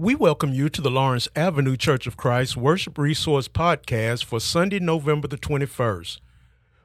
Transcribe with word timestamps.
We 0.00 0.14
welcome 0.14 0.54
you 0.54 0.68
to 0.68 0.80
the 0.80 0.92
Lawrence 0.92 1.26
Avenue 1.34 1.76
Church 1.76 2.06
of 2.06 2.16
Christ 2.16 2.56
Worship 2.56 2.96
Resource 2.96 3.48
Podcast 3.48 4.24
for 4.24 4.38
Sunday, 4.38 4.78
November 4.78 5.26
the 5.26 5.36
21st. 5.36 6.20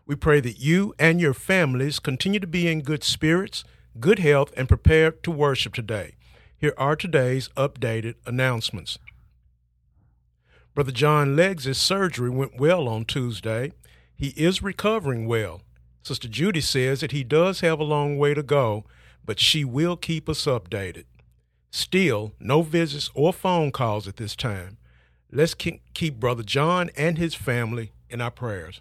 We 0.08 0.16
pray 0.16 0.40
that 0.40 0.60
you 0.60 0.96
and 0.98 1.22
your 1.22 1.36
families 1.36 2.00
continue 2.00 2.40
to 2.40 2.48
be 2.48 2.68
in 2.68 2.82
good 2.82 3.04
spirits, 3.04 3.64
good 4.00 4.18
health, 4.18 4.52
and 4.58 4.68
prepared 4.68 5.22
to 5.22 5.30
worship 5.30 5.76
today. 5.76 6.16
Here 6.58 6.74
are 6.76 6.96
today's 6.96 7.50
updated 7.50 8.16
announcements. 8.26 8.98
Brother 10.74 10.92
John 10.92 11.36
Leggs' 11.36 11.78
surgery 11.78 12.32
went 12.32 12.60
well 12.60 12.90
on 12.90 13.06
Tuesday. 13.06 13.74
He 14.16 14.30
is 14.30 14.64
recovering 14.64 15.28
well. 15.28 15.62
Sister 16.02 16.28
Judy 16.28 16.62
says 16.62 17.02
that 17.02 17.12
he 17.12 17.24
does 17.24 17.60
have 17.60 17.80
a 17.80 17.84
long 17.84 18.18
way 18.18 18.34
to 18.34 18.42
go, 18.42 18.86
but 19.24 19.40
she 19.40 19.64
will 19.64 19.98
keep 19.98 20.28
us 20.28 20.46
updated. 20.46 21.04
Still, 21.76 22.34
no 22.40 22.62
visits 22.62 23.10
or 23.16 23.34
phone 23.34 23.72
calls 23.72 24.08
at 24.08 24.18
this 24.18 24.36
time. 24.36 24.78
Let's 25.32 25.56
keep 25.56 26.20
Brother 26.20 26.44
John 26.44 26.92
and 26.96 27.18
his 27.18 27.34
family 27.34 27.94
in 28.12 28.22
our 28.22 28.30
prayers. 28.30 28.80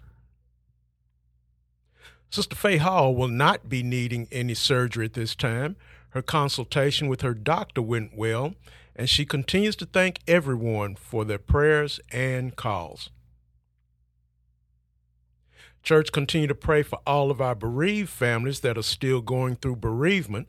Sister 2.29 2.55
Faye 2.55 2.77
Hall 2.77 3.15
will 3.15 3.29
not 3.29 3.67
be 3.67 3.81
needing 3.81 4.27
any 4.31 4.53
surgery 4.53 5.05
at 5.05 5.13
this 5.13 5.35
time. 5.35 5.75
Her 6.11 6.21
consultation 6.21 7.07
with 7.07 7.21
her 7.21 7.33
doctor 7.33 7.81
went 7.81 8.15
well, 8.15 8.53
and 8.95 9.09
she 9.09 9.25
continues 9.25 9.75
to 9.77 9.87
thank 9.87 10.19
everyone 10.27 10.95
for 10.95 11.25
their 11.25 11.39
prayers 11.39 11.99
and 12.11 12.55
calls. 12.55 13.09
Church, 15.81 16.11
continue 16.11 16.47
to 16.47 16.53
pray 16.53 16.83
for 16.83 16.99
all 17.07 17.31
of 17.31 17.41
our 17.41 17.55
bereaved 17.55 18.09
families 18.09 18.59
that 18.59 18.77
are 18.77 18.83
still 18.83 19.19
going 19.19 19.55
through 19.55 19.77
bereavement, 19.77 20.47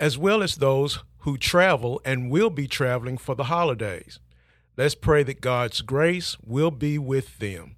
as 0.00 0.18
well 0.18 0.42
as 0.42 0.56
those 0.56 1.04
who 1.24 1.38
travel 1.38 2.02
and 2.04 2.30
will 2.30 2.50
be 2.50 2.68
traveling 2.68 3.16
for 3.16 3.34
the 3.34 3.44
holidays. 3.44 4.20
Let's 4.76 4.94
pray 4.94 5.22
that 5.22 5.40
God's 5.40 5.80
grace 5.80 6.36
will 6.44 6.70
be 6.70 6.98
with 6.98 7.38
them. 7.38 7.76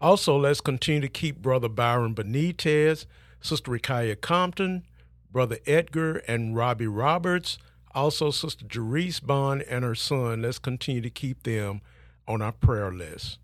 Also, 0.00 0.36
let's 0.36 0.60
continue 0.60 1.00
to 1.02 1.08
keep 1.08 1.40
Brother 1.40 1.68
Byron 1.68 2.16
Benitez, 2.16 3.06
Sister 3.40 3.70
Rikaya 3.70 4.20
Compton, 4.20 4.84
Brother 5.30 5.58
Edgar 5.66 6.16
and 6.26 6.56
Robbie 6.56 6.88
Roberts, 6.88 7.58
also 7.94 8.32
Sister 8.32 8.64
Jerice 8.64 9.24
Bond 9.24 9.62
and 9.62 9.84
her 9.84 9.94
son. 9.94 10.42
Let's 10.42 10.58
continue 10.58 11.00
to 11.00 11.10
keep 11.10 11.44
them 11.44 11.80
on 12.26 12.42
our 12.42 12.52
prayer 12.52 12.92
list. 12.92 13.38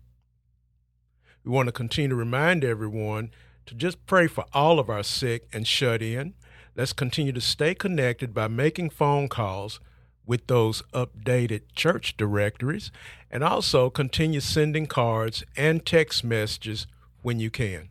We 1.45 1.51
want 1.51 1.67
to 1.67 1.71
continue 1.71 2.09
to 2.09 2.15
remind 2.15 2.65
everyone 2.65 3.31
to 3.65 3.75
just 3.75 4.05
pray 4.05 4.27
for 4.27 4.43
all 4.51 4.77
of 4.77 4.89
our 4.89 5.03
sick 5.03 5.47
and 5.53 5.65
shut 5.65 6.01
in. 6.01 6.33
Let's 6.75 6.93
continue 6.93 7.33
to 7.33 7.41
stay 7.41 7.75
connected 7.75 8.33
by 8.33 8.47
making 8.47 8.91
phone 8.91 9.27
calls 9.27 9.79
with 10.25 10.47
those 10.47 10.81
updated 10.93 11.61
church 11.75 12.15
directories 12.15 12.91
and 13.29 13.43
also 13.43 13.89
continue 13.89 14.39
sending 14.39 14.85
cards 14.85 15.43
and 15.57 15.85
text 15.85 16.23
messages 16.23 16.87
when 17.21 17.39
you 17.39 17.49
can. 17.49 17.89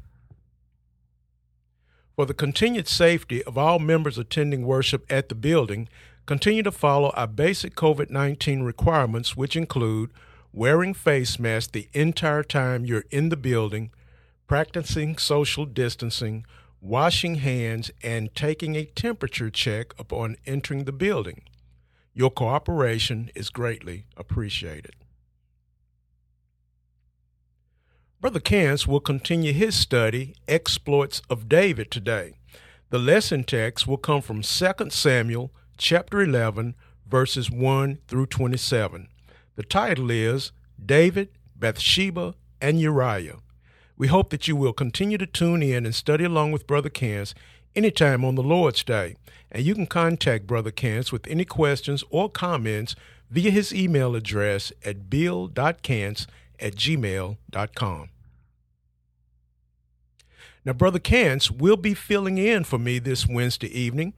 For 2.17 2.27
the 2.27 2.35
continued 2.35 2.89
safety 2.89 3.43
of 3.45 3.59
all 3.59 3.79
members 3.79 4.19
attending 4.19 4.67
worship 4.67 5.05
at 5.11 5.29
the 5.29 5.35
building, 5.35 5.89
continue 6.27 6.63
to 6.63 6.73
follow 6.73 7.11
our 7.11 7.27
basic 7.27 7.75
COVID 7.75 8.11
19 8.11 8.63
requirements, 8.63 9.37
which 9.37 9.57
include 9.57 10.11
wearing 10.53 10.95
face 10.95 11.39
masks 11.39 11.73
the 11.73 11.89
entire 11.93 12.43
time 12.43 12.85
you're 12.85 13.05
in 13.11 13.29
the 13.29 13.37
building, 13.37 13.91
practicing 14.47 15.17
social 15.17 15.65
distancing, 15.65 16.45
washing 16.81 17.37
hands, 17.37 17.91
and 18.03 18.35
taking 18.35 18.75
a 18.75 18.85
temperature 18.85 19.51
check 19.51 19.93
upon 19.99 20.37
entering 20.47 20.85
the 20.85 20.93
building. 20.93 21.43
Your 22.15 22.31
cooperation 22.31 23.31
is 23.35 23.51
greatly 23.51 24.07
appreciated. 24.17 24.95
Brother 28.21 28.41
Kance 28.41 28.87
will 28.87 29.01
continue 29.01 29.53
his 29.53 29.75
study, 29.75 30.35
Exploits 30.47 31.23
of 31.31 31.49
David, 31.49 31.91
today. 31.91 32.35
The 32.91 32.99
lesson 32.99 33.45
text 33.45 33.87
will 33.87 33.97
come 33.97 34.21
from 34.21 34.43
2 34.43 34.91
Samuel 34.91 35.53
chapter 35.79 36.21
11, 36.21 36.75
verses 37.07 37.51
1 37.51 37.99
through 38.09 38.27
27. 38.27 39.09
The 39.57 39.63
title 39.63 40.11
is 40.11 40.53
David, 40.85 41.31
Bathsheba, 41.57 42.35
and 42.61 42.81
Uriah. 42.81 43.39
We 44.01 44.07
hope 44.07 44.31
that 44.31 44.49
you 44.49 44.57
will 44.57 44.73
continue 44.73 45.19
to 45.19 45.27
tune 45.27 45.63
in 45.63 45.85
and 45.85 45.95
study 45.95 46.25
along 46.25 46.53
with 46.53 46.67
Brother 46.67 46.89
Kance 46.89 47.35
anytime 47.77 48.25
on 48.25 48.35
the 48.35 48.43
Lord's 48.43 48.83
Day. 48.83 49.17
And 49.53 49.63
you 49.63 49.75
can 49.75 49.87
contact 49.87 50.47
Brother 50.47 50.71
Kance 50.71 51.13
with 51.13 51.27
any 51.27 51.45
questions 51.45 52.03
or 52.09 52.31
comments 52.31 52.97
via 53.29 53.51
his 53.51 53.75
email 53.75 54.17
address 54.17 54.73
at 54.87 55.11
bill.cance 55.11 56.27
at 56.59 56.77
gmail.com. 56.77 58.09
Now, 60.65 60.73
Brother 60.73 60.99
Kance 60.99 61.51
will 61.51 61.77
be 61.77 61.93
filling 61.93 62.39
in 62.39 62.65
for 62.65 62.79
me 62.79 63.01
this 63.01 63.29
Wednesday 63.29 63.79
evening. 63.79 64.15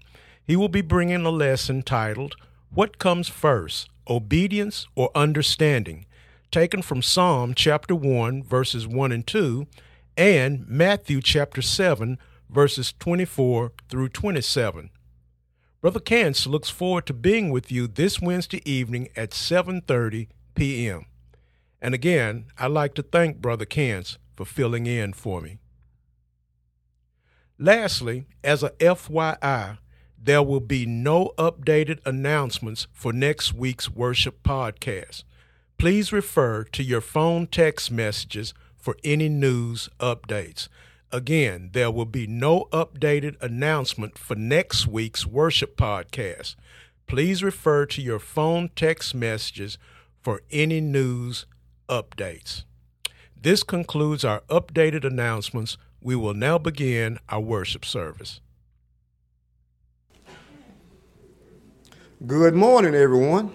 He 0.46 0.54
will 0.54 0.68
be 0.68 0.82
bringing 0.82 1.26
a 1.26 1.30
lesson 1.30 1.82
titled, 1.82 2.36
What 2.72 2.98
Comes 2.98 3.26
First, 3.26 3.88
Obedience 4.08 4.86
or 4.94 5.10
Understanding? 5.16 6.06
Taken 6.52 6.82
from 6.82 7.00
Psalm 7.00 7.54
chapter 7.54 7.94
1, 7.94 8.42
verses 8.44 8.86
1 8.86 9.10
and 9.10 9.26
2, 9.26 9.66
and 10.18 10.68
Matthew 10.68 11.22
chapter 11.22 11.62
7, 11.62 12.18
verses 12.50 12.92
24 12.98 13.72
through 13.88 14.10
27. 14.10 14.90
Brother 15.80 15.98
Kance 15.98 16.46
looks 16.46 16.68
forward 16.68 17.06
to 17.06 17.14
being 17.14 17.50
with 17.50 17.72
you 17.72 17.88
this 17.88 18.20
Wednesday 18.20 18.62
evening 18.70 19.08
at 19.16 19.30
7:30 19.30 20.28
p.m. 20.54 21.06
And 21.80 21.94
again, 21.94 22.44
I'd 22.56 22.70
like 22.70 22.94
to 22.94 23.02
thank 23.02 23.38
Brother 23.38 23.64
Kance 23.64 24.18
for 24.36 24.44
filling 24.44 24.86
in 24.86 25.14
for 25.14 25.40
me. 25.40 25.58
Lastly, 27.58 28.26
as 28.44 28.62
a 28.62 28.70
FYI, 28.78 29.78
there 30.16 30.42
will 30.42 30.60
be 30.60 30.86
no 30.86 31.32
updated 31.38 31.98
announcements 32.04 32.86
for 32.92 33.12
next 33.12 33.54
week's 33.54 33.90
worship 33.90 34.42
podcast 34.44 35.24
please 35.78 36.12
refer 36.12 36.64
to 36.64 36.82
your 36.82 37.00
phone 37.00 37.46
text 37.46 37.90
messages 37.90 38.54
for 38.76 38.96
any 39.04 39.28
news 39.28 39.88
updates. 40.00 40.68
Again, 41.12 41.70
there 41.72 41.90
will 41.90 42.06
be 42.06 42.26
no 42.26 42.68
updated 42.72 43.40
announcement 43.42 44.16
for 44.16 44.34
next 44.34 44.86
week's 44.86 45.26
worship 45.26 45.76
podcast. 45.76 46.56
Please 47.06 47.42
refer 47.42 47.84
to 47.86 48.00
your 48.00 48.18
phone 48.18 48.70
text 48.74 49.14
messages 49.14 49.76
for 50.22 50.40
any 50.50 50.80
news 50.80 51.46
updates. 51.88 52.64
This 53.36 53.62
concludes 53.62 54.24
our 54.24 54.40
updated 54.48 55.04
announcements. 55.04 55.76
We 56.00 56.16
will 56.16 56.34
now 56.34 56.58
begin 56.58 57.18
our 57.28 57.40
worship 57.40 57.84
service. 57.84 58.40
Good 62.26 62.54
morning, 62.54 62.94
everyone. 62.94 63.52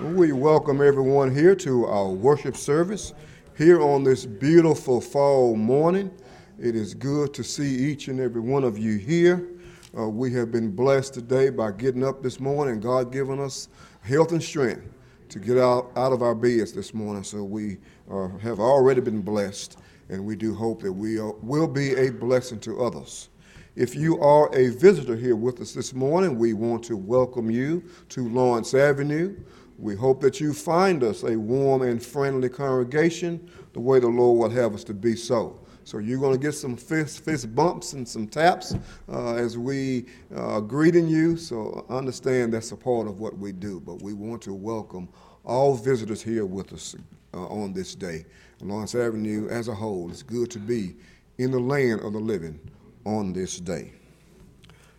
We 0.00 0.32
welcome 0.32 0.82
everyone 0.82 1.32
here 1.32 1.54
to 1.54 1.86
our 1.86 2.08
worship 2.08 2.56
service 2.56 3.14
here 3.56 3.80
on 3.80 4.02
this 4.02 4.26
beautiful 4.26 5.00
fall 5.00 5.54
morning. 5.54 6.10
It 6.58 6.74
is 6.74 6.94
good 6.94 7.32
to 7.34 7.44
see 7.44 7.76
each 7.90 8.08
and 8.08 8.18
every 8.18 8.40
one 8.40 8.64
of 8.64 8.76
you 8.76 8.98
here. 8.98 9.50
Uh, 9.96 10.08
we 10.08 10.32
have 10.32 10.50
been 10.50 10.72
blessed 10.72 11.14
today 11.14 11.48
by 11.48 11.70
getting 11.70 12.02
up 12.02 12.24
this 12.24 12.40
morning, 12.40 12.80
God 12.80 13.12
giving 13.12 13.40
us 13.40 13.68
health 14.02 14.32
and 14.32 14.42
strength 14.42 14.82
to 15.28 15.38
get 15.38 15.58
out, 15.58 15.92
out 15.94 16.12
of 16.12 16.22
our 16.22 16.34
beds 16.34 16.72
this 16.72 16.92
morning. 16.92 17.22
So 17.22 17.44
we 17.44 17.78
uh, 18.10 18.28
have 18.38 18.58
already 18.58 19.00
been 19.00 19.22
blessed, 19.22 19.78
and 20.08 20.26
we 20.26 20.34
do 20.34 20.54
hope 20.54 20.82
that 20.82 20.92
we 20.92 21.20
are, 21.20 21.32
will 21.34 21.68
be 21.68 21.94
a 21.94 22.10
blessing 22.10 22.58
to 22.60 22.82
others. 22.82 23.28
If 23.76 23.94
you 23.94 24.20
are 24.20 24.54
a 24.54 24.70
visitor 24.70 25.16
here 25.16 25.36
with 25.36 25.60
us 25.60 25.72
this 25.72 25.94
morning, 25.94 26.36
we 26.36 26.52
want 26.52 26.84
to 26.84 26.96
welcome 26.96 27.50
you 27.50 27.84
to 28.10 28.28
Lawrence 28.28 28.74
Avenue. 28.74 29.36
We 29.78 29.96
hope 29.96 30.20
that 30.20 30.40
you 30.40 30.52
find 30.52 31.02
us 31.02 31.22
a 31.24 31.36
warm 31.36 31.82
and 31.82 32.02
friendly 32.02 32.48
congregation 32.48 33.50
the 33.72 33.80
way 33.80 33.98
the 33.98 34.08
Lord 34.08 34.38
would 34.38 34.58
have 34.58 34.74
us 34.74 34.84
to 34.84 34.94
be 34.94 35.16
so. 35.16 35.60
So 35.84 35.98
you're 35.98 36.20
going 36.20 36.32
to 36.32 36.38
get 36.38 36.52
some 36.52 36.76
fist, 36.76 37.24
fist 37.24 37.54
bumps 37.54 37.92
and 37.92 38.08
some 38.08 38.26
taps 38.26 38.74
uh, 39.12 39.34
as 39.34 39.58
we 39.58 40.06
uh, 40.34 40.60
greeting 40.60 41.08
you. 41.08 41.36
So 41.36 41.84
understand 41.90 42.54
that's 42.54 42.72
a 42.72 42.76
part 42.76 43.06
of 43.06 43.20
what 43.20 43.36
we 43.36 43.52
do. 43.52 43.80
But 43.80 44.00
we 44.00 44.14
want 44.14 44.40
to 44.42 44.54
welcome 44.54 45.08
all 45.44 45.74
visitors 45.74 46.22
here 46.22 46.46
with 46.46 46.72
us 46.72 46.96
uh, 47.34 47.46
on 47.46 47.74
this 47.74 47.94
day. 47.94 48.24
Lawrence 48.62 48.94
Avenue 48.94 49.48
as 49.50 49.68
a 49.68 49.74
whole, 49.74 50.08
it's 50.10 50.22
good 50.22 50.50
to 50.52 50.58
be 50.58 50.96
in 51.36 51.50
the 51.50 51.60
land 51.60 52.00
of 52.00 52.14
the 52.14 52.18
living 52.18 52.58
on 53.04 53.32
this 53.34 53.60
day. 53.60 53.92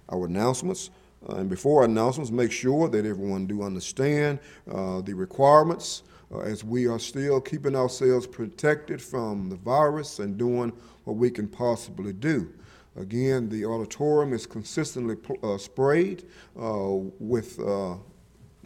Our 0.09 0.27
announcements. 0.27 0.91
Uh, 1.27 1.35
and 1.37 1.49
before 1.49 1.83
announcements, 1.83 2.31
make 2.31 2.51
sure 2.51 2.87
that 2.87 3.05
everyone 3.05 3.47
do 3.47 3.63
understand 3.63 4.39
uh, 4.71 5.01
the 5.01 5.13
requirements 5.13 6.03
uh, 6.33 6.39
as 6.39 6.63
we 6.63 6.87
are 6.87 6.99
still 6.99 7.41
keeping 7.41 7.75
ourselves 7.75 8.27
protected 8.27 9.01
from 9.01 9.49
the 9.49 9.55
virus 9.55 10.19
and 10.19 10.37
doing 10.37 10.71
what 11.03 11.15
we 11.15 11.29
can 11.29 11.47
possibly 11.47 12.13
do. 12.13 12.51
Again, 12.97 13.49
the 13.49 13.65
auditorium 13.65 14.33
is 14.33 14.45
consistently 14.45 15.17
uh, 15.43 15.57
sprayed 15.57 16.25
uh, 16.59 16.87
with 17.19 17.59
uh, 17.59 17.95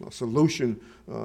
a 0.06 0.10
solution 0.10 0.80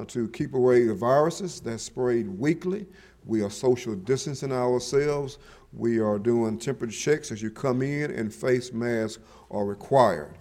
to 0.08 0.28
keep 0.30 0.56
away 0.56 0.86
the 0.86 0.94
viruses 0.94 1.62
that's 1.62 1.84
sprayed 1.84 2.28
weekly. 2.28 2.88
We 3.24 3.44
are 3.44 3.50
social 3.52 3.96
distancing 3.96 4.52
ourselves. 4.52 5.38
We 5.72 6.00
are 6.00 6.18
doing 6.18 6.58
temperature 6.58 6.92
checks 6.92 7.32
as 7.32 7.42
you 7.42 7.52
come 7.52 7.82
in, 7.82 8.12
and 8.12 8.34
face 8.34 8.74
masks 8.74 9.22
are 9.52 9.64
required. 9.64 10.36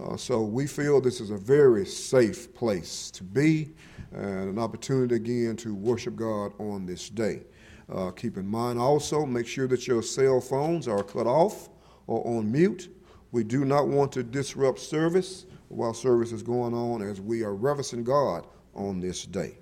Uh, 0.00 0.16
so 0.16 0.42
we 0.42 0.66
feel 0.66 1.00
this 1.00 1.20
is 1.20 1.30
a 1.30 1.36
very 1.36 1.86
safe 1.86 2.52
place 2.54 3.10
to 3.10 3.24
be 3.24 3.72
and 4.12 4.50
an 4.50 4.58
opportunity 4.58 5.14
again 5.14 5.56
to 5.56 5.74
worship 5.74 6.16
God 6.16 6.52
on 6.58 6.84
this 6.84 7.08
day. 7.08 7.42
Uh, 7.90 8.10
keep 8.10 8.36
in 8.36 8.46
mind 8.46 8.78
also, 8.78 9.24
make 9.24 9.46
sure 9.46 9.66
that 9.68 9.86
your 9.86 10.02
cell 10.02 10.40
phones 10.40 10.86
are 10.88 11.02
cut 11.02 11.26
off 11.26 11.70
or 12.06 12.26
on 12.26 12.50
mute. 12.50 12.90
We 13.32 13.42
do 13.44 13.64
not 13.64 13.88
want 13.88 14.12
to 14.12 14.22
disrupt 14.22 14.80
service 14.80 15.46
while 15.68 15.94
service 15.94 16.32
is 16.32 16.42
going 16.42 16.74
on 16.74 17.02
as 17.02 17.20
we 17.20 17.42
are 17.42 17.54
reverencing 17.54 18.04
God 18.04 18.46
on 18.74 19.00
this 19.00 19.24
day. 19.24 19.56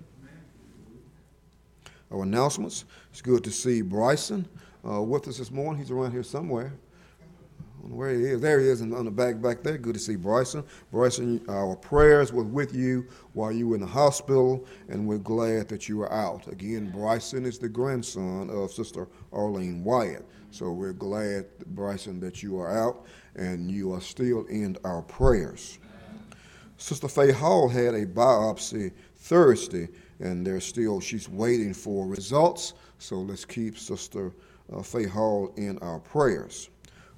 Our 2.11 2.23
announcements. 2.23 2.85
It's 3.11 3.23
good 3.23 3.45
to 3.45 3.51
see 3.51 3.83
Bryson 3.83 4.47
uh, 4.89 5.03
with 5.03 5.29
us 5.29 5.39
this 5.39 5.51
morning. 5.51 5.81
He's 5.81 5.91
around 5.91 6.13
here 6.13 6.23
somewhere 6.23 6.73
where 7.91 8.15
he 8.15 8.25
is. 8.25 8.41
There 8.41 8.61
he 8.61 8.69
is 8.69 8.81
on 8.81 9.05
the 9.05 9.11
back 9.11 9.41
back 9.41 9.63
there. 9.63 9.79
Good 9.79 9.95
to 9.95 10.01
see 10.01 10.17
Bryson. 10.17 10.65
Bryson, 10.91 11.45
our 11.49 11.77
prayers 11.77 12.33
were 12.33 12.45
with 12.45 12.75
you 12.75 13.07
while 13.33 13.53
you 13.53 13.69
were 13.69 13.77
in 13.77 13.81
the 13.81 13.87
hospital, 13.87 14.67
and 14.89 15.07
we're 15.07 15.19
glad 15.19 15.69
that 15.69 15.89
you 15.89 16.03
are 16.03 16.13
out. 16.13 16.47
Again, 16.49 16.91
Bryson 16.91 17.45
is 17.45 17.59
the 17.59 17.69
grandson 17.69 18.51
of 18.51 18.73
Sister 18.73 19.09
Arlene 19.33 19.85
Wyatt. 19.85 20.27
So 20.51 20.71
we're 20.71 20.93
glad, 20.93 21.47
Bryson, 21.67 22.21
that 22.21 22.43
you 22.43 22.61
are 22.61 22.71
out 22.71 23.07
and 23.35 23.71
you 23.71 23.93
are 23.93 24.01
still 24.01 24.45
in 24.47 24.77
our 24.85 25.03
prayers. 25.03 25.79
Sister 26.77 27.09
Faye 27.09 27.33
Hall 27.33 27.69
had 27.69 27.95
a 27.95 28.07
biopsy 28.07 28.93
Thursday, 29.17 29.89
and 30.21 30.47
they're 30.47 30.61
still, 30.61 31.01
she's 31.01 31.29
waiting 31.29 31.75
for 31.75 32.07
results. 32.07 32.75
So 32.99 33.17
let's 33.17 33.45
keep 33.45 33.79
Sister 33.79 34.33
uh, 34.73 34.83
Faye 34.83 35.07
Hall 35.07 35.53
in 35.57 35.79
our 35.79 35.99
prayers. 35.99 36.71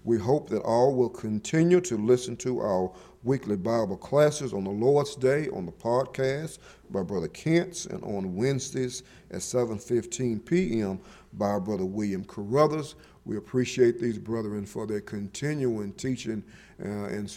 We 0.06 0.19
hope 0.19 0.49
that 0.50 0.62
all 0.62 0.94
will 0.94 1.08
continue 1.08 1.81
to 1.81 1.97
listen 1.97 2.37
to 2.37 2.61
our 2.61 2.93
weekly 3.25 3.56
Bible 3.56 3.97
classes 3.97 4.53
on 4.53 4.62
the 4.62 4.70
Lord's 4.70 5.17
Day 5.17 5.49
on 5.49 5.67
the 5.67 5.73
podcast 5.73 6.58
by 6.91 7.03
Brother 7.03 7.26
Kent's 7.26 7.87
and 7.87 8.05
on 8.05 8.37
Wednesdays 8.37 9.03
at 9.32 9.41
7:15 9.41 10.44
p.m. 10.44 11.00
by 11.32 11.58
Brother 11.58 11.85
William 11.85 12.25
Carruthers. 12.25 12.94
We 13.25 13.37
appreciate 13.37 13.99
these 13.99 14.17
brethren 14.17 14.64
for 14.64 14.87
their 14.87 15.00
continuing 15.00 15.93
teaching 15.94 16.44
uh, 16.81 17.06
and, 17.06 17.29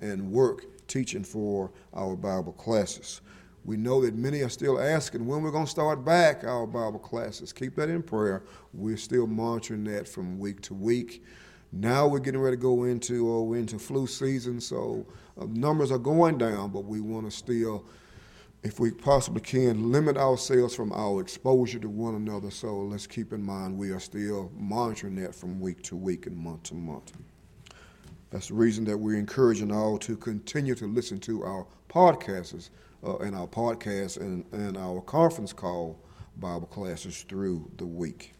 and 0.00 0.32
work 0.32 0.64
teaching 0.88 1.22
for 1.22 1.70
our 1.92 2.16
Bible 2.16 2.54
classes. 2.54 3.20
We 3.66 3.76
know 3.76 4.00
that 4.00 4.14
many 4.14 4.40
are 4.40 4.48
still 4.48 4.80
asking 4.80 5.26
when 5.26 5.42
we're 5.42 5.50
going 5.50 5.66
to 5.66 5.70
start 5.70 6.02
back 6.02 6.44
our 6.44 6.66
Bible 6.66 6.98
classes. 6.98 7.52
Keep 7.52 7.74
that 7.76 7.90
in 7.90 8.02
prayer. 8.02 8.42
We're 8.72 8.96
still 8.96 9.26
monitoring 9.26 9.84
that 9.84 10.08
from 10.08 10.38
week 10.38 10.62
to 10.62 10.72
week. 10.72 11.22
Now 11.72 12.06
we're 12.06 12.20
getting 12.20 12.40
ready 12.40 12.56
to 12.56 12.62
go 12.62 12.84
into 12.84 13.32
uh, 13.32 13.52
into 13.52 13.78
flu 13.78 14.06
season, 14.06 14.60
so 14.60 15.06
uh, 15.40 15.46
numbers 15.50 15.90
are 15.90 15.98
going 15.98 16.38
down, 16.38 16.70
but 16.70 16.84
we 16.84 17.00
want 17.00 17.30
to 17.30 17.36
still, 17.36 17.84
if 18.62 18.80
we 18.80 18.90
possibly 18.90 19.40
can, 19.40 19.90
limit 19.90 20.16
ourselves 20.16 20.74
from 20.74 20.92
our 20.92 21.20
exposure 21.20 21.78
to 21.80 21.88
one 21.88 22.14
another. 22.14 22.50
So 22.50 22.78
let's 22.78 23.06
keep 23.06 23.32
in 23.32 23.42
mind 23.42 23.76
we 23.76 23.90
are 23.90 24.00
still 24.00 24.50
monitoring 24.56 25.16
that 25.16 25.34
from 25.34 25.60
week 25.60 25.82
to 25.84 25.96
week 25.96 26.26
and 26.26 26.36
month 26.36 26.64
to 26.64 26.74
month. 26.74 27.12
That's 28.30 28.48
the 28.48 28.54
reason 28.54 28.84
that 28.84 28.96
we're 28.96 29.18
encouraging 29.18 29.72
all 29.72 29.98
to 29.98 30.16
continue 30.16 30.74
to 30.76 30.86
listen 30.86 31.18
to 31.20 31.44
our 31.44 31.66
podcasts 31.88 32.70
uh, 33.04 33.18
and 33.18 33.34
our 33.36 33.46
podcasts 33.46 34.20
and, 34.20 34.44
and 34.52 34.76
our 34.76 35.00
conference 35.00 35.52
call 35.52 35.98
Bible 36.38 36.66
classes 36.66 37.24
through 37.28 37.70
the 37.76 37.86
week. 37.86 38.34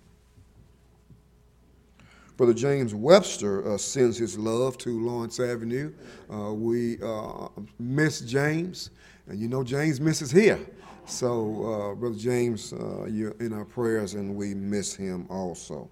Brother 2.36 2.52
James 2.52 2.94
Webster 2.94 3.66
uh, 3.66 3.78
sends 3.78 4.18
his 4.18 4.38
love 4.38 4.76
to 4.78 5.00
Lawrence 5.00 5.40
Avenue. 5.40 5.92
Uh, 6.30 6.52
we 6.52 7.00
uh, 7.02 7.48
miss 7.78 8.20
James, 8.20 8.90
and 9.26 9.38
you 9.38 9.48
know 9.48 9.64
James 9.64 10.00
misses 10.00 10.30
here. 10.30 10.58
So, 11.06 11.92
uh, 11.92 11.94
Brother 11.94 12.18
James, 12.18 12.74
uh, 12.74 13.06
you're 13.06 13.36
in 13.40 13.54
our 13.54 13.64
prayers, 13.64 14.14
and 14.14 14.36
we 14.36 14.52
miss 14.52 14.94
him 14.94 15.26
also. 15.30 15.88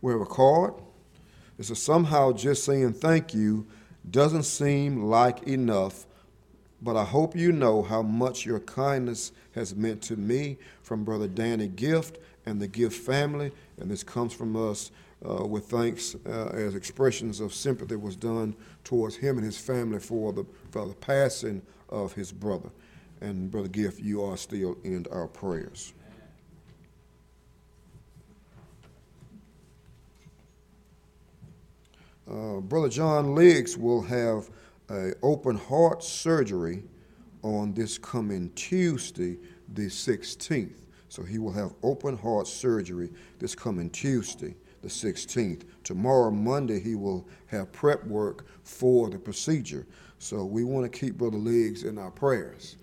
We 0.00 0.12
have 0.12 0.22
a 0.22 0.26
card. 0.26 0.74
It's 1.58 1.70
a 1.70 1.76
somehow 1.76 2.32
just 2.32 2.64
saying 2.64 2.94
thank 2.94 3.32
you 3.32 3.66
doesn't 4.10 4.44
seem 4.44 5.04
like 5.04 5.44
enough 5.44 6.05
but 6.82 6.96
I 6.96 7.04
hope 7.04 7.34
you 7.34 7.52
know 7.52 7.82
how 7.82 8.02
much 8.02 8.44
your 8.44 8.60
kindness 8.60 9.32
has 9.54 9.74
meant 9.74 10.02
to 10.02 10.16
me 10.16 10.58
from 10.82 11.04
Brother 11.04 11.28
Danny 11.28 11.68
Gift 11.68 12.18
and 12.44 12.60
the 12.60 12.68
Gift 12.68 13.00
family. 13.00 13.52
And 13.78 13.90
this 13.90 14.02
comes 14.02 14.32
from 14.32 14.56
us 14.56 14.90
uh, 15.28 15.44
with 15.46 15.66
thanks 15.66 16.14
uh, 16.26 16.48
as 16.48 16.74
expressions 16.74 17.40
of 17.40 17.54
sympathy 17.54 17.96
was 17.96 18.16
done 18.16 18.54
towards 18.84 19.16
him 19.16 19.38
and 19.38 19.44
his 19.44 19.58
family 19.58 19.98
for 19.98 20.32
the, 20.32 20.44
for 20.70 20.86
the 20.86 20.94
passing 20.94 21.62
of 21.88 22.12
his 22.12 22.30
brother. 22.30 22.70
And 23.20 23.50
Brother 23.50 23.68
Gift, 23.68 24.00
you 24.00 24.22
are 24.22 24.36
still 24.36 24.76
in 24.84 25.06
our 25.10 25.26
prayers. 25.26 25.94
Uh, 32.30 32.60
Brother 32.60 32.88
John 32.88 33.34
Liggs 33.34 33.76
will 33.76 34.02
have 34.02 34.50
a 34.90 35.12
open 35.22 35.56
heart 35.56 36.02
surgery 36.02 36.82
on 37.42 37.72
this 37.74 37.98
coming 37.98 38.50
Tuesday, 38.54 39.38
the 39.74 39.86
16th. 39.86 40.86
So 41.08 41.22
he 41.22 41.38
will 41.38 41.52
have 41.52 41.72
open 41.82 42.16
heart 42.16 42.46
surgery 42.46 43.10
this 43.38 43.54
coming 43.54 43.90
Tuesday, 43.90 44.54
the 44.82 44.88
16th. 44.88 45.62
Tomorrow, 45.84 46.30
Monday, 46.30 46.80
he 46.80 46.94
will 46.94 47.28
have 47.46 47.72
prep 47.72 48.04
work 48.06 48.46
for 48.64 49.08
the 49.08 49.18
procedure. 49.18 49.86
So 50.18 50.44
we 50.44 50.64
want 50.64 50.90
to 50.90 50.98
keep 50.98 51.16
Brother 51.16 51.38
Liggs 51.38 51.84
in 51.84 51.98
our 51.98 52.10
prayers. 52.10 52.76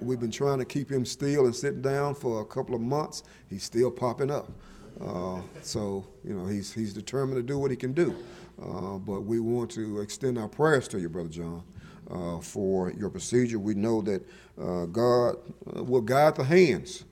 We've 0.00 0.20
been 0.20 0.30
trying 0.30 0.58
to 0.58 0.64
keep 0.64 0.90
him 0.90 1.04
still 1.04 1.44
and 1.46 1.54
sitting 1.54 1.82
down 1.82 2.14
for 2.14 2.40
a 2.40 2.44
couple 2.44 2.74
of 2.74 2.80
months. 2.80 3.22
He's 3.48 3.64
still 3.64 3.90
popping 3.90 4.30
up. 4.30 4.50
Uh, 5.00 5.40
so, 5.62 6.06
you 6.24 6.34
know, 6.34 6.46
he's, 6.46 6.72
he's 6.72 6.92
determined 6.92 7.36
to 7.36 7.42
do 7.42 7.58
what 7.58 7.70
he 7.70 7.76
can 7.76 7.92
do. 7.92 8.14
Uh, 8.60 8.98
but 8.98 9.22
we 9.22 9.40
want 9.40 9.70
to 9.72 10.00
extend 10.00 10.38
our 10.38 10.48
prayers 10.48 10.88
to 10.88 11.00
you, 11.00 11.08
Brother 11.08 11.28
John, 11.28 11.62
uh, 12.10 12.38
for 12.38 12.92
your 12.92 13.10
procedure. 13.10 13.58
We 13.58 13.74
know 13.74 14.00
that 14.02 14.22
uh, 14.60 14.86
God 14.86 15.36
uh, 15.76 15.82
will 15.82 16.00
guide 16.00 16.36
the 16.36 16.44
hands 16.44 17.04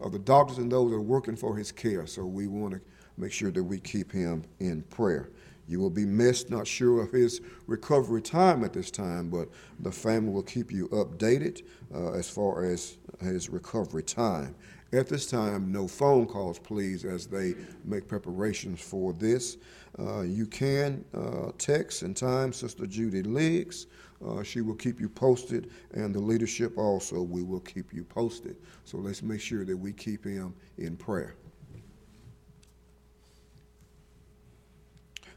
of 0.00 0.12
the 0.12 0.18
doctors 0.18 0.58
and 0.58 0.70
those 0.70 0.90
that 0.90 0.96
are 0.96 1.00
working 1.00 1.36
for 1.36 1.56
his 1.56 1.72
care. 1.72 2.06
So 2.06 2.24
we 2.24 2.46
want 2.46 2.74
to 2.74 2.80
make 3.16 3.32
sure 3.32 3.50
that 3.50 3.62
we 3.62 3.78
keep 3.78 4.12
him 4.12 4.44
in 4.60 4.82
prayer. 4.82 5.30
You 5.68 5.80
will 5.80 5.90
be 5.90 6.04
missed, 6.04 6.48
not 6.48 6.66
sure 6.66 7.02
of 7.02 7.10
his 7.10 7.40
recovery 7.66 8.22
time 8.22 8.62
at 8.62 8.72
this 8.72 8.90
time, 8.90 9.30
but 9.30 9.48
the 9.80 9.90
family 9.90 10.32
will 10.32 10.42
keep 10.42 10.70
you 10.70 10.88
updated 10.88 11.62
uh, 11.94 12.12
as 12.12 12.30
far 12.30 12.64
as 12.64 12.98
his 13.20 13.48
recovery 13.48 14.02
time. 14.04 14.54
At 14.92 15.08
this 15.08 15.26
time, 15.26 15.72
no 15.72 15.88
phone 15.88 16.26
calls, 16.26 16.58
please, 16.60 17.04
as 17.04 17.26
they 17.26 17.54
make 17.84 18.06
preparations 18.06 18.80
for 18.80 19.12
this. 19.12 19.56
Uh, 19.98 20.20
you 20.20 20.46
can 20.46 21.04
uh, 21.12 21.50
text 21.58 22.02
and 22.02 22.16
time 22.16 22.52
Sister 22.52 22.86
Judy 22.86 23.22
Liggs. 23.22 23.86
Uh, 24.24 24.42
she 24.42 24.60
will 24.60 24.74
keep 24.74 25.00
you 25.00 25.08
posted, 25.08 25.70
and 25.92 26.14
the 26.14 26.20
leadership 26.20 26.78
also, 26.78 27.20
we 27.20 27.42
will 27.42 27.60
keep 27.60 27.92
you 27.92 28.04
posted. 28.04 28.56
So 28.84 28.98
let's 28.98 29.22
make 29.22 29.40
sure 29.40 29.64
that 29.64 29.76
we 29.76 29.92
keep 29.92 30.24
him 30.24 30.54
in 30.78 30.96
prayer. 30.96 31.34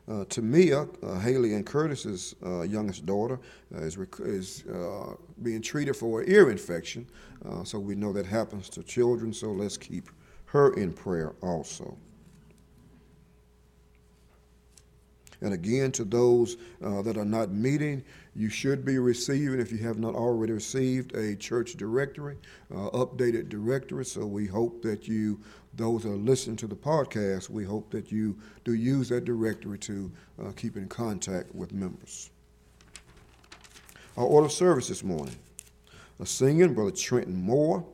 Uh, 0.10 0.26
Tamia, 0.26 0.90
uh, 1.04 1.20
Haley 1.20 1.54
and 1.54 1.64
Curtis's 1.64 2.36
uh, 2.44 2.62
youngest 2.62 3.06
daughter, 3.06 3.40
uh, 3.76 3.82
is, 3.84 3.96
rec- 3.96 4.20
is 4.22 4.64
uh, 4.66 5.14
being 5.44 5.62
treated 5.62 5.96
for 5.96 6.22
an 6.22 6.32
ear 6.32 6.50
infection. 6.50 7.06
Uh, 7.46 7.64
so 7.64 7.78
we 7.78 7.94
know 7.94 8.12
that 8.12 8.26
happens 8.26 8.70
to 8.70 8.82
children, 8.82 9.32
so 9.32 9.52
let's 9.52 9.78
keep 9.78 10.10
her 10.46 10.74
in 10.74 10.92
prayer 10.94 11.36
also. 11.42 11.96
And 15.42 15.54
again, 15.54 15.92
to 15.94 16.04
those 16.04 16.58
uh, 16.84 17.02
that 17.04 17.16
are 17.16 17.24
not 17.26 17.52
meeting, 17.52 18.04
you 18.36 18.50
should 18.50 18.84
be 18.84 19.00
receiving, 19.00 19.60
if 19.60 19.72
you 19.72 19.78
have 19.80 19.98
not 19.98 20.16
already 20.16 20.54
received, 20.54 21.16
a 21.16 21.36
church 21.36 21.76
directory, 21.78 22.38
uh, 22.74 22.90
updated 22.90 23.48
directory. 23.50 24.06
So 24.06 24.26
we 24.26 24.48
hope 24.48 24.82
that 24.82 25.08
you, 25.08 25.40
those 25.80 26.04
that 26.04 26.10
are 26.10 26.18
listening 26.18 26.58
to 26.58 26.68
the 26.68 26.76
podcast, 26.76 27.50
we 27.50 27.64
hope 27.64 27.90
that 27.90 28.12
you 28.12 28.38
do 28.66 28.74
use 28.74 29.08
that 29.10 29.24
directory 29.24 29.80
to 29.80 30.12
uh, 30.44 30.52
keep 30.52 30.76
in 30.76 30.88
contact 30.90 31.56
with 31.56 31.72
members. 31.72 32.30
Our 34.18 34.26
order 34.26 34.48
of 34.48 34.52
service 34.52 34.90
this 34.90 35.06
morning. 35.06 35.38
A 36.20 36.26
singing, 36.26 36.74
Brother 36.74 36.92
Trenton 36.92 37.42
Moore. 37.42 37.86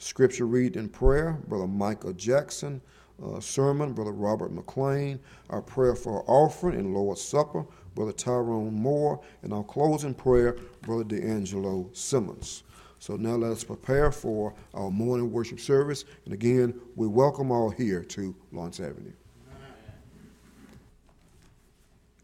Scripture 0.00 0.46
reading 0.46 0.80
and 0.80 0.92
prayer, 0.92 1.38
Brother 1.46 1.68
Michael 1.68 2.12
Jackson. 2.12 2.80
Uh, 3.24 3.38
sermon, 3.38 3.92
Brother 3.92 4.12
Robert 4.12 4.52
McLean. 4.52 5.20
Our 5.50 5.62
prayer 5.62 5.94
for 5.94 6.16
our 6.16 6.24
offering 6.26 6.76
and 6.76 6.92
Lord's 6.92 7.20
Supper, 7.20 7.64
Brother 7.94 8.12
Tyrone 8.12 8.74
Moore. 8.74 9.20
And 9.42 9.52
our 9.52 9.62
closing 9.62 10.14
prayer, 10.14 10.56
Brother 10.82 11.04
D'Angelo 11.04 11.88
Simmons. 11.92 12.64
So 13.00 13.16
now 13.16 13.36
let 13.36 13.52
us 13.52 13.64
prepare 13.64 14.10
for 14.10 14.54
our 14.74 14.90
morning 14.90 15.30
worship 15.30 15.60
service. 15.60 16.04
And 16.24 16.34
again, 16.34 16.78
we 16.96 17.06
welcome 17.06 17.50
all 17.50 17.70
here 17.70 18.02
to 18.04 18.34
Lawrence 18.52 18.80
Avenue. 18.80 19.12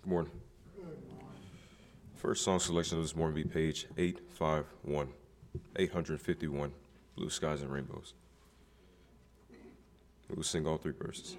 Good 0.03 0.11
morning. 0.11 0.33
First 2.17 2.43
song 2.45 2.59
selection 2.59 2.99
of 2.99 3.05
this 3.05 3.15
morning 3.15 3.37
will 3.37 3.45
be 3.45 3.49
page 3.49 3.87
851, 3.97 5.09
851, 5.77 6.73
Blue 7.17 7.31
Skies 7.31 7.63
and 7.63 7.71
Rainbows. 7.73 8.15
We'll 10.29 10.43
sing 10.43 10.67
all 10.67 10.79
three 10.79 10.95
verses. 10.99 11.37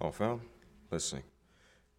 All 0.00 0.12
found? 0.12 0.40
Let's 0.90 1.04
sing. 1.04 1.22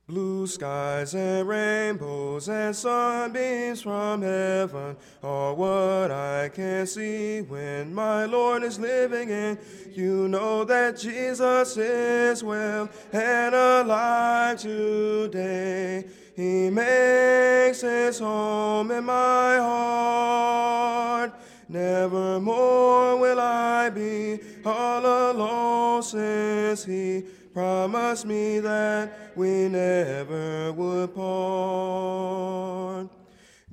Blue 0.08 0.48
skies 0.48 1.14
and 1.14 1.48
rainbows 1.48 2.50
and 2.50 2.76
sunbeams 2.76 3.84
from 3.84 4.24
heaven 4.24 4.98
are 5.22 5.54
what 5.54 6.10
I 6.10 6.50
can 6.50 6.88
see 6.88 7.42
when 7.42 7.94
my 7.94 8.26
Lord 8.26 8.64
is 8.64 8.80
living 8.80 9.30
in. 9.30 9.60
You 9.92 10.28
know 10.28 10.64
that 10.64 10.98
Jesus 10.98 11.78
is 11.78 12.44
well 12.44 12.90
and 13.14 13.54
alive 13.54 14.58
today. 14.58 16.08
He 16.36 16.72
makes 16.72 17.82
his 17.82 18.18
home 18.18 18.90
in 18.90 19.04
my 19.04 19.58
heart. 19.58 21.34
Nevermore 21.68 23.18
will 23.18 23.40
I 23.40 23.92
be 23.92 24.40
all 24.66 25.06
alone 25.06 26.02
since 26.02 26.84
he 26.84 27.26
promised 27.60 28.26
me 28.26 28.62
that 28.62 29.12
we 29.36 29.68
never 29.68 30.72
would 30.72 31.14
part. 31.14 33.10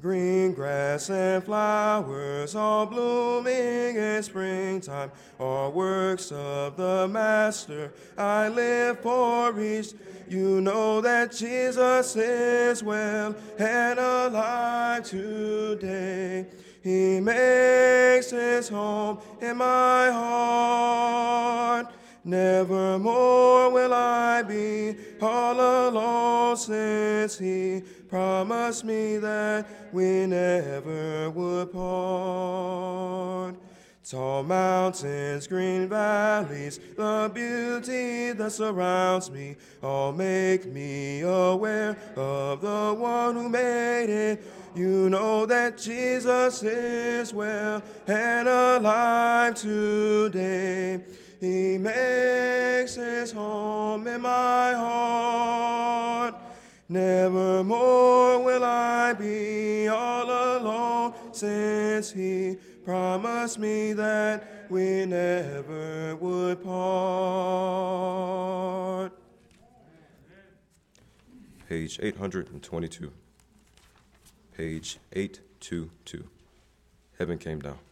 Green 0.00 0.52
grass 0.54 1.08
and 1.08 1.44
flowers 1.44 2.56
all 2.56 2.86
blooming 2.86 3.94
in 3.94 4.20
springtime 4.24 5.12
are 5.38 5.70
works 5.70 6.32
of 6.32 6.76
the 6.76 7.06
Master. 7.06 7.92
I 8.18 8.48
live 8.48 8.98
for 8.98 9.60
each. 9.60 9.92
You 10.28 10.60
know 10.60 11.00
that 11.00 11.30
Jesus 11.30 12.16
is 12.16 12.82
well 12.82 13.36
and 13.56 13.98
alive 14.00 15.04
today. 15.04 16.46
He 16.82 17.20
makes 17.20 18.30
his 18.30 18.68
home 18.68 19.20
in 19.40 19.58
my 19.58 20.10
heart. 20.10 21.95
Nevermore 22.26 23.70
will 23.70 23.94
I 23.94 24.42
be 24.42 24.96
all 25.22 25.54
alone 25.88 26.56
since 26.56 27.38
he 27.38 27.84
promised 28.08 28.84
me 28.84 29.18
that 29.18 29.64
we 29.92 30.26
never 30.26 31.30
would 31.30 31.72
part. 31.72 33.54
Tall 34.02 34.42
mountains, 34.42 35.46
green 35.46 35.88
valleys, 35.88 36.80
the 36.96 37.30
beauty 37.32 38.32
that 38.32 38.50
surrounds 38.50 39.30
me 39.30 39.54
all 39.80 40.12
make 40.12 40.66
me 40.66 41.20
aware 41.20 41.96
of 42.16 42.60
the 42.60 42.92
one 42.98 43.36
who 43.36 43.48
made 43.48 44.10
it. 44.10 44.42
You 44.74 45.08
know 45.10 45.46
that 45.46 45.78
Jesus 45.78 46.60
is 46.64 47.32
well 47.32 47.80
and 48.08 48.48
alive 48.48 49.54
today. 49.54 51.04
He 51.46 51.78
makes 51.78 52.96
his 52.96 53.30
home 53.30 54.06
in 54.08 54.20
my 54.20 54.72
heart. 54.72 56.34
Nevermore 56.88 58.42
will 58.42 58.64
I 58.64 59.12
be 59.12 59.86
all 59.86 60.24
alone, 60.24 61.14
since 61.30 62.10
he 62.10 62.56
promised 62.84 63.60
me 63.60 63.92
that 63.92 64.66
we 64.68 65.06
never 65.06 66.16
would 66.16 66.64
part. 66.64 67.52
Page 71.68 72.00
822. 72.02 73.12
Page 74.56 74.98
822. 75.12 76.24
Heaven 77.18 77.38
came 77.38 77.60
down. 77.60 77.85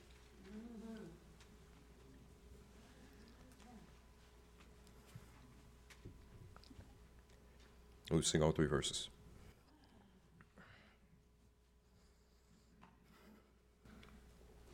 We 8.11 8.23
sing 8.23 8.43
all 8.43 8.53
three 8.53 8.67
verses. 8.67 9.09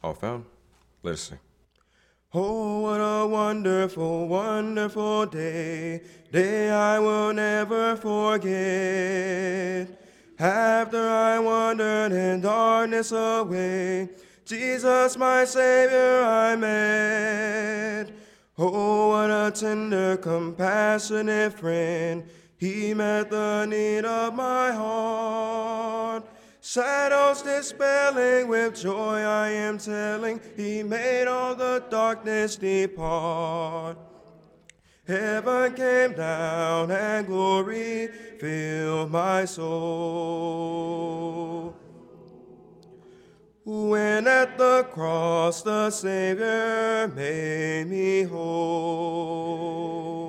All 0.02 0.14
found? 0.14 0.46
Let 1.02 1.14
us 1.14 1.20
sing. 1.20 1.38
Oh, 2.32 2.80
what 2.80 2.98
a 2.98 3.26
wonderful, 3.26 4.28
wonderful 4.28 5.26
day, 5.26 6.00
day 6.30 6.70
I 6.70 6.98
will 7.00 7.32
never 7.32 7.96
forget. 7.96 8.48
After 10.38 11.08
I 11.08 11.38
wandered 11.40 12.12
in 12.12 12.40
darkness 12.40 13.10
away, 13.12 14.08
Jesus, 14.44 15.16
my 15.16 15.44
Savior, 15.44 16.22
I 16.22 16.56
met. 16.56 18.12
Oh, 18.56 19.08
what 19.08 19.30
a 19.30 19.50
tender, 19.50 20.16
compassionate 20.16 21.58
friend. 21.58 22.24
He 22.60 22.92
met 22.92 23.30
the 23.30 23.64
need 23.64 24.04
of 24.04 24.34
my 24.34 24.70
heart. 24.70 26.24
Shadows 26.60 27.40
dispelling 27.40 28.48
with 28.48 28.78
joy, 28.78 29.22
I 29.22 29.48
am 29.48 29.78
telling, 29.78 30.42
He 30.58 30.82
made 30.82 31.26
all 31.26 31.54
the 31.54 31.82
darkness 31.88 32.56
depart. 32.56 33.96
Heaven 35.08 35.72
came 35.72 36.12
down 36.12 36.90
and 36.90 37.26
glory 37.26 38.08
filled 38.38 39.10
my 39.10 39.46
soul. 39.46 40.54
When 43.64 44.26
at 44.28 44.58
the 44.58 44.86
cross 44.92 45.62
the 45.62 45.88
Savior 45.90 47.08
made 47.08 47.84
me 47.88 48.24
whole. 48.24 50.19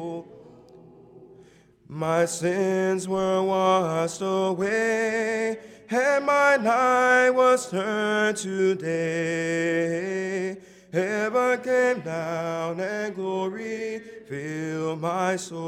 My 2.01 2.25
sins 2.25 3.07
were 3.07 3.41
washed 3.43 4.23
away, 4.23 5.59
and 5.87 6.25
my 6.25 6.57
night 6.57 7.29
was 7.29 7.69
turned 7.69 8.37
to 8.37 8.73
day. 8.73 10.57
Heaven 10.91 11.61
came 11.61 12.01
down, 12.01 12.79
and 12.79 13.13
glory 13.13 14.01
filled 14.27 14.99
my 14.99 15.35
soul. 15.35 15.59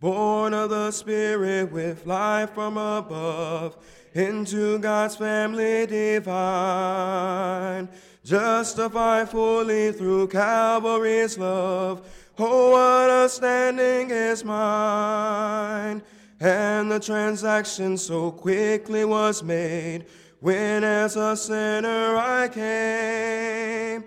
Born 0.00 0.54
of 0.54 0.70
the 0.70 0.90
Spirit 0.92 1.70
with 1.70 2.06
life 2.06 2.54
from 2.54 2.78
above, 2.78 3.76
into 4.14 4.78
God's 4.78 5.16
family 5.16 5.84
divine 5.84 7.90
justified 8.28 9.30
fully 9.30 9.90
through 9.90 10.28
Calvary's 10.28 11.38
love. 11.38 12.06
Oh, 12.38 12.72
what 12.72 13.10
a 13.10 13.28
standing 13.28 14.10
is 14.10 14.44
mine! 14.44 16.02
And 16.38 16.92
the 16.92 17.00
transaction 17.00 17.96
so 17.96 18.30
quickly 18.30 19.06
was 19.06 19.42
made 19.42 20.04
when, 20.40 20.84
as 20.84 21.16
a 21.16 21.36
sinner, 21.36 22.16
I 22.16 22.48
came. 22.48 24.04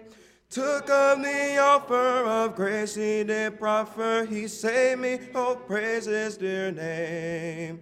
Took 0.50 0.90
of 0.90 1.24
the 1.24 1.58
offer 1.58 2.24
of 2.26 2.56
grace 2.56 2.94
he 2.94 3.24
did 3.24 3.58
proffer, 3.58 4.28
he 4.30 4.48
saved 4.48 5.02
me, 5.02 5.20
oh, 5.34 5.60
praise 5.66 6.06
his 6.06 6.38
dear 6.38 6.72
name. 6.72 7.82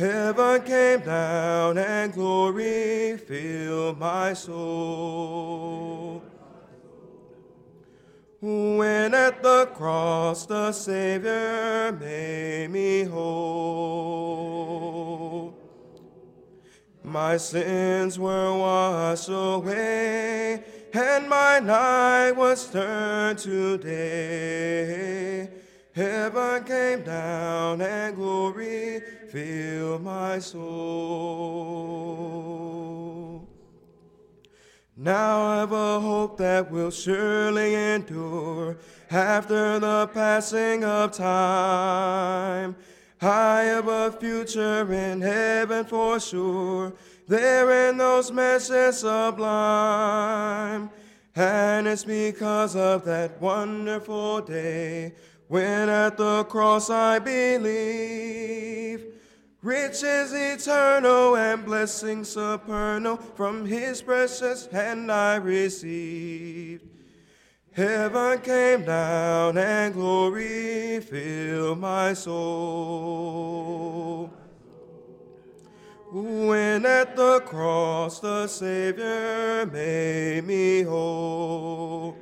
Heaven 0.00 0.62
came 0.62 1.00
down 1.00 1.76
and 1.76 2.10
glory 2.10 3.18
filled 3.18 3.98
my 3.98 4.32
soul. 4.32 6.22
When 8.40 9.12
at 9.12 9.42
the 9.42 9.66
cross 9.74 10.46
the 10.46 10.72
Savior 10.72 11.92
made 12.00 12.70
me 12.70 13.04
whole, 13.04 13.92
my 17.04 17.36
sins 17.36 18.18
were 18.18 18.56
washed 18.56 19.28
away, 19.28 20.64
and 20.94 21.28
my 21.28 21.60
night 21.60 22.32
was 22.32 22.70
turned 22.70 23.38
to 23.40 23.76
day. 23.76 25.50
Heaven 25.92 26.64
came 26.64 27.02
down 27.02 27.82
and 27.82 28.16
glory 28.16 28.29
filled 29.30 30.02
my 30.02 30.40
soul. 30.40 30.60
Now 34.96 35.62
I've 35.62 35.70
a 35.72 36.00
hope 36.00 36.38
that 36.38 36.70
will 36.70 36.90
surely 36.90 37.74
endure 37.74 38.78
after 39.10 39.78
the 39.78 40.08
passing 40.08 40.84
of 40.84 41.12
time. 41.12 42.76
I 43.22 43.62
have 43.62 43.88
a 43.88 44.12
future 44.12 44.90
in 44.92 45.20
heaven 45.20 45.84
for 45.84 46.18
sure, 46.18 46.94
there 47.28 47.88
in 47.88 47.98
those 47.98 48.32
mansions 48.32 48.98
sublime. 48.98 50.90
And 51.36 51.86
it's 51.86 52.04
because 52.04 52.74
of 52.74 53.04
that 53.04 53.40
wonderful 53.40 54.40
day 54.40 55.14
when 55.46 55.88
at 55.88 56.18
the 56.18 56.42
cross 56.44 56.90
I 56.90 57.20
believe 57.20 59.19
Riches 59.62 60.32
eternal 60.32 61.36
and 61.36 61.66
blessings 61.66 62.30
supernal 62.30 63.18
from 63.18 63.66
his 63.66 64.00
precious 64.00 64.64
hand 64.66 65.12
I 65.12 65.36
received. 65.36 66.86
Heaven 67.72 68.40
came 68.40 68.86
down 68.86 69.58
and 69.58 69.92
glory 69.92 71.00
filled 71.00 71.78
my 71.78 72.14
soul. 72.14 73.50
When 76.10 76.86
at 76.86 77.14
the 77.14 77.40
cross 77.40 78.18
the 78.18 78.46
Savior 78.48 79.66
made 79.66 80.46
me 80.46 80.82
whole, 80.82 82.16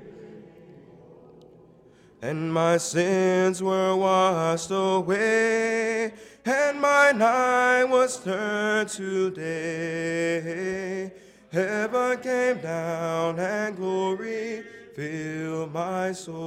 and 2.21 2.52
my 2.52 2.76
sins 2.76 3.62
were 3.62 3.95
washed 3.97 4.73
away 4.73 6.12
and 6.49 6.81
my 6.81 7.12
night 7.12 7.85
was 7.85 8.19
turned 8.25 8.88
to 8.88 9.31
day. 9.31 11.12
Heaven 11.52 12.19
came 12.21 12.59
down 12.61 13.38
and 13.38 13.76
glory 13.76 14.64
filled 14.95 15.73
my 15.73 16.12
soul. 16.12 16.38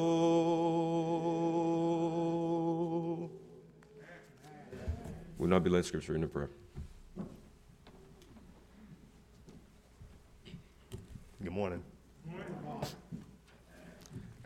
Will 5.37 5.47
not 5.47 5.63
be 5.63 5.69
led 5.69 5.85
scripture 5.85 6.15
in 6.15 6.21
the 6.21 6.27
prayer. 6.27 6.49
Good 11.43 11.53
morning. 11.53 11.83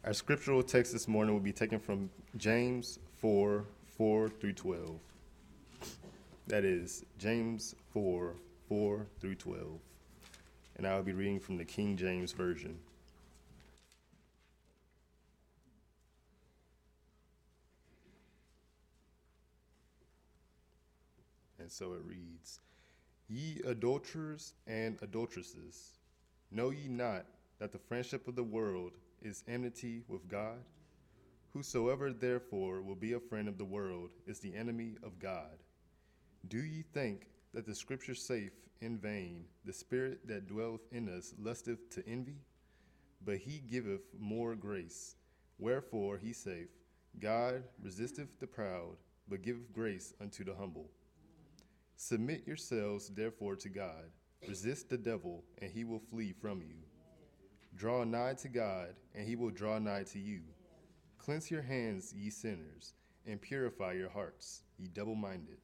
Our 0.03 0.13
scriptural 0.13 0.61
text 0.63 0.91
this 0.93 1.07
morning 1.07 1.33
will 1.33 1.41
be 1.41 1.53
taken 1.53 1.79
from 1.79 2.09
James 2.37 2.99
4 3.17 3.63
4 3.97 4.29
through 4.29 4.53
12. 4.53 4.99
That 6.47 6.63
is 6.63 7.03
James 7.17 7.73
4 7.91 8.35
4 8.69 9.07
through 9.19 9.35
12. 9.35 9.79
And 10.77 10.85
I 10.85 10.95
will 10.95 11.03
be 11.03 11.13
reading 11.13 11.39
from 11.39 11.57
the 11.57 11.65
King 11.65 11.97
James 11.97 12.33
Version. 12.33 12.77
And 21.57 21.71
so 21.71 21.93
it 21.93 22.01
reads 22.05 22.59
Ye 23.27 23.61
adulterers 23.65 24.53
and 24.67 24.99
adulteresses, 25.01 25.93
know 26.51 26.69
ye 26.69 26.87
not 26.87 27.25
that 27.57 27.71
the 27.71 27.79
friendship 27.79 28.27
of 28.27 28.35
the 28.35 28.43
world 28.43 28.91
is 29.23 29.43
enmity 29.47 30.03
with 30.07 30.27
God? 30.27 30.59
Whosoever 31.53 32.13
therefore 32.13 32.83
will 32.83 32.95
be 32.95 33.13
a 33.13 33.19
friend 33.19 33.47
of 33.47 33.57
the 33.57 33.65
world 33.65 34.11
is 34.27 34.37
the 34.37 34.53
enemy 34.53 34.97
of 35.01 35.17
God. 35.17 35.57
Do 36.47 36.59
ye 36.59 36.83
think 36.93 37.27
that 37.53 37.65
the 37.65 37.73
scripture 37.73 38.13
saith 38.13 38.53
in 38.81 38.99
vain, 38.99 39.45
The 39.63 39.73
spirit 39.73 40.27
that 40.27 40.47
dwelleth 40.47 40.85
in 40.91 41.09
us 41.09 41.33
lusteth 41.39 41.89
to 41.91 42.07
envy? 42.07 42.41
But 43.23 43.37
he 43.37 43.59
giveth 43.59 44.13
more 44.19 44.55
grace. 44.55 45.15
Wherefore 45.57 46.17
he 46.17 46.33
saith, 46.33 46.69
God 47.19 47.63
resisteth 47.81 48.39
the 48.39 48.45
proud, 48.45 48.97
but 49.27 49.41
giveth 49.41 49.73
grace 49.73 50.13
unto 50.21 50.43
the 50.43 50.53
humble. 50.53 50.91
Submit 51.95 52.45
yourselves 52.45 53.09
therefore 53.09 53.55
to 53.55 53.69
God. 53.69 54.11
Resist 54.47 54.89
the 54.89 54.97
devil, 54.97 55.43
and 55.61 55.71
he 55.71 55.83
will 55.83 56.01
flee 56.11 56.33
from 56.33 56.61
you. 56.61 56.75
Draw 57.75 58.03
nigh 58.03 58.35
to 58.35 58.49
God, 58.49 58.95
and 59.15 59.27
he 59.27 59.35
will 59.35 59.49
draw 59.49 59.79
nigh 59.79 60.03
to 60.03 60.19
you. 60.19 60.41
Cleanse 61.17 61.49
your 61.49 61.63
hands, 61.63 62.13
ye 62.13 62.29
sinners, 62.29 62.93
and 63.25 63.41
purify 63.41 63.93
your 63.93 64.09
hearts, 64.09 64.61
ye 64.77 64.87
double 64.87 65.15
minded. 65.15 65.57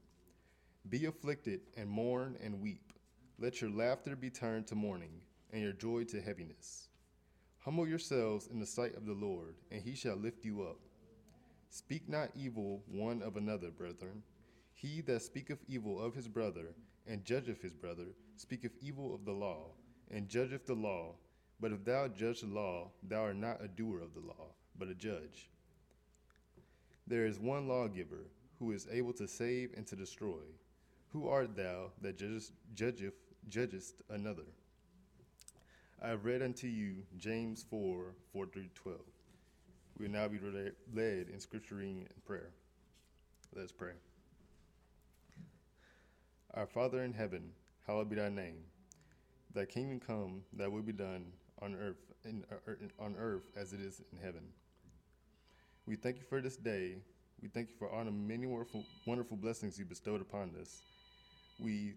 Be 0.89 1.05
afflicted 1.05 1.61
and 1.77 1.89
mourn 1.89 2.37
and 2.43 2.59
weep. 2.59 2.93
Let 3.39 3.61
your 3.61 3.69
laughter 3.69 4.15
be 4.15 4.29
turned 4.29 4.67
to 4.67 4.75
mourning, 4.75 5.21
and 5.51 5.61
your 5.61 5.73
joy 5.73 6.03
to 6.05 6.21
heaviness. 6.21 6.89
Humble 7.59 7.87
yourselves 7.87 8.47
in 8.47 8.59
the 8.59 8.65
sight 8.65 8.95
of 8.95 9.05
the 9.05 9.13
Lord, 9.13 9.55
and 9.71 9.81
he 9.81 9.95
shall 9.95 10.15
lift 10.15 10.43
you 10.43 10.63
up. 10.63 10.79
Speak 11.69 12.09
not 12.09 12.31
evil 12.35 12.83
one 12.87 13.21
of 13.21 13.37
another, 13.37 13.69
brethren. 13.69 14.23
He 14.73 15.01
that 15.01 15.21
speaketh 15.21 15.63
evil 15.67 16.01
of 16.01 16.15
his 16.15 16.27
brother, 16.27 16.73
and 17.07 17.23
judgeth 17.23 17.61
his 17.61 17.73
brother, 17.73 18.07
speaketh 18.35 18.73
evil 18.81 19.13
of 19.13 19.23
the 19.25 19.31
law, 19.31 19.67
and 20.09 20.27
judgeth 20.27 20.65
the 20.65 20.73
law. 20.73 21.15
But 21.59 21.71
if 21.71 21.85
thou 21.85 22.07
judge 22.07 22.41
the 22.41 22.47
law, 22.47 22.91
thou 23.03 23.21
art 23.21 23.35
not 23.35 23.63
a 23.63 23.67
doer 23.67 24.01
of 24.01 24.13
the 24.13 24.21
law, 24.27 24.55
but 24.77 24.89
a 24.89 24.95
judge. 24.95 25.49
There 27.07 27.25
is 27.25 27.39
one 27.39 27.67
lawgiver, 27.67 28.31
who 28.59 28.71
is 28.71 28.87
able 28.91 29.13
to 29.13 29.27
save 29.27 29.73
and 29.77 29.87
to 29.87 29.95
destroy. 29.95 30.41
Who 31.13 31.27
art 31.27 31.55
thou 31.57 31.91
that 32.01 32.17
judgest, 32.17 32.53
judgest 33.49 33.95
another? 34.09 34.45
I 36.01 36.07
have 36.07 36.23
read 36.23 36.41
unto 36.41 36.67
you 36.67 37.03
James 37.17 37.65
4 37.69 38.15
4 38.31 38.45
through 38.47 38.69
12. 38.75 38.99
We 39.99 40.05
will 40.05 40.13
now 40.13 40.27
be 40.29 40.39
led 40.93 41.29
in 41.29 41.39
scripture 41.39 41.75
reading 41.75 42.07
and 42.09 42.25
prayer. 42.25 42.51
Let's 43.53 43.73
pray. 43.73 43.91
Our 46.53 46.65
Father 46.65 47.03
in 47.03 47.13
heaven, 47.13 47.51
hallowed 47.85 48.09
be 48.09 48.15
thy 48.15 48.29
name. 48.29 48.63
Thy 49.53 49.65
kingdom 49.65 49.99
come, 49.99 50.43
thy 50.53 50.67
will 50.67 50.81
be 50.81 50.93
done 50.93 51.25
on 51.61 51.75
earth, 51.75 51.97
in, 52.23 52.43
uh, 52.51 53.03
on 53.03 53.15
earth 53.19 53.43
as 53.57 53.73
it 53.73 53.81
is 53.81 54.01
in 54.13 54.17
heaven. 54.17 54.43
We 55.85 55.97
thank 55.97 56.17
you 56.17 56.23
for 56.29 56.41
this 56.41 56.55
day. 56.55 56.95
We 57.41 57.49
thank 57.49 57.69
you 57.69 57.75
for 57.77 57.89
all 57.89 58.05
the 58.05 58.11
many 58.11 58.47
wonderful, 58.47 58.85
wonderful 59.05 59.35
blessings 59.35 59.77
you 59.77 59.83
bestowed 59.83 60.21
upon 60.21 60.51
us. 60.59 60.81
We 61.61 61.93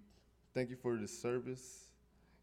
thank 0.53 0.69
you 0.69 0.77
for 0.77 0.95
this 0.97 1.19
service, 1.19 1.87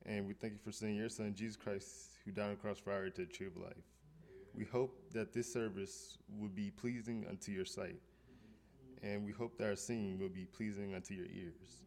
and 0.08 0.26
we 0.26 0.34
thank 0.34 0.54
you 0.54 0.60
for 0.66 0.72
sending 0.72 0.98
your 0.98 1.08
Son, 1.08 1.36
Jesus 1.36 1.56
Christ, 1.56 2.18
who 2.26 2.32
died 2.32 2.46
on 2.46 2.50
the 2.52 2.56
cross 2.56 2.80
for 2.80 2.92
our 2.92 3.12
to 3.12 3.22
achieve 3.22 3.56
life. 3.56 3.76
We 4.56 4.66
hope 4.66 5.00
that 5.14 5.32
this 5.32 5.54
service 5.54 6.18
will 6.40 6.50
be 6.50 6.72
pleasing 6.72 7.28
unto 7.30 7.52
your 7.52 7.66
sight, 7.66 8.02
and 9.04 9.24
we 9.24 9.32
hope 9.32 9.56
that 9.60 9.68
our 9.68 9.76
singing 9.76 10.18
will 10.18 10.30
be 10.30 10.46
pleasing 10.46 10.96
unto 10.96 11.14
your 11.14 11.28
ears. 11.28 11.84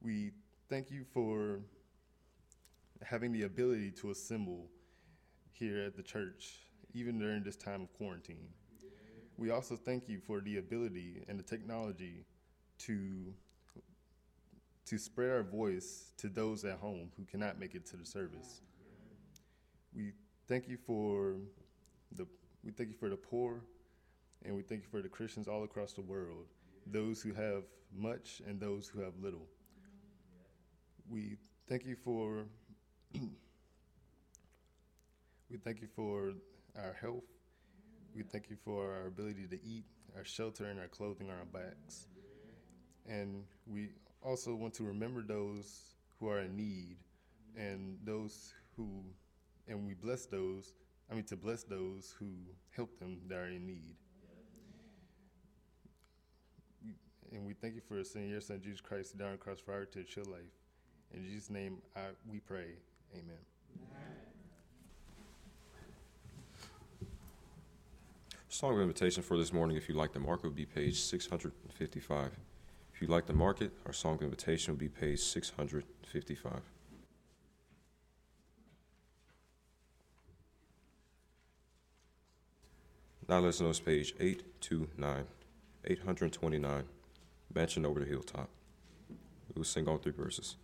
We 0.00 0.32
thank 0.70 0.90
you 0.90 1.04
for 1.04 1.60
having 3.02 3.32
the 3.32 3.42
ability 3.42 3.90
to 4.00 4.12
assemble 4.12 4.64
here 5.52 5.82
at 5.82 5.94
the 5.94 6.02
church, 6.02 6.54
even 6.94 7.18
during 7.18 7.42
this 7.42 7.56
time 7.56 7.82
of 7.82 7.92
quarantine. 7.98 8.48
We 9.36 9.50
also 9.50 9.76
thank 9.76 10.08
you 10.08 10.20
for 10.20 10.40
the 10.40 10.56
ability 10.56 11.22
and 11.28 11.38
the 11.38 11.44
technology 11.44 12.24
to 12.78 13.34
to 14.88 14.96
spread 14.96 15.30
our 15.30 15.42
voice 15.42 16.12
to 16.16 16.28
those 16.28 16.64
at 16.64 16.78
home 16.78 17.10
who 17.18 17.24
cannot 17.24 17.60
make 17.60 17.74
it 17.74 17.84
to 17.84 17.96
the 17.96 18.06
service. 18.06 18.62
We 19.94 20.12
thank 20.46 20.66
you 20.66 20.78
for 20.78 21.36
the 22.12 22.26
we 22.64 22.72
thank 22.72 22.88
you 22.88 22.96
for 22.96 23.10
the 23.10 23.16
poor 23.16 23.60
and 24.44 24.56
we 24.56 24.62
thank 24.62 24.82
you 24.82 24.88
for 24.88 25.02
the 25.02 25.08
Christians 25.08 25.46
all 25.46 25.64
across 25.64 25.92
the 25.92 26.00
world, 26.00 26.46
those 26.86 27.20
who 27.20 27.34
have 27.34 27.64
much 27.94 28.40
and 28.46 28.58
those 28.58 28.88
who 28.88 29.00
have 29.00 29.12
little. 29.20 29.46
We 31.10 31.36
thank 31.68 31.84
you 31.84 31.96
for 31.96 32.46
we 35.50 35.58
thank 35.62 35.82
you 35.82 35.88
for 35.94 36.32
our 36.76 36.96
health. 36.98 37.24
We 38.14 38.22
thank 38.22 38.48
you 38.48 38.56
for 38.64 38.90
our 38.90 39.06
ability 39.08 39.46
to 39.50 39.56
eat, 39.62 39.84
our 40.16 40.24
shelter, 40.24 40.64
and 40.64 40.80
our 40.80 40.88
clothing 40.88 41.28
on 41.30 41.36
our 41.36 41.44
backs. 41.44 42.06
And 43.06 43.44
we 43.66 43.90
also 44.24 44.54
want 44.54 44.74
to 44.74 44.84
remember 44.84 45.22
those 45.22 45.80
who 46.18 46.28
are 46.28 46.40
in 46.40 46.56
need 46.56 46.96
and 47.56 47.98
those 48.04 48.54
who, 48.76 49.02
and 49.66 49.86
we 49.86 49.94
bless 49.94 50.26
those, 50.26 50.74
I 51.10 51.14
mean, 51.14 51.24
to 51.24 51.36
bless 51.36 51.62
those 51.64 52.14
who 52.18 52.26
help 52.70 52.98
them 52.98 53.18
that 53.28 53.38
are 53.38 53.46
in 53.48 53.66
need. 53.66 53.96
And 57.32 57.46
we 57.46 57.52
thank 57.52 57.74
you 57.74 57.82
for 57.86 58.02
sending 58.04 58.30
your 58.30 58.40
son, 58.40 58.60
Jesus 58.62 58.80
Christ, 58.80 59.18
down 59.18 59.34
across 59.34 59.60
fire 59.60 59.84
to 59.86 60.02
chill 60.02 60.24
life. 60.24 60.40
In 61.12 61.24
Jesus' 61.24 61.50
name, 61.50 61.78
I, 61.94 62.00
we 62.30 62.40
pray. 62.40 62.72
Amen. 63.12 63.36
Song 68.48 68.74
of 68.74 68.80
invitation 68.80 69.22
for 69.22 69.36
this 69.36 69.52
morning, 69.52 69.76
if 69.76 69.88
you'd 69.88 69.96
like 69.96 70.12
to 70.12 70.20
mark 70.20 70.42
would 70.42 70.54
be 70.54 70.64
page 70.64 71.00
655. 71.00 72.30
If 72.98 73.02
you'd 73.02 73.10
like 73.10 73.26
to 73.26 73.32
mark 73.32 73.60
it, 73.60 73.70
our 73.86 73.92
song 73.92 74.18
invitation 74.22 74.74
will 74.74 74.78
be 74.80 74.88
page 74.88 75.20
655. 75.20 76.52
Now 83.28 83.38
let's 83.38 83.60
notice 83.60 83.78
page 83.78 84.14
829, 84.18 85.26
829, 85.84 86.84
Mansion 87.54 87.86
Over 87.86 88.00
the 88.00 88.06
Hilltop. 88.06 88.48
We 89.08 89.60
will 89.60 89.64
sing 89.64 89.86
all 89.86 89.98
three 89.98 90.10
verses. 90.10 90.56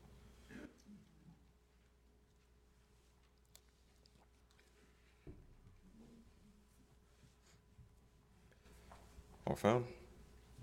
All 9.46 9.54
found? 9.54 9.84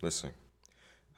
Let's 0.02 0.18
sing. 0.18 0.32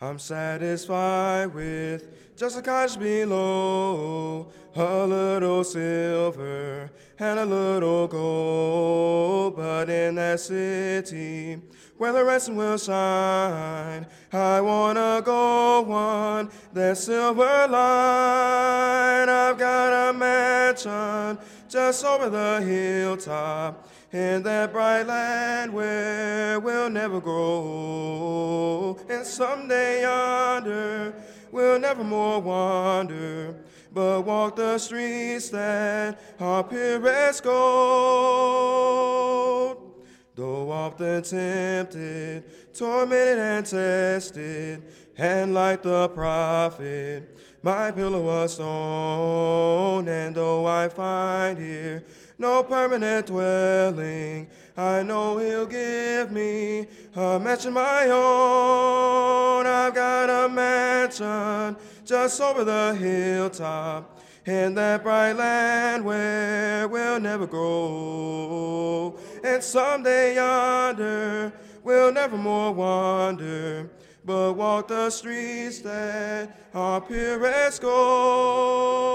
I'm 0.01 0.19
satisfied 0.19 1.53
with 1.53 2.35
just 2.35 2.57
a 2.57 2.61
cottage 2.61 2.99
below, 2.99 4.51
a 4.75 5.07
little 5.07 5.63
silver 5.63 6.89
and 7.19 7.39
a 7.39 7.45
little 7.45 8.07
gold. 8.07 9.55
But 9.55 9.89
in 9.89 10.15
that 10.15 10.39
city 10.39 11.61
where 11.97 12.11
the 12.11 12.25
rest 12.25 12.51
will 12.51 12.77
shine, 12.77 14.07
I 14.31 14.61
wanna 14.61 15.21
go 15.23 15.91
on 15.91 16.49
that 16.73 16.97
silver 16.97 17.67
line. 17.69 19.29
I've 19.29 19.57
got 19.57 20.09
a 20.09 20.13
mansion 20.13 21.37
just 21.69 22.03
over 22.03 22.29
the 22.29 22.61
hilltop 22.61 23.87
in 24.13 24.43
that 24.43 24.71
bright 24.71 25.07
land 25.07 25.73
where 25.73 26.59
we'll 26.59 26.89
never 26.89 27.19
grow. 27.19 28.95
And 29.09 29.25
someday 29.25 30.03
yonder 30.03 31.15
we'll 31.51 31.79
never 31.79 32.03
more 32.03 32.39
wander, 32.39 33.55
but 33.91 34.21
walk 34.21 34.55
the 34.55 34.77
streets 34.77 35.49
that 35.49 36.19
are 36.39 36.63
pure 36.63 37.07
as 37.07 37.41
gold. 37.41 37.63
Though 40.35 40.71
often 40.71 41.23
tempted, 41.23 42.73
tormented 42.73 43.39
and 43.39 43.65
tested, 43.65 44.83
and 45.17 45.53
like 45.53 45.83
the 45.83 46.09
prophet, 46.09 47.37
my 47.61 47.91
pillow 47.91 48.21
was 48.21 48.55
stone, 48.55 50.07
and 50.07 50.35
though 50.35 50.65
I 50.65 50.89
find 50.89 51.57
here 51.57 52.03
no 52.43 52.61
permanent 52.61 53.25
dwelling. 53.27 54.47
I 54.75 55.01
know 55.01 55.37
He'll 55.37 55.65
give 55.65 56.29
me 56.29 56.87
a 57.15 57.39
mansion 57.39 57.71
my 57.71 58.07
own. 58.07 59.65
I've 59.65 59.95
got 59.95 60.29
a 60.29 60.49
mansion 60.49 61.77
just 62.03 62.41
over 62.41 62.65
the 62.65 62.95
hilltop 62.95 64.19
in 64.45 64.75
that 64.75 65.03
bright 65.03 65.37
land 65.37 66.03
where 66.03 66.89
we'll 66.89 67.21
never 67.21 67.47
grow. 67.47 69.17
And 69.41 69.63
someday 69.63 70.35
yonder 70.35 71.53
we'll 71.81 72.11
never 72.11 72.35
more 72.35 72.73
wander, 72.73 73.89
but 74.25 74.51
walk 74.53 74.89
the 74.89 75.09
streets 75.09 75.79
that 75.79 76.69
are 76.73 76.99
pure 76.99 77.45
as 77.45 77.79
gold. 77.79 79.13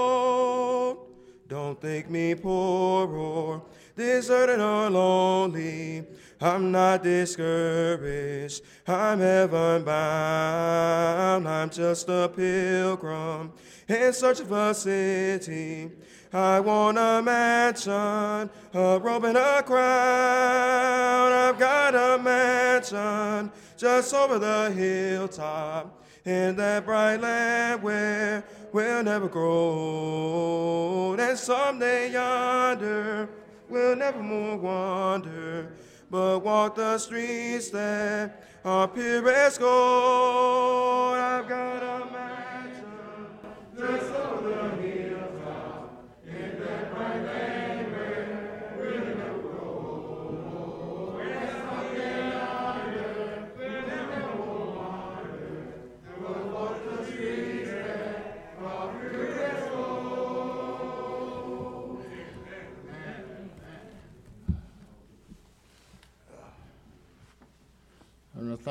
Don't 1.49 1.81
think 1.81 2.11
me 2.11 2.35
poor 2.35 3.07
or 3.07 3.63
deserted 3.97 4.59
or 4.59 4.87
lonely. 4.87 6.05
I'm 6.39 6.71
not 6.71 7.01
discouraged. 7.01 8.61
I'm 8.87 9.17
heaven 9.17 9.83
bound. 9.83 11.47
I'm 11.47 11.71
just 11.71 12.07
a 12.07 12.31
pilgrim 12.35 13.51
in 13.87 14.13
search 14.13 14.41
of 14.41 14.51
a 14.51 14.75
city. 14.75 15.89
I 16.31 16.59
want 16.59 16.99
a 16.99 17.19
mansion, 17.23 17.91
a 17.91 18.99
robe 18.99 19.23
and 19.23 19.35
a 19.35 19.63
crown. 19.63 21.31
I've 21.33 21.57
got 21.57 21.95
a 21.95 22.21
mansion 22.21 23.51
just 23.75 24.13
over 24.13 24.37
the 24.37 24.69
hilltop 24.69 25.99
in 26.25 26.55
that 26.57 26.85
bright 26.85 27.19
land 27.19 27.81
where 27.81 28.43
we'll 28.71 29.03
never 29.03 29.27
grow. 29.27 31.15
And 31.19 31.37
someday 31.37 32.11
yonder 32.11 33.29
we'll 33.69 33.95
never 33.95 34.21
more 34.21 34.57
wander, 34.57 35.71
but 36.09 36.39
walk 36.39 36.75
the 36.75 36.97
streets 36.97 37.69
that 37.69 38.43
are 38.65 38.87
pure 38.87 39.29
as 39.29 39.57
gold. 39.57 41.17
I've 41.17 41.47
got 41.47 41.83
a 41.83 42.11
mansion 42.11 42.79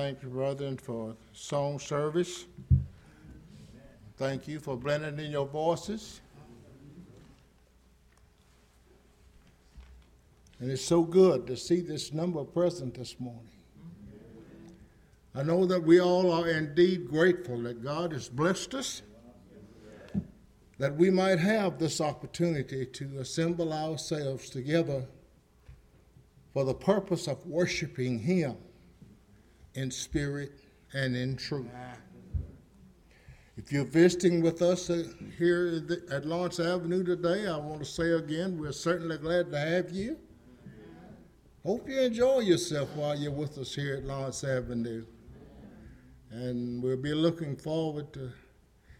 thank 0.00 0.22
you, 0.22 0.28
brethren, 0.28 0.76
for 0.76 1.16
song 1.32 1.76
service. 1.76 2.46
Thank 4.16 4.46
you 4.46 4.60
for 4.60 4.76
blending 4.76 5.18
in 5.18 5.32
your 5.32 5.44
voices. 5.44 6.20
And 10.60 10.70
it's 10.70 10.84
so 10.84 11.02
good 11.02 11.48
to 11.48 11.56
see 11.56 11.80
this 11.80 12.12
number 12.12 12.44
present 12.44 12.94
this 12.94 13.18
morning. 13.18 13.50
I 15.34 15.42
know 15.42 15.66
that 15.66 15.82
we 15.82 16.00
all 16.00 16.30
are 16.30 16.48
indeed 16.48 17.08
grateful 17.08 17.60
that 17.62 17.82
God 17.82 18.12
has 18.12 18.28
blessed 18.28 18.74
us, 18.74 19.02
that 20.78 20.94
we 20.94 21.10
might 21.10 21.40
have 21.40 21.80
this 21.80 22.00
opportunity 22.00 22.86
to 22.86 23.18
assemble 23.18 23.72
ourselves 23.72 24.48
together 24.48 25.06
for 26.52 26.62
the 26.62 26.74
purpose 26.74 27.26
of 27.26 27.44
worshiping 27.46 28.20
Him 28.20 28.58
in 29.74 29.90
spirit 29.90 30.52
and 30.92 31.16
in 31.16 31.36
truth. 31.36 31.66
If 33.56 33.72
you're 33.72 33.84
visiting 33.84 34.40
with 34.40 34.62
us 34.62 34.88
uh, 34.88 35.02
here 35.36 35.84
at 36.12 36.24
Lawrence 36.24 36.60
Avenue 36.60 37.02
today, 37.02 37.48
I 37.48 37.56
want 37.56 37.80
to 37.80 37.84
say 37.84 38.12
again, 38.12 38.56
we're 38.56 38.70
certainly 38.70 39.18
glad 39.18 39.50
to 39.50 39.58
have 39.58 39.90
you. 39.90 40.16
Hope 41.66 41.88
you 41.88 42.00
enjoy 42.00 42.38
yourself 42.38 42.88
while 42.94 43.18
you're 43.18 43.32
with 43.32 43.58
us 43.58 43.74
here 43.74 43.96
at 43.96 44.04
Lawrence 44.04 44.44
Avenue. 44.44 45.04
And 46.30 46.80
we'll 46.80 46.96
be 46.96 47.12
looking 47.12 47.56
forward 47.56 48.12
to 48.12 48.30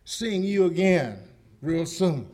seeing 0.04 0.42
you 0.42 0.66
again 0.66 1.20
real 1.62 1.86
soon. 1.86 2.28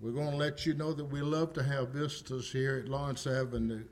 We're 0.00 0.12
going 0.12 0.30
to 0.30 0.36
let 0.36 0.64
you 0.64 0.74
know 0.74 0.92
that 0.94 1.04
we 1.04 1.20
love 1.20 1.52
to 1.52 1.62
have 1.62 1.90
visitors 1.90 2.50
here 2.50 2.82
at 2.82 2.90
Lawrence 2.90 3.26
Avenue. 3.26 3.84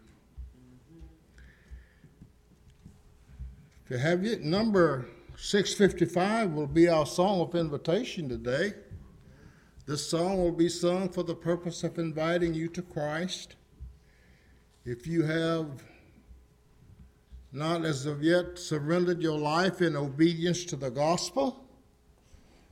You 3.93 3.99
have 3.99 4.25
it, 4.25 4.43
number 4.43 5.05
655 5.37 6.53
will 6.53 6.67
be 6.67 6.89
our 6.89 7.05
song 7.05 7.43
of 7.43 7.55
invitation 7.55 8.27
today. 8.27 8.73
This 9.85 10.09
song 10.09 10.39
will 10.39 10.51
be 10.51 10.71
sung 10.71 11.11
for 11.11 11.23
the 11.23 11.35
purpose 11.35 11.85
of 11.85 11.99
inviting 11.99 12.55
you 12.55 12.69
to 12.69 12.81
Christ. 12.81 13.57
If 14.87 15.07
you 15.07 15.25
have 15.25 15.85
not 17.53 17.85
as 17.85 18.07
of 18.07 18.23
yet 18.23 18.59
surrendered 18.59 19.21
your 19.21 19.39
life 19.39 19.83
in 19.83 19.95
obedience 19.95 20.65
to 20.65 20.77
the 20.77 20.91
gospel, 20.91 21.63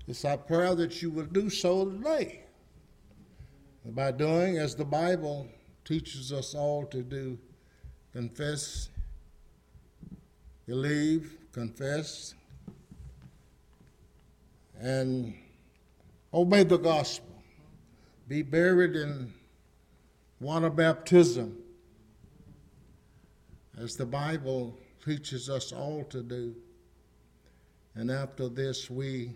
it's 0.08 0.24
our 0.24 0.38
prayer 0.38 0.74
that 0.74 1.02
you 1.02 1.10
will 1.10 1.26
do 1.26 1.50
so 1.50 1.84
today. 1.84 2.44
By 3.84 4.12
doing 4.12 4.56
as 4.56 4.74
the 4.74 4.86
Bible 4.86 5.48
teaches 5.84 6.32
us 6.32 6.54
all 6.54 6.86
to 6.86 7.02
do 7.02 7.38
confess, 8.12 8.89
believe, 10.70 11.36
confess, 11.50 12.36
and 14.80 15.34
obey 16.32 16.62
the 16.62 16.78
gospel. 16.78 17.42
Be 18.28 18.42
buried 18.42 18.94
in 18.94 19.34
water 20.38 20.70
baptism, 20.70 21.58
as 23.82 23.96
the 23.96 24.06
Bible 24.06 24.78
teaches 25.04 25.50
us 25.50 25.72
all 25.72 26.04
to 26.04 26.22
do. 26.22 26.54
And 27.96 28.08
after 28.08 28.48
this, 28.48 28.88
we 28.88 29.32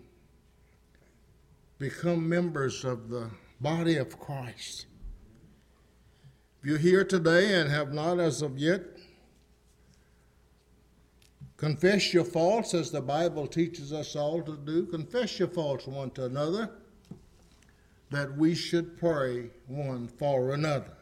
become 1.81 2.29
members 2.29 2.85
of 2.85 3.09
the 3.09 3.29
body 3.61 3.97
of 3.97 4.21
Christ. 4.21 4.87
If 6.61 6.67
you're 6.69 6.79
here 6.79 7.05
today 7.05 7.61
and 7.61 7.69
have 7.69 7.93
not 7.93 8.21
as 8.21 8.41
of 8.41 8.57
yet 8.57 8.94
Confess 11.57 12.13
your 12.13 12.25
faults 12.25 12.75
as 12.75 12.91
the 12.91 13.01
Bible 13.01 13.47
teaches 13.47 13.93
us 13.93 14.17
all 14.17 14.43
to 14.43 14.57
do. 14.57 14.87
Confess 14.87 15.39
your 15.39 15.49
faults 15.49 15.87
one 15.87 16.11
to 16.11 16.25
another, 16.25 16.71
that 18.11 18.37
we 18.37 18.55
should 18.55 18.99
pray 18.99 19.51
one 19.67 20.09
for 20.09 20.53
another. 20.53 20.93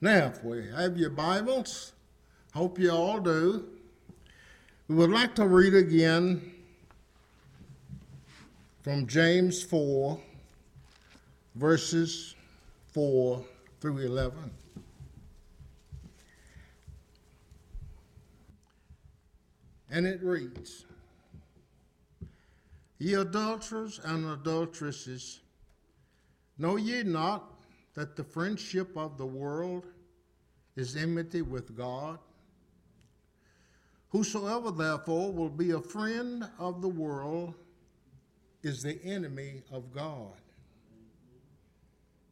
Now, 0.00 0.26
if 0.26 0.44
we 0.44 0.68
have 0.74 0.96
your 0.96 1.10
Bibles, 1.10 1.92
hope 2.52 2.78
you 2.78 2.90
all 2.90 3.20
do, 3.20 3.64
we 4.88 4.96
would 4.96 5.10
like 5.10 5.34
to 5.36 5.46
read 5.46 5.74
again 5.74 6.52
from 8.82 9.06
James 9.06 9.62
4, 9.62 10.18
verses 11.54 12.34
4 12.92 13.42
through 13.80 13.98
11. 13.98 14.50
And 19.92 20.06
it 20.06 20.22
reads 20.22 20.86
Ye 22.98 23.14
adulterers 23.14 24.00
and 24.02 24.24
adulteresses, 24.26 25.40
know 26.56 26.76
ye 26.76 27.02
not 27.02 27.62
that 27.94 28.16
the 28.16 28.24
friendship 28.24 28.96
of 28.96 29.18
the 29.18 29.26
world 29.26 29.84
is 30.76 30.96
enmity 30.96 31.42
with 31.42 31.76
God? 31.76 32.18
Whosoever 34.08 34.70
therefore 34.70 35.30
will 35.30 35.50
be 35.50 35.72
a 35.72 35.80
friend 35.80 36.48
of 36.58 36.80
the 36.80 36.88
world 36.88 37.52
is 38.62 38.82
the 38.82 38.98
enemy 39.04 39.62
of 39.70 39.92
God. 39.92 40.40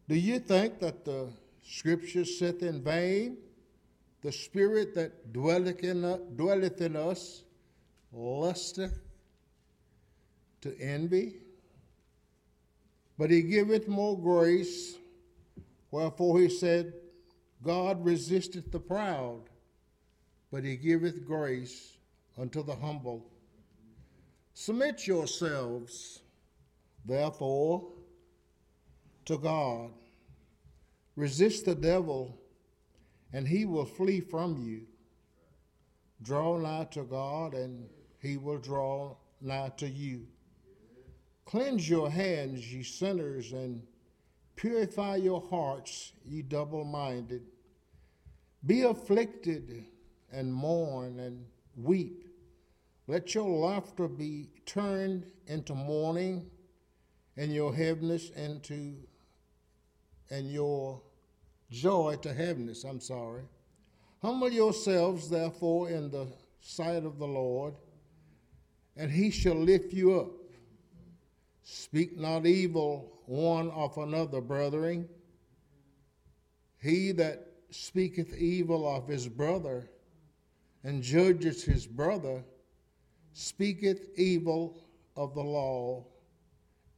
Do 0.08 0.14
you 0.14 0.38
think 0.38 0.78
that 0.80 1.04
the 1.04 1.28
scripture 1.62 2.24
saith 2.24 2.62
in 2.62 2.82
vain, 2.82 3.36
the 4.22 4.32
spirit 4.32 4.94
that 4.94 5.32
dwelleth 5.32 5.84
in, 5.84 6.02
dwelleth 6.36 6.80
in 6.80 6.96
us 6.96 7.44
lusteth 8.12 8.98
to 10.62 10.78
envy? 10.80 11.34
But 13.18 13.30
he 13.30 13.42
giveth 13.42 13.86
more 13.86 14.18
grace, 14.18 14.96
wherefore 15.90 16.40
he 16.40 16.48
said, 16.48 16.94
God 17.62 18.04
resisteth 18.04 18.72
the 18.72 18.80
proud, 18.80 19.42
but 20.50 20.64
he 20.64 20.76
giveth 20.76 21.26
grace 21.26 21.98
unto 22.38 22.62
the 22.62 22.74
humble. 22.74 23.26
Submit 24.54 25.06
yourselves, 25.06 26.20
therefore, 27.04 27.86
to 29.26 29.36
God. 29.36 29.90
Resist 31.16 31.66
the 31.66 31.74
devil, 31.74 32.38
and 33.32 33.46
he 33.46 33.66
will 33.66 33.84
flee 33.84 34.20
from 34.20 34.56
you. 34.56 34.86
Draw 36.22 36.58
nigh 36.58 36.88
to 36.92 37.02
God, 37.02 37.52
and 37.54 37.88
he 38.20 38.36
will 38.36 38.58
draw 38.58 39.16
nigh 39.40 39.72
to 39.78 39.88
you. 39.88 40.26
Cleanse 41.44 41.88
your 41.88 42.10
hands, 42.10 42.72
ye 42.72 42.82
sinners, 42.82 43.52
and 43.52 43.82
purify 44.56 45.16
your 45.16 45.40
hearts, 45.40 46.12
ye 46.24 46.42
double 46.42 46.84
minded. 46.84 47.42
Be 48.64 48.82
afflicted 48.82 49.86
and 50.32 50.52
mourn 50.52 51.18
and 51.18 51.44
weep. 51.76 52.28
Let 53.06 53.34
your 53.34 53.48
laughter 53.48 54.06
be 54.06 54.50
turned 54.66 55.26
into 55.46 55.74
mourning, 55.74 56.48
and 57.36 57.52
your 57.52 57.74
heaviness 57.74 58.30
into 58.30 58.96
and 60.30 60.52
your 60.52 61.00
joy 61.70 62.16
to 62.22 62.32
heaviness. 62.32 62.84
I'm 62.84 63.00
sorry. 63.00 63.42
Humble 64.22 64.52
yourselves, 64.52 65.28
therefore, 65.30 65.88
in 65.88 66.10
the 66.10 66.26
sight 66.60 67.04
of 67.04 67.18
the 67.18 67.26
Lord, 67.26 67.74
and 68.96 69.10
he 69.10 69.30
shall 69.30 69.54
lift 69.54 69.92
you 69.92 70.20
up. 70.20 70.30
Speak 71.62 72.18
not 72.18 72.46
evil 72.46 73.20
one 73.26 73.70
of 73.70 73.96
another, 73.98 74.40
brethren. 74.40 75.08
He 76.82 77.12
that 77.12 77.46
speaketh 77.70 78.34
evil 78.36 78.88
of 78.88 79.06
his 79.06 79.28
brother 79.28 79.88
and 80.82 81.02
judges 81.02 81.62
his 81.62 81.86
brother 81.86 82.42
speaketh 83.32 84.18
evil 84.18 84.82
of 85.16 85.34
the 85.34 85.42
law 85.42 86.04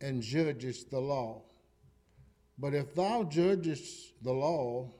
and 0.01 0.23
judgest 0.23 0.91
the 0.91 1.01
law. 1.01 1.43
But 2.59 2.75
if 2.75 2.95
thou 2.95 3.25
judgest 3.25 4.15
the 4.23 4.33
law, 4.33 4.91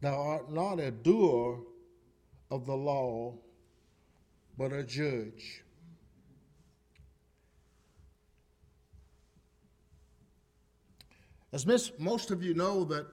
thou 0.00 0.14
art 0.14 0.52
not 0.52 0.80
a 0.80 0.90
doer 0.90 1.60
of 2.50 2.66
the 2.66 2.76
law, 2.76 3.34
but 4.56 4.72
a 4.72 4.82
judge. 4.82 5.62
As 11.52 11.66
most 11.98 12.30
of 12.30 12.42
you 12.42 12.54
know 12.54 12.84
that 12.84 13.06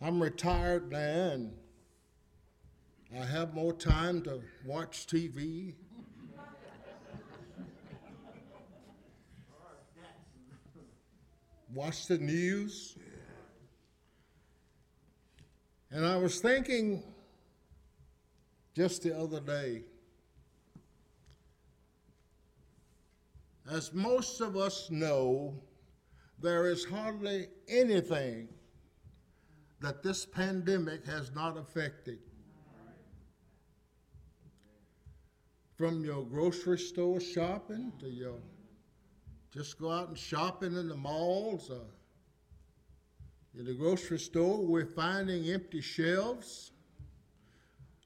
I'm 0.00 0.22
retired 0.22 0.92
now 0.92 0.98
and 0.98 1.52
I 3.18 3.24
have 3.24 3.54
more 3.54 3.72
time 3.72 4.22
to 4.22 4.40
watch 4.64 5.06
TV. 5.06 5.74
watch 11.74 12.06
the 12.06 12.18
news. 12.18 12.96
And 15.90 16.04
I 16.04 16.16
was 16.16 16.40
thinking 16.40 17.02
just 18.74 19.02
the 19.02 19.18
other 19.18 19.40
day, 19.40 19.82
as 23.70 23.92
most 23.92 24.40
of 24.40 24.56
us 24.56 24.90
know, 24.90 25.54
there 26.40 26.66
is 26.66 26.84
hardly 26.84 27.48
anything 27.68 28.48
that 29.80 30.02
this 30.02 30.26
pandemic 30.26 31.06
has 31.06 31.32
not 31.34 31.56
affected. 31.56 32.18
From 35.76 36.04
your 36.04 36.24
grocery 36.24 36.78
store 36.78 37.20
shopping 37.20 37.92
to 38.00 38.08
your 38.08 38.34
just 39.52 39.80
go 39.80 39.90
out 39.90 40.08
and 40.08 40.18
shopping 40.18 40.76
in 40.76 40.88
the 40.88 40.96
malls. 40.96 41.70
Uh, 41.70 41.78
in 43.58 43.64
the 43.64 43.74
grocery 43.74 44.18
store, 44.18 44.64
we're 44.64 44.86
finding 44.86 45.46
empty 45.50 45.80
shelves. 45.80 46.72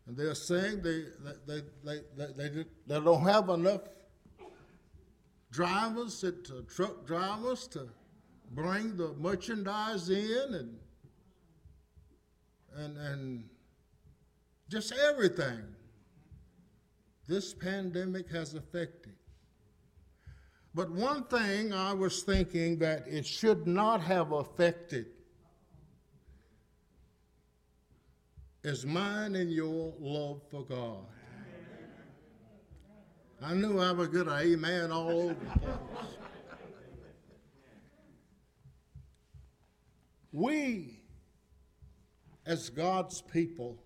And 0.07 0.17
they're 0.17 0.35
saying 0.35 0.83
they, 0.83 1.05
they, 1.47 1.61
they, 1.85 2.01
they, 2.17 2.27
they, 2.37 2.65
they 2.87 3.01
don't 3.01 3.23
have 3.23 3.49
enough 3.49 3.83
drivers, 5.51 6.21
to, 6.21 6.65
truck 6.69 7.07
drivers 7.07 7.67
to 7.69 7.89
bring 8.55 8.97
the 8.97 9.15
merchandise 9.15 10.09
in 10.11 10.55
and 10.55 10.79
and, 12.75 12.97
and 12.97 13.45
just 14.69 14.93
everything 15.11 15.63
this 17.29 17.53
pandemic 17.53 18.31
has 18.31 18.55
affected. 18.55 19.13
But 20.75 20.91
one 20.91 21.25
thing 21.25 21.73
I 21.73 21.93
was 21.93 22.23
thinking 22.23 22.79
that 22.79 23.07
it 23.07 23.27
should 23.27 23.67
not 23.67 24.01
have 24.01 24.33
affected 24.33 25.07
is 28.65 28.87
mine 28.87 29.35
and 29.35 29.53
your 29.53 29.93
love 29.99 30.41
for 30.51 30.65
God. 30.65 31.05
I 33.43 33.55
knew 33.55 33.81
I 33.81 33.93
would 33.93 34.13
get 34.13 34.29
an 34.29 34.39
amen 34.39 34.93
all 34.93 35.11
over 35.11 35.35
the 35.35 35.61
place. 35.61 36.22
We 40.33 40.99
as 42.47 42.71
God's 42.71 43.21
people, 43.21 43.79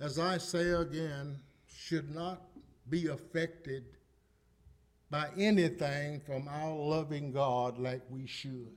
as 0.00 0.18
I 0.18 0.38
say 0.38 0.70
again, 0.70 1.38
should 1.68 2.14
not 2.14 2.42
be 2.88 3.08
affected 3.08 3.84
by 5.10 5.28
anything 5.36 6.20
from 6.20 6.48
our 6.48 6.74
loving 6.74 7.30
God 7.30 7.78
like 7.78 8.02
we 8.10 8.26
should. 8.26 8.72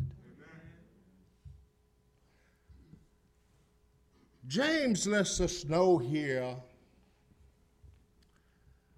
James 4.47 5.07
lets 5.07 5.39
us 5.41 5.63
know 5.65 5.97
here 5.97 6.55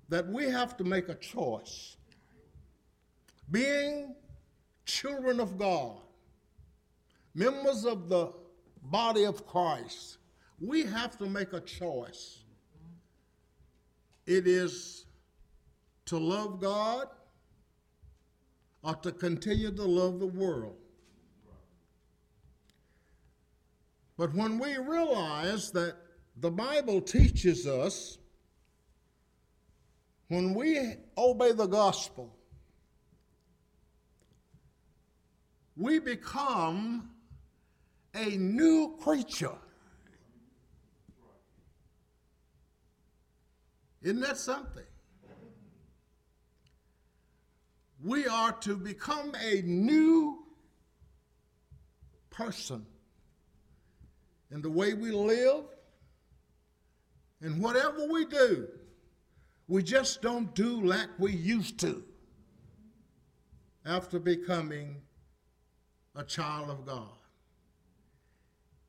that 0.10 0.27
we 0.27 0.45
have 0.45 0.77
to 0.77 0.84
make 0.84 1.10
a 1.10 1.15
choice. 1.15 1.97
Being 3.49 4.15
children 4.86 5.39
of 5.39 5.58
God, 5.58 5.97
members 7.34 7.86
of 7.86 8.10
the 8.10 8.32
body 8.84 9.26
of 9.26 9.46
Christ, 9.46 10.17
we 10.60 10.84
have 10.86 11.17
to 11.17 11.26
make 11.26 11.54
a 11.54 11.62
choice. 11.62 12.44
It 14.26 14.48
is 14.48 15.06
to 16.06 16.17
love 16.17 16.60
God 16.60 17.08
or 18.84 18.96
to 18.96 19.12
continue 19.12 19.72
to 19.72 19.84
love 19.84 20.20
the 20.20 20.28
world. 20.28 20.76
But 24.17 24.34
when 24.34 24.60
we 24.60 24.78
realize 24.78 25.72
that 25.72 25.96
the 26.38 26.52
Bible 26.52 27.02
teaches 27.02 27.67
us 27.67 28.17
when 30.28 30.54
we 30.54 30.96
obey 31.17 31.52
the 31.52 31.67
gospel, 31.67 32.34
we 35.76 36.00
become 36.00 37.11
a 38.13 38.38
new 38.38 38.97
creature. 39.02 39.56
Isn't 44.02 44.21
that 44.21 44.38
something? 44.38 44.84
We 48.04 48.26
are 48.26 48.52
to 48.52 48.76
become 48.76 49.34
a 49.39 49.62
new 49.62 50.39
person 52.32 52.86
in 54.50 54.62
the 54.62 54.69
way 54.69 54.93
we 54.93 55.12
live 55.12 55.65
and 57.41 57.62
whatever 57.62 58.08
we 58.08 58.26
do. 58.26 58.67
We 59.67 59.84
just 59.84 60.21
don't 60.21 60.54
do 60.56 60.82
like 60.82 61.10
we 61.19 61.32
used 61.32 61.80
to 61.80 62.04
after 63.86 64.19
becoming 64.19 65.02
a 66.15 66.24
child 66.24 66.69
of 66.69 66.86
God. 66.86 67.20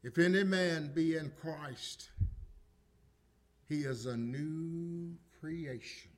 If 0.03 0.19
any 0.19 0.43
man 0.43 0.91
be 0.93 1.17
in 1.17 1.31
Christ, 1.41 2.11
he 3.69 3.83
is 3.83 4.07
a 4.07 4.17
new 4.17 5.15
creation. 5.41 6.11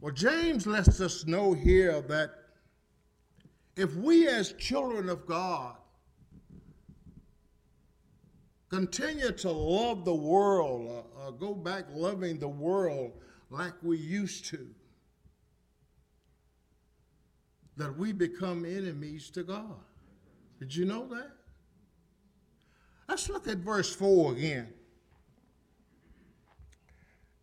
Well, 0.00 0.12
James 0.12 0.66
lets 0.66 1.00
us 1.00 1.26
know 1.26 1.52
here 1.52 2.00
that 2.02 2.30
if 3.76 3.94
we, 3.94 4.26
as 4.26 4.52
children 4.54 5.08
of 5.08 5.26
God, 5.26 5.76
continue 8.70 9.30
to 9.30 9.50
love 9.50 10.04
the 10.04 10.14
world, 10.14 11.04
uh, 11.18 11.28
uh, 11.28 11.30
go 11.30 11.54
back 11.54 11.84
loving 11.92 12.38
the 12.38 12.48
world 12.48 13.12
like 13.50 13.74
we 13.82 13.98
used 13.98 14.46
to, 14.46 14.66
that 17.76 17.96
we 17.96 18.12
become 18.12 18.64
enemies 18.64 19.30
to 19.30 19.42
God. 19.42 19.76
Did 20.58 20.74
you 20.74 20.84
know 20.84 21.06
that? 21.08 21.32
Let's 23.08 23.28
look 23.28 23.48
at 23.48 23.58
verse 23.58 23.94
4 23.94 24.32
again. 24.32 24.68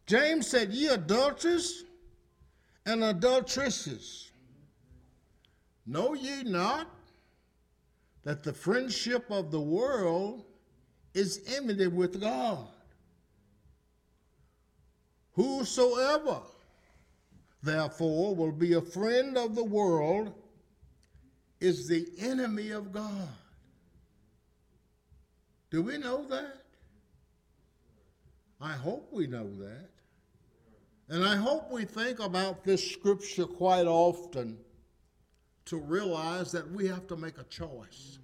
James 0.08 0.48
said, 0.48 0.74
Ye 0.74 0.88
adulterers 0.88 1.84
and 2.86 3.04
adulteresses, 3.04 4.32
know 5.86 6.13
ye 6.13 6.43
not 6.43 6.88
that 8.24 8.43
the 8.43 8.54
friendship 8.54 9.26
of 9.30 9.52
the 9.52 9.60
world 9.60 10.45
is 11.13 11.41
enmity 11.56 11.88
with 11.88 12.19
God? 12.19 12.67
Whosoever, 15.34 16.41
therefore, 17.62 18.36
will 18.36 18.52
be 18.52 18.74
a 18.74 18.82
friend 18.82 19.38
of 19.38 19.56
the 19.56 19.63
world 19.63 20.34
is 21.60 21.88
the 21.88 22.08
enemy 22.17 22.72
of 22.72 22.91
God. 22.91 23.30
Do 25.69 25.84
we 25.84 25.97
know 25.97 26.25
that? 26.29 26.63
I 28.60 28.73
hope 28.73 29.10
we 29.12 29.27
know 29.27 29.49
that. 29.60 29.89
And 31.10 31.23
I 31.23 31.36
hope 31.36 31.71
we 31.71 31.86
think 31.86 32.19
about 32.19 32.63
this 32.63 32.91
scripture 32.91 33.45
quite 33.45 33.88
often 33.88 34.58
to 35.65 35.77
realize 35.77 36.51
that 36.51 36.69
we 36.71 36.88
have 36.88 37.08
to 37.08 37.15
make 37.15 37.38
a 37.38 37.43
choice. 37.43 38.19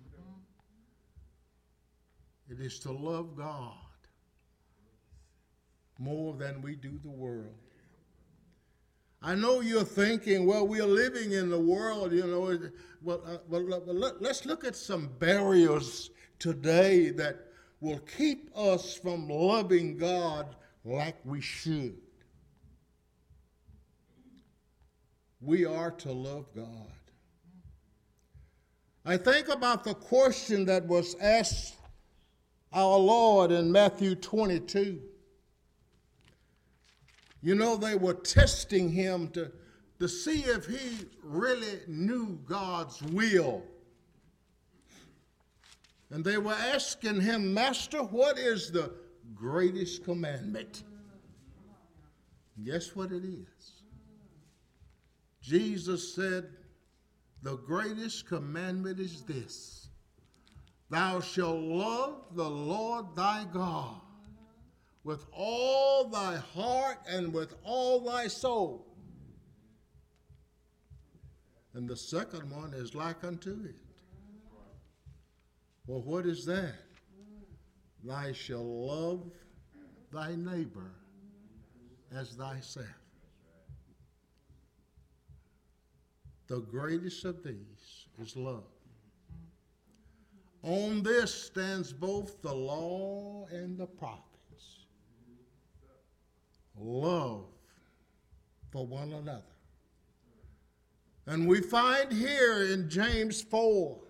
It 2.49 2.59
is 2.59 2.79
to 2.79 2.91
love 2.91 3.35
God 3.35 3.73
more 5.97 6.33
than 6.33 6.61
we 6.61 6.75
do 6.75 6.99
the 7.01 7.09
world. 7.09 7.55
I 9.21 9.33
know 9.33 9.61
you're 9.61 9.83
thinking, 9.83 10.45
well, 10.45 10.67
we're 10.67 10.85
living 10.85 11.31
in 11.31 11.49
the 11.49 11.59
world, 11.59 12.11
you 12.11 12.27
know. 12.27 12.59
Well, 13.01 13.21
uh, 13.25 13.37
well, 13.47 13.81
let's 14.19 14.45
look 14.45 14.63
at 14.63 14.75
some 14.75 15.09
barriers 15.17 16.11
today 16.39 17.09
that 17.11 17.37
will 17.79 17.99
keep 17.99 18.49
us 18.55 18.97
from 18.97 19.27
loving 19.27 19.97
God 19.97 20.55
like 20.83 21.15
we 21.23 21.41
should. 21.41 21.95
We 25.41 25.65
are 25.65 25.91
to 25.91 26.11
love 26.11 26.45
God. 26.55 26.91
I 29.05 29.17
think 29.17 29.49
about 29.49 29.83
the 29.83 29.93
question 29.93 30.65
that 30.65 30.85
was 30.87 31.15
asked 31.21 31.75
our 32.73 32.97
Lord 32.97 33.51
in 33.51 33.71
Matthew 33.71 34.15
22. 34.15 34.99
You 37.43 37.53
know, 37.53 37.77
they 37.77 37.95
were 37.95 38.15
testing 38.15 38.89
him 38.89 39.27
to, 39.29 39.51
to 39.99 40.07
see 40.09 40.39
if 40.39 40.65
he 40.65 41.05
really 41.21 41.81
knew 41.87 42.39
God's 42.47 43.03
will. 43.03 43.61
And 46.11 46.23
they 46.23 46.37
were 46.37 46.53
asking 46.53 47.21
him, 47.21 47.53
Master, 47.53 48.03
what 48.03 48.37
is 48.37 48.71
the 48.71 48.93
greatest 49.33 50.03
commandment? 50.03 50.83
Guess 52.63 52.95
what 52.95 53.11
it 53.11 53.23
is? 53.25 53.83
Jesus 55.41 56.13
said, 56.13 56.49
The 57.43 57.57
greatest 57.57 58.27
commandment 58.27 58.99
is 58.99 59.23
this 59.23 59.89
Thou 60.89 61.19
shalt 61.19 61.61
love 61.61 62.23
the 62.33 62.49
Lord 62.49 63.15
thy 63.15 63.45
God 63.51 64.01
with 65.03 65.25
all 65.31 66.05
thy 66.05 66.37
heart 66.37 66.97
and 67.07 67.33
with 67.33 67.55
all 67.63 67.99
thy 67.99 68.27
soul. 68.27 68.87
And 71.73 71.87
the 71.87 71.97
second 71.97 72.49
one 72.49 72.73
is 72.73 72.95
like 72.95 73.23
unto 73.23 73.51
it. 73.65 73.84
Well, 75.87 76.01
what 76.01 76.25
is 76.25 76.45
that? 76.45 76.75
Thou 78.03 78.31
shalt 78.33 78.65
love 78.65 79.31
thy 80.11 80.35
neighbor 80.35 80.91
as 82.15 82.31
thyself. 82.31 82.85
The 86.47 86.59
greatest 86.59 87.25
of 87.25 87.43
these 87.43 88.07
is 88.19 88.35
love. 88.35 88.63
On 90.63 91.03
this 91.03 91.33
stands 91.33 91.93
both 91.93 92.41
the 92.41 92.53
law 92.53 93.47
and 93.51 93.77
the 93.77 93.85
prophets. 93.85 94.85
Love 96.77 97.45
for 98.71 98.85
one 98.85 99.13
another. 99.13 99.41
And 101.27 101.47
we 101.47 101.61
find 101.61 102.11
here 102.11 102.63
in 102.71 102.89
James 102.89 103.41
4 103.41 104.04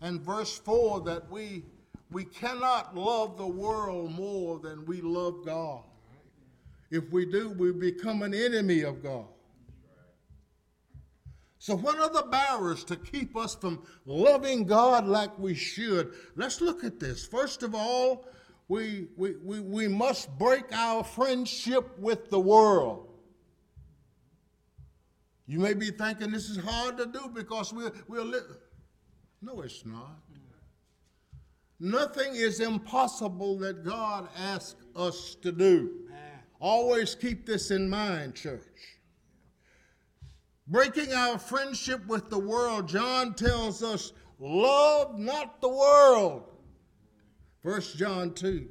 and 0.00 0.20
verse 0.20 0.58
4 0.58 1.00
that 1.02 1.30
we, 1.30 1.64
we 2.10 2.24
cannot 2.24 2.96
love 2.96 3.36
the 3.36 3.46
world 3.46 4.12
more 4.12 4.58
than 4.58 4.84
we 4.84 5.00
love 5.00 5.44
God. 5.44 5.82
If 6.90 7.10
we 7.10 7.26
do, 7.26 7.50
we 7.50 7.72
become 7.72 8.22
an 8.22 8.34
enemy 8.34 8.82
of 8.82 9.02
God. 9.02 9.26
So, 11.58 11.74
what 11.74 11.98
are 11.98 12.10
the 12.10 12.28
barriers 12.30 12.84
to 12.84 12.96
keep 12.96 13.36
us 13.36 13.56
from 13.56 13.82
loving 14.04 14.66
God 14.66 15.06
like 15.08 15.36
we 15.36 15.54
should? 15.54 16.14
Let's 16.36 16.60
look 16.60 16.84
at 16.84 17.00
this. 17.00 17.26
First 17.26 17.64
of 17.64 17.74
all, 17.74 18.24
we, 18.68 19.08
we, 19.16 19.34
we, 19.42 19.60
we 19.60 19.88
must 19.88 20.30
break 20.38 20.72
our 20.72 21.02
friendship 21.02 21.98
with 21.98 22.30
the 22.30 22.38
world. 22.38 23.08
You 25.48 25.60
may 25.60 25.74
be 25.74 25.90
thinking 25.90 26.30
this 26.30 26.50
is 26.50 26.56
hard 26.56 26.98
to 26.98 27.06
do 27.06 27.30
because 27.32 27.72
we're, 27.72 27.92
we're 28.08 28.24
no, 29.42 29.60
it's 29.62 29.84
not. 29.84 30.18
Nothing 31.78 32.34
is 32.34 32.60
impossible 32.60 33.58
that 33.58 33.84
God 33.84 34.28
asks 34.36 34.76
us 34.94 35.36
to 35.42 35.52
do. 35.52 36.08
Always 36.58 37.14
keep 37.14 37.44
this 37.44 37.70
in 37.70 37.88
mind, 37.88 38.34
church 38.34 38.62
breaking 40.66 41.12
our 41.12 41.38
friendship 41.38 42.06
with 42.06 42.30
the 42.30 42.38
world, 42.38 42.88
John 42.88 43.34
tells 43.34 43.82
us, 43.82 44.12
love 44.38 45.18
not 45.18 45.60
the 45.60 45.68
world. 45.68 46.44
First 47.62 47.96
John 47.96 48.32
2. 48.34 48.68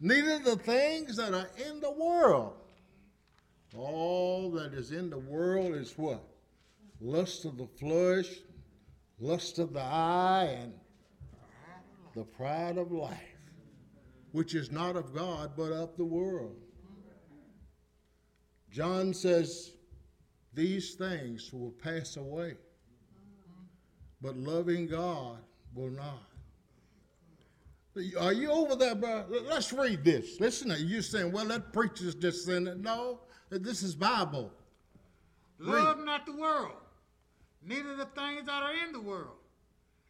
Neither 0.00 0.38
the 0.38 0.56
things 0.56 1.16
that 1.16 1.34
are 1.34 1.50
in 1.68 1.80
the 1.80 1.90
world. 1.90 2.54
All 3.76 4.50
that 4.52 4.74
is 4.74 4.92
in 4.92 5.10
the 5.10 5.18
world 5.18 5.74
is 5.74 5.96
what? 5.96 6.24
Lust 7.00 7.44
of 7.44 7.56
the 7.56 7.66
flesh, 7.66 8.26
lust 9.20 9.58
of 9.58 9.72
the 9.72 9.82
eye, 9.82 10.58
and 10.62 10.72
the 12.16 12.24
pride 12.24 12.78
of 12.78 12.90
life, 12.90 13.18
which 14.32 14.54
is 14.54 14.72
not 14.72 14.96
of 14.96 15.14
God, 15.14 15.52
but 15.56 15.72
of 15.72 15.96
the 15.96 16.04
world. 16.04 16.56
John 18.72 19.12
says, 19.14 19.72
these 20.54 20.94
things 20.94 21.52
will 21.52 21.70
pass 21.70 22.16
away, 22.16 22.54
but 24.20 24.36
loving 24.36 24.86
God 24.86 25.38
will 25.74 25.90
not. 25.90 26.26
Are 28.18 28.32
you 28.32 28.50
over 28.50 28.76
there, 28.76 28.94
bro? 28.94 29.24
Let's 29.48 29.72
read 29.72 30.04
this. 30.04 30.40
Listen, 30.40 30.72
you're 30.78 31.02
saying, 31.02 31.32
well, 31.32 31.44
that 31.46 31.72
preacher's 31.72 32.14
just 32.14 32.46
saying 32.46 32.66
it. 32.68 32.78
No, 32.78 33.20
this 33.50 33.82
is 33.82 33.94
Bible. 33.94 34.52
Love 35.58 35.98
not 36.04 36.24
the 36.24 36.36
world, 36.36 36.76
neither 37.62 37.96
the 37.96 38.06
things 38.06 38.46
that 38.46 38.62
are 38.62 38.74
in 38.86 38.92
the 38.92 39.00
world. 39.00 39.36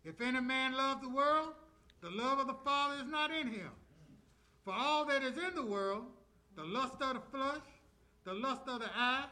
If 0.04 0.20
any 0.20 0.40
man 0.40 0.72
love 0.74 1.02
the 1.02 1.08
world, 1.08 1.50
the 2.00 2.10
love 2.10 2.38
of 2.38 2.46
the 2.46 2.56
Father 2.64 3.02
is 3.02 3.10
not 3.10 3.30
in 3.30 3.48
him. 3.48 3.70
For 4.64 4.72
all 4.72 5.04
that 5.06 5.22
is 5.22 5.36
in 5.36 5.54
the 5.54 5.64
world, 5.64 6.04
the 6.56 6.64
lust 6.64 6.94
of 7.00 7.14
the 7.14 7.22
flesh, 7.30 7.62
the 8.24 8.34
lust 8.34 8.62
of 8.66 8.80
the 8.80 8.90
eye, 8.94 9.26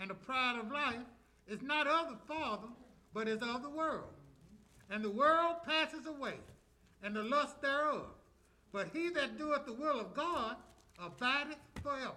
and 0.00 0.10
the 0.10 0.14
pride 0.14 0.58
of 0.58 0.70
life, 0.70 0.96
is 1.48 1.62
not 1.62 1.86
of 1.86 2.08
the 2.08 2.18
Father, 2.26 2.68
but 3.12 3.28
is 3.28 3.42
of 3.42 3.62
the 3.62 3.70
world. 3.70 4.08
And 4.90 5.04
the 5.04 5.10
world 5.10 5.56
passes 5.66 6.06
away, 6.06 6.34
and 7.02 7.14
the 7.14 7.22
lust 7.22 7.60
thereof. 7.62 8.06
But 8.72 8.88
he 8.92 9.10
that 9.10 9.38
doeth 9.38 9.66
the 9.66 9.72
will 9.72 10.00
of 10.00 10.14
God 10.14 10.56
abideth 10.98 11.58
forever. 11.82 12.12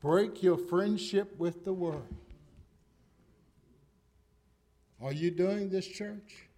Break 0.00 0.42
your 0.42 0.58
friendship 0.58 1.38
with 1.38 1.64
the 1.64 1.72
world. 1.72 2.06
Are 5.04 5.12
you 5.12 5.30
doing 5.30 5.68
this, 5.68 5.86
church? 5.86 6.48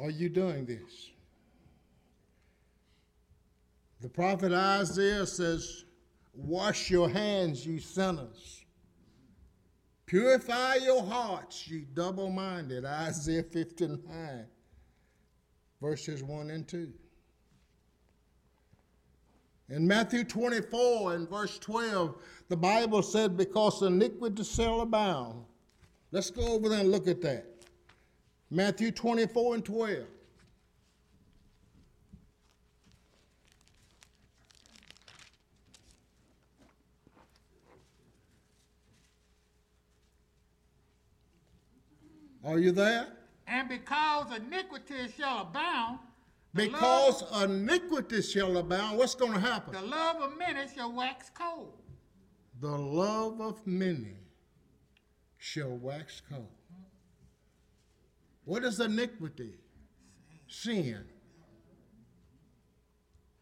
Are 0.00 0.10
you 0.10 0.28
doing 0.28 0.64
this? 0.64 1.10
The 4.00 4.08
prophet 4.08 4.52
Isaiah 4.52 5.26
says, 5.26 5.86
Wash 6.34 6.88
your 6.88 7.08
hands, 7.08 7.66
ye 7.66 7.80
sinners. 7.80 8.64
Purify 10.04 10.76
your 10.76 11.02
hearts, 11.02 11.66
ye 11.66 11.84
double 11.94 12.30
minded. 12.30 12.84
Isaiah 12.84 13.42
59, 13.42 14.46
verses 15.80 16.22
1 16.22 16.50
and 16.50 16.68
2. 16.68 16.92
In 19.70 19.84
Matthew 19.84 20.22
24 20.22 21.14
and 21.14 21.28
verse 21.28 21.58
12, 21.58 22.14
the 22.48 22.56
Bible 22.56 23.02
said, 23.02 23.36
Because 23.36 23.82
iniquity 23.82 24.44
shall 24.44 24.82
abound. 24.82 25.42
Let's 26.12 26.30
go 26.30 26.52
over 26.54 26.68
there 26.68 26.80
and 26.80 26.90
look 26.90 27.08
at 27.08 27.20
that. 27.22 27.44
Matthew 28.50 28.90
24 28.92 29.54
and 29.56 29.64
12. 29.64 30.06
Are 42.44 42.58
you 42.58 42.70
there? 42.72 43.08
And 43.46 43.68
because 43.68 44.26
iniquity 44.36 45.12
shall 45.16 45.42
abound, 45.42 45.98
Because 46.54 47.22
love, 47.30 47.50
iniquity 47.50 48.22
shall 48.22 48.56
abound, 48.56 48.98
what's 48.98 49.14
going 49.14 49.32
to 49.32 49.40
happen? 49.40 49.72
the 49.74 49.82
love 49.82 50.22
of 50.22 50.38
many 50.38 50.68
shall 50.74 50.92
wax 50.92 51.30
cold. 51.34 51.74
The 52.60 52.68
love 52.70 53.40
of 53.40 53.66
many 53.66 54.14
shall 55.38 55.76
wax 55.76 56.22
cold. 56.28 56.48
What 58.44 58.62
is 58.64 58.80
iniquity? 58.80 59.54
Sin. 60.48 61.04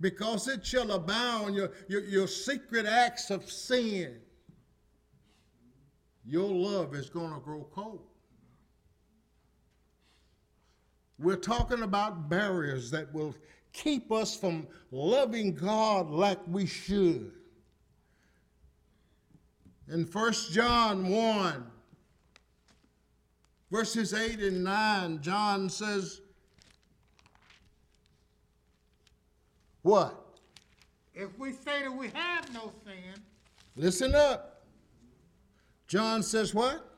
Because 0.00 0.48
it 0.48 0.66
shall 0.66 0.90
abound, 0.92 1.54
your, 1.54 1.72
your, 1.88 2.02
your 2.04 2.26
secret 2.26 2.86
acts 2.86 3.30
of 3.30 3.50
sin, 3.50 4.16
your 6.24 6.48
love 6.48 6.94
is 6.94 7.08
going 7.08 7.32
to 7.32 7.40
grow 7.40 7.66
cold. 7.74 8.02
We're 11.18 11.36
talking 11.36 11.82
about 11.82 12.28
barriers 12.28 12.90
that 12.90 13.12
will 13.14 13.34
keep 13.72 14.10
us 14.10 14.36
from 14.36 14.66
loving 14.90 15.54
God 15.54 16.10
like 16.10 16.38
we 16.48 16.66
should. 16.66 17.32
In 19.92 20.04
1 20.04 20.32
John 20.50 21.08
1, 21.08 21.66
verses 23.74 24.14
8 24.14 24.38
and 24.38 24.62
9, 24.62 25.20
John 25.20 25.68
says, 25.68 26.20
What? 29.82 30.14
If 31.12 31.36
we 31.40 31.50
say 31.50 31.82
that 31.82 31.92
we 31.92 32.08
have 32.14 32.54
no 32.54 32.70
sin, 32.84 33.20
Listen 33.74 34.14
up. 34.14 34.62
John 35.88 36.22
says, 36.22 36.54
What? 36.54 36.88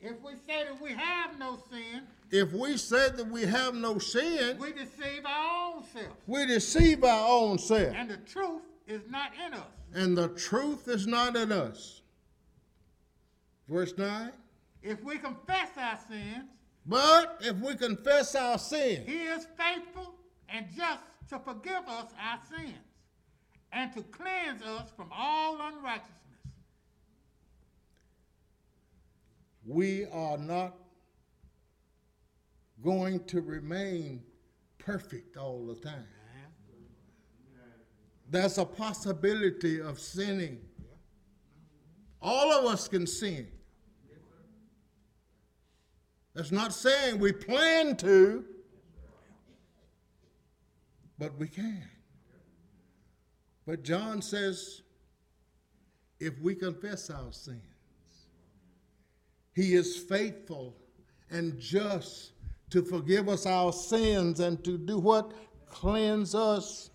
if 0.00 0.18
we 0.22 0.32
say 0.46 0.64
that 0.64 0.80
we 0.80 0.92
have 0.92 1.38
no 1.38 1.58
sin, 1.70 2.04
If 2.30 2.54
we 2.54 2.78
say 2.78 3.10
that 3.10 3.26
we 3.30 3.42
have 3.42 3.74
no 3.74 3.98
sin, 3.98 4.56
we 4.58 4.72
deceive 4.72 5.26
our 5.26 5.74
own 5.74 5.84
self. 5.92 6.16
we 6.26 6.46
deceive 6.46 7.04
our 7.04 7.28
own 7.28 7.58
self, 7.58 7.94
And 7.94 8.08
the 8.10 8.16
truth 8.16 8.62
is 8.86 9.02
not 9.10 9.32
in 9.46 9.52
us. 9.52 9.66
and 9.92 10.16
the 10.16 10.28
truth 10.28 10.88
is 10.88 11.06
not 11.06 11.36
in 11.36 11.52
us. 11.52 12.00
Verse 13.68 13.92
9. 13.98 14.32
If 14.82 15.02
we 15.02 15.18
confess 15.18 15.70
our 15.76 15.98
sins, 16.08 16.44
But 16.86 17.38
if 17.42 17.56
we 17.56 17.74
confess 17.74 18.34
our 18.34 18.58
sins, 18.58 19.06
he 19.06 19.24
is 19.24 19.46
faithful 19.56 20.14
and 20.48 20.66
just 20.74 21.00
to 21.30 21.38
forgive 21.38 21.86
us 21.88 22.10
our 22.20 22.38
sins 22.56 22.78
and 23.72 23.92
to 23.92 24.02
cleanse 24.02 24.62
us 24.62 24.90
from 24.96 25.10
all 25.12 25.60
unrighteousness. 25.60 26.14
we 29.68 30.06
are 30.06 30.38
not 30.38 30.74
going 32.82 33.22
to 33.24 33.42
remain 33.42 34.22
perfect 34.78 35.36
all 35.36 35.66
the 35.66 35.74
time. 35.74 36.06
There's 38.30 38.56
a 38.56 38.64
possibility 38.64 39.80
of 39.80 39.98
sinning. 39.98 40.60
All 42.22 42.50
of 42.52 42.64
us 42.64 42.88
can 42.88 43.06
sin. 43.06 43.46
That's 46.38 46.52
not 46.52 46.72
saying 46.72 47.18
we 47.18 47.32
plan 47.32 47.96
to, 47.96 48.44
but 51.18 51.36
we 51.36 51.48
can. 51.48 51.82
But 53.66 53.82
John 53.82 54.22
says 54.22 54.82
if 56.20 56.40
we 56.40 56.54
confess 56.54 57.10
our 57.10 57.32
sins, 57.32 57.58
he 59.52 59.74
is 59.74 59.96
faithful 59.96 60.76
and 61.28 61.58
just 61.58 62.34
to 62.70 62.82
forgive 62.82 63.28
us 63.28 63.44
our 63.44 63.72
sins 63.72 64.38
and 64.38 64.62
to 64.62 64.78
do 64.78 65.00
what? 65.00 65.32
Cleanse 65.66 66.36
us 66.36 66.90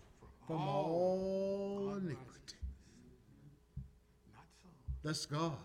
from 0.48 0.62
all 0.62 1.96
iniquity. 1.98 2.56
That's 5.04 5.26
God. 5.26 5.58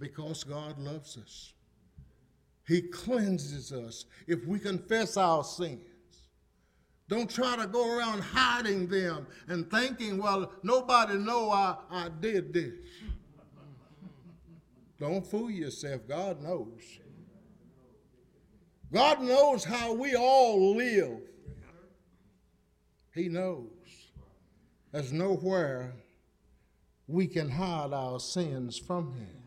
Because 0.00 0.42
God 0.42 0.78
loves 0.78 1.16
us. 1.16 1.52
He 2.66 2.82
cleanses 2.82 3.72
us 3.72 4.06
if 4.26 4.46
we 4.46 4.58
confess 4.58 5.16
our 5.16 5.44
sins. 5.44 5.80
Don't 7.08 7.28
try 7.28 7.56
to 7.56 7.66
go 7.66 7.96
around 7.96 8.20
hiding 8.20 8.86
them 8.86 9.26
and 9.48 9.68
thinking, 9.70 10.18
well, 10.18 10.52
nobody 10.62 11.18
know 11.18 11.50
I, 11.50 11.76
I 11.90 12.08
did 12.20 12.52
this. 12.52 12.74
Don't 14.98 15.26
fool 15.26 15.50
yourself. 15.50 16.02
God 16.08 16.40
knows. 16.40 16.82
God 18.92 19.20
knows 19.22 19.64
how 19.64 19.92
we 19.92 20.14
all 20.14 20.76
live. 20.76 21.18
He 23.14 23.28
knows. 23.28 23.66
There's 24.92 25.12
nowhere 25.12 25.94
we 27.08 27.26
can 27.26 27.50
hide 27.50 27.92
our 27.92 28.20
sins 28.20 28.78
from 28.78 29.14
Him. 29.14 29.39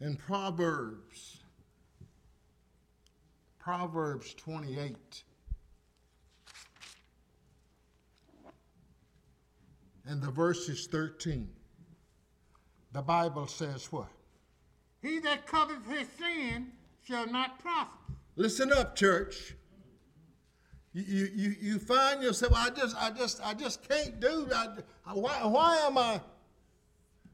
In 0.00 0.16
Proverbs, 0.16 1.42
Proverbs 3.58 4.32
28, 4.34 4.96
and 10.06 10.22
the 10.22 10.30
verse 10.30 10.68
is 10.70 10.86
13. 10.86 11.48
The 12.92 13.02
Bible 13.02 13.46
says 13.46 13.92
what? 13.92 14.08
He 15.02 15.18
that 15.20 15.46
covers 15.46 15.78
his 15.86 16.08
sin 16.18 16.72
shall 17.06 17.26
not 17.26 17.58
prosper. 17.60 17.96
Listen 18.36 18.72
up, 18.72 18.96
church. 18.96 19.54
You, 20.92 21.02
you, 21.06 21.28
you, 21.34 21.56
you 21.60 21.78
find 21.78 22.22
yourself, 22.22 22.52
I 22.56 22.70
just, 22.70 22.96
I 22.96 23.10
just, 23.10 23.40
I 23.46 23.54
just 23.54 23.88
can't 23.88 24.18
do 24.18 24.46
that. 24.46 24.84
Why, 25.12 25.44
why 25.44 25.76
am 25.86 25.98
I? 25.98 26.20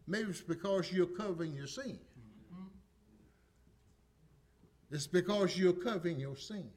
Maybe 0.07 0.31
it's 0.31 0.41
because 0.41 0.93
you're 0.93 1.07
covering 1.07 1.55
your 1.55 1.67
sin. 1.67 1.99
It's 4.91 5.07
because 5.07 5.57
you're 5.59 5.72
covering 5.72 6.20
your 6.20 6.37
sins. 6.37 6.72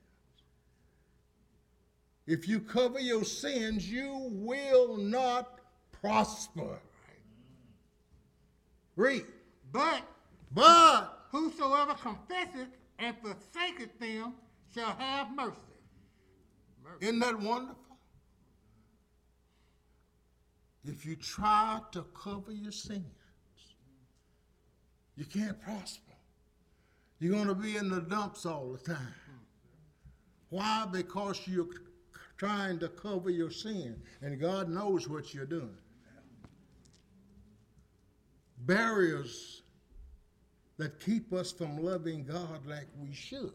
If 2.26 2.48
you 2.48 2.60
cover 2.60 3.00
your 3.00 3.24
sins, 3.24 3.90
you 3.90 4.28
will 4.32 4.98
not 4.98 5.60
prosper. 6.02 6.80
Read. 8.96 9.26
But 9.72 10.04
But 10.52 11.26
whosoever 11.32 11.94
confesseth 11.94 12.70
and 12.98 13.16
forsaketh 13.22 14.00
them 14.00 14.34
shall 14.74 14.92
have 14.92 15.36
mercy. 15.36 15.58
mercy. 16.84 17.06
Isn't 17.06 17.20
that 17.20 17.40
wonderful? 17.40 17.76
If 20.84 21.06
you 21.06 21.16
try 21.16 21.82
to 21.92 22.04
cover 22.14 22.52
your 22.52 22.72
sins, 22.72 23.06
you 25.16 25.26
can't 25.26 25.60
prosper. 25.62 26.09
You're 27.20 27.34
going 27.34 27.48
to 27.48 27.56
be 27.56 27.76
in 27.76 27.90
the 27.90 28.02
dumps 28.02 28.46
all 28.46 28.72
the 28.72 28.94
time. 28.94 29.14
Why? 30.50 30.88
Because 30.92 31.42
you're 31.46 31.68
trying 32.38 32.80
to 32.80 32.88
cover 32.88 33.30
your 33.30 33.52
sin, 33.52 34.02
and 34.22 34.40
God 34.40 34.70
knows 34.70 35.08
what 35.08 35.34
you're 35.34 35.46
doing. 35.46 35.76
Barriers 38.60 39.62
that 40.78 41.00
keep 41.02 41.34
us 41.34 41.52
from 41.52 41.84
loving 41.84 42.24
God 42.24 42.66
like 42.66 42.88
we 42.98 43.14
should. 43.14 43.52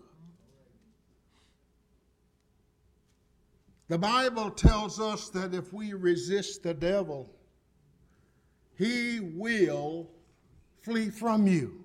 The 3.88 3.98
Bible 3.98 4.50
tells 4.50 5.00
us 5.00 5.28
that 5.30 5.54
if 5.54 5.72
we 5.72 5.92
resist 5.94 6.62
the 6.62 6.74
devil, 6.74 7.30
he 8.76 9.20
will 9.20 10.10
flee 10.82 11.10
from 11.10 11.46
you. 11.46 11.84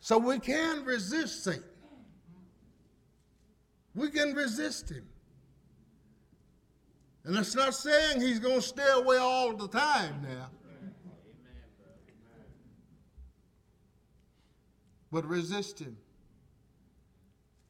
So 0.00 0.18
we 0.18 0.38
can 0.38 0.84
resist 0.84 1.44
Satan. 1.44 1.62
We 3.94 4.10
can 4.10 4.34
resist 4.34 4.90
him. 4.90 5.06
And 7.24 7.36
that's 7.36 7.54
not 7.54 7.74
saying 7.74 8.20
he's 8.20 8.38
going 8.38 8.56
to 8.60 8.66
stay 8.66 8.90
away 8.94 9.18
all 9.18 9.54
the 9.54 9.68
time 9.68 10.22
now. 10.22 10.48
But 15.12 15.26
resist 15.26 15.80
him, 15.80 15.96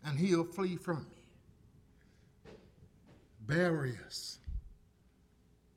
and 0.05 0.18
he'll 0.18 0.45
flee 0.45 0.76
from 0.76 1.07
you. 1.11 2.53
Barriers 3.41 4.39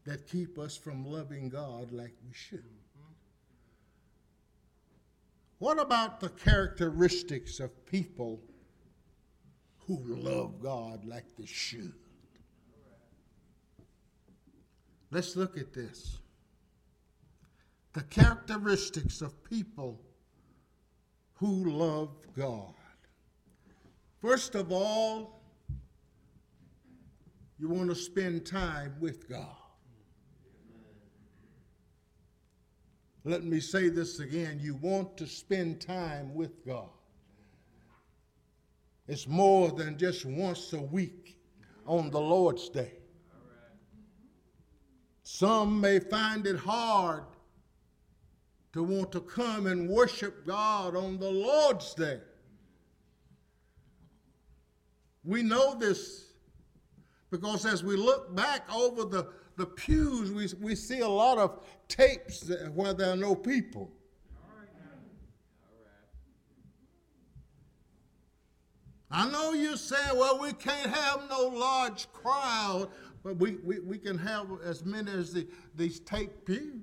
that 0.06 0.28
keep 0.28 0.60
us 0.60 0.76
from 0.76 1.06
loving 1.06 1.48
God 1.48 1.92
like 1.94 2.14
we 2.26 2.34
should. 2.34 2.83
What 5.64 5.80
about 5.80 6.20
the 6.20 6.28
characteristics 6.28 7.62
of 7.62 7.86
people 7.86 8.42
who 9.88 9.98
love 9.98 10.62
God 10.62 11.06
like 11.06 11.24
they 11.38 11.46
should? 11.46 11.94
Let's 15.10 15.38
look 15.38 15.58
at 15.58 15.72
this. 15.72 16.20
The 17.94 18.02
characteristics 18.02 19.22
of 19.22 19.42
people 19.46 20.02
who 21.36 21.72
love 21.72 22.10
God. 22.36 22.76
First 24.20 24.56
of 24.56 24.70
all, 24.70 25.40
you 27.58 27.70
want 27.70 27.88
to 27.88 27.96
spend 27.96 28.46
time 28.46 28.96
with 29.00 29.30
God. 29.30 29.63
Let 33.26 33.44
me 33.44 33.60
say 33.60 33.90
this 33.90 34.20
again. 34.20 34.60
You 34.62 34.76
want 34.76 35.16
to 35.18 35.28
spend 35.28 35.80
time 35.80 36.34
with 36.34 36.66
God. 36.66 36.90
It's 39.08 39.28
more 39.28 39.72
than 39.72 39.98
just 39.98 40.26
once 40.26 40.74
a 40.74 40.82
week 40.82 41.38
on 41.86 42.10
the 42.10 42.20
Lord's 42.20 42.70
Day. 42.70 42.94
Some 45.24 45.80
may 45.80 46.00
find 46.00 46.46
it 46.46 46.58
hard 46.58 47.24
to 48.74 48.84
want 48.84 49.12
to 49.14 49.22
come 49.22 49.68
and 49.68 49.90
worship 49.90 50.46
God 50.46 50.96
on 50.96 51.18
the 51.18 51.30
Lord's 51.30 51.94
Day. 51.94 52.20
We 55.24 55.44
know 55.44 55.76
this 55.76 56.34
because 57.32 57.66
as 57.66 57.84
we 57.84 57.96
look 57.96 58.36
back 58.36 58.62
over 58.74 59.06
the 59.06 59.28
the 59.56 59.66
pews, 59.66 60.32
we, 60.32 60.48
we 60.66 60.76
see 60.76 61.00
a 61.00 61.08
lot 61.08 61.38
of 61.38 61.66
tapes 61.88 62.50
where 62.74 62.94
there 62.94 63.12
are 63.12 63.16
no 63.16 63.36
people. 63.36 63.92
I 69.12 69.30
know 69.30 69.54
you're 69.54 69.78
saying, 69.78 70.18
well, 70.18 70.40
we 70.40 70.54
can't 70.54 70.90
have 70.90 71.30
no 71.30 71.48
large 71.50 72.12
crowd, 72.12 72.90
but 73.24 73.38
we, 73.38 73.58
we, 73.64 73.80
we 73.80 74.00
can 74.00 74.18
have 74.18 74.48
as 74.66 74.84
many 74.84 75.12
as 75.12 75.34
the, 75.34 75.48
these 75.76 76.00
tape 76.00 76.46
pews. 76.46 76.82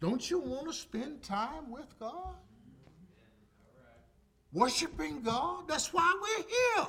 Don't 0.00 0.28
you 0.30 0.40
want 0.40 0.66
to 0.66 0.72
spend 0.72 1.22
time 1.22 1.70
with 1.70 1.96
God? 2.00 2.36
Worshiping 4.52 5.22
God? 5.22 5.68
That's 5.68 5.92
why 5.92 6.12
we're 6.20 6.44
here. 6.44 6.88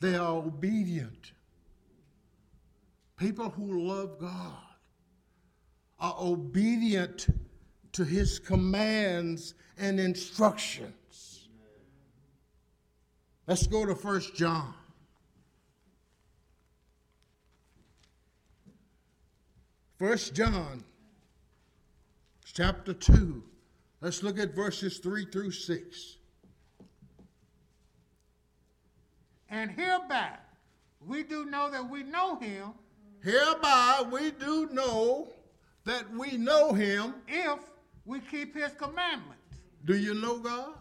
They 0.00 0.14
are 0.14 0.36
obedient. 0.36 1.32
People 3.16 3.50
who 3.50 3.86
love 3.88 4.18
God 4.18 4.62
are 5.98 6.16
obedient 6.20 7.26
to 7.92 8.04
his 8.04 8.38
commands 8.38 9.54
and 9.76 9.98
instructions. 9.98 11.48
Let's 13.46 13.66
go 13.66 13.84
to 13.86 13.94
1 13.94 14.20
John. 14.36 14.74
First 19.98 20.34
John 20.34 20.84
chapter 22.44 22.92
2. 22.92 23.42
Let's 24.00 24.22
look 24.22 24.38
at 24.38 24.54
verses 24.54 24.98
3 24.98 25.26
through 25.26 25.50
6. 25.50 26.17
And 29.48 29.70
hereby 29.70 30.30
we 31.00 31.22
do 31.22 31.44
know 31.46 31.70
that 31.70 31.88
we 31.88 32.02
know 32.02 32.36
him 32.36 32.72
Hereby 33.22 34.04
we 34.10 34.30
do 34.30 34.68
know 34.72 35.28
that 35.84 36.10
we 36.14 36.36
know 36.36 36.72
him. 36.72 37.14
if 37.26 37.58
we 38.04 38.20
keep 38.20 38.54
his 38.54 38.72
commandments. 38.72 39.60
Do 39.84 39.96
you 39.96 40.14
know 40.14 40.38
God? 40.38 40.74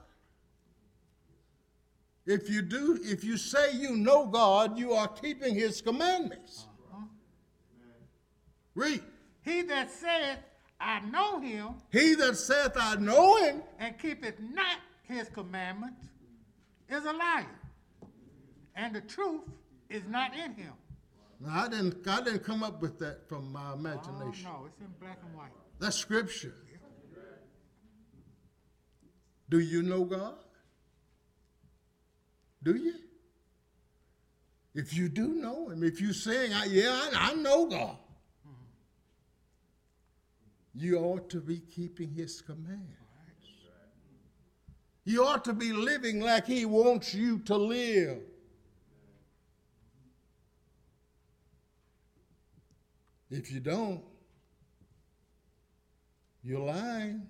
If 2.25 2.49
you 2.49 2.61
do, 2.61 2.99
if 3.03 3.23
you 3.23 3.37
say 3.37 3.73
you 3.73 3.95
know 3.95 4.25
God, 4.25 4.77
you 4.77 4.93
are 4.93 5.07
keeping 5.07 5.55
his 5.55 5.81
commandments. 5.81 6.67
Uh-huh. 6.91 7.05
Read. 8.75 9.01
He 9.41 9.61
that 9.63 9.89
saith, 9.89 10.39
I 10.79 10.99
know 10.99 11.39
him, 11.39 11.69
He 11.91 12.15
that 12.15 12.35
saith, 12.35 12.73
I 12.75 12.95
know 12.95 13.37
him, 13.37 13.63
and 13.79 13.97
keepeth 13.97 14.39
not 14.39 14.77
his 15.03 15.29
commandments, 15.29 16.05
is 16.89 17.05
a 17.05 17.13
liar. 17.13 17.56
And 18.77 18.95
the 18.95 19.01
truth 19.01 19.41
is 19.89 20.03
not 20.07 20.33
in 20.35 20.53
him. 20.53 20.73
now 21.39 21.63
I 21.65 21.67
didn't 21.67 22.07
I 22.07 22.21
didn't 22.21 22.43
come 22.43 22.61
up 22.63 22.79
with 22.81 22.99
that 22.99 23.27
from 23.27 23.51
my 23.51 23.71
Oh, 23.71 23.73
imagination. 23.73 24.45
no, 24.45 24.65
it's 24.67 24.79
in 24.79 24.93
black 24.99 25.19
and 25.25 25.35
white. 25.35 25.51
That's 25.79 25.97
scripture. 25.97 26.53
Do 29.49 29.59
you 29.59 29.81
know 29.81 30.03
God? 30.05 30.35
Do 32.63 32.75
you? 32.75 32.93
If 34.75 34.93
you 34.93 35.09
do 35.09 35.29
know 35.29 35.69
Him, 35.69 35.83
if 35.83 35.99
you're 36.01 36.13
saying, 36.13 36.53
"I- 36.53 36.65
Yeah, 36.65 36.91
I, 37.15 37.31
I 37.31 37.33
know 37.33 37.65
God, 37.65 37.97
mm-hmm. 38.45 38.63
you 40.75 40.97
ought 40.99 41.29
to 41.31 41.39
be 41.41 41.59
keeping 41.59 42.13
His 42.13 42.41
commands. 42.41 42.93
You 45.05 45.23
ought 45.25 45.45
to 45.45 45.53
be 45.53 45.71
living 45.71 46.19
like 46.19 46.45
He 46.45 46.65
wants 46.65 47.13
you 47.13 47.39
to 47.39 47.55
live. 47.55 48.21
If 53.29 53.51
you 53.51 53.59
don't, 53.59 54.01
you're 56.43 56.59
lying. 56.59 57.27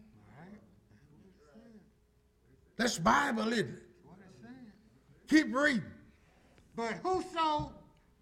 That's 2.77 2.99
Bible, 2.99 3.51
isn't 3.53 3.69
it? 3.69 3.81
What 4.05 4.17
it 4.19 4.35
says. 4.39 4.51
Keep 5.27 5.55
reading. 5.55 5.83
But 6.75 6.99
whoso 7.01 7.71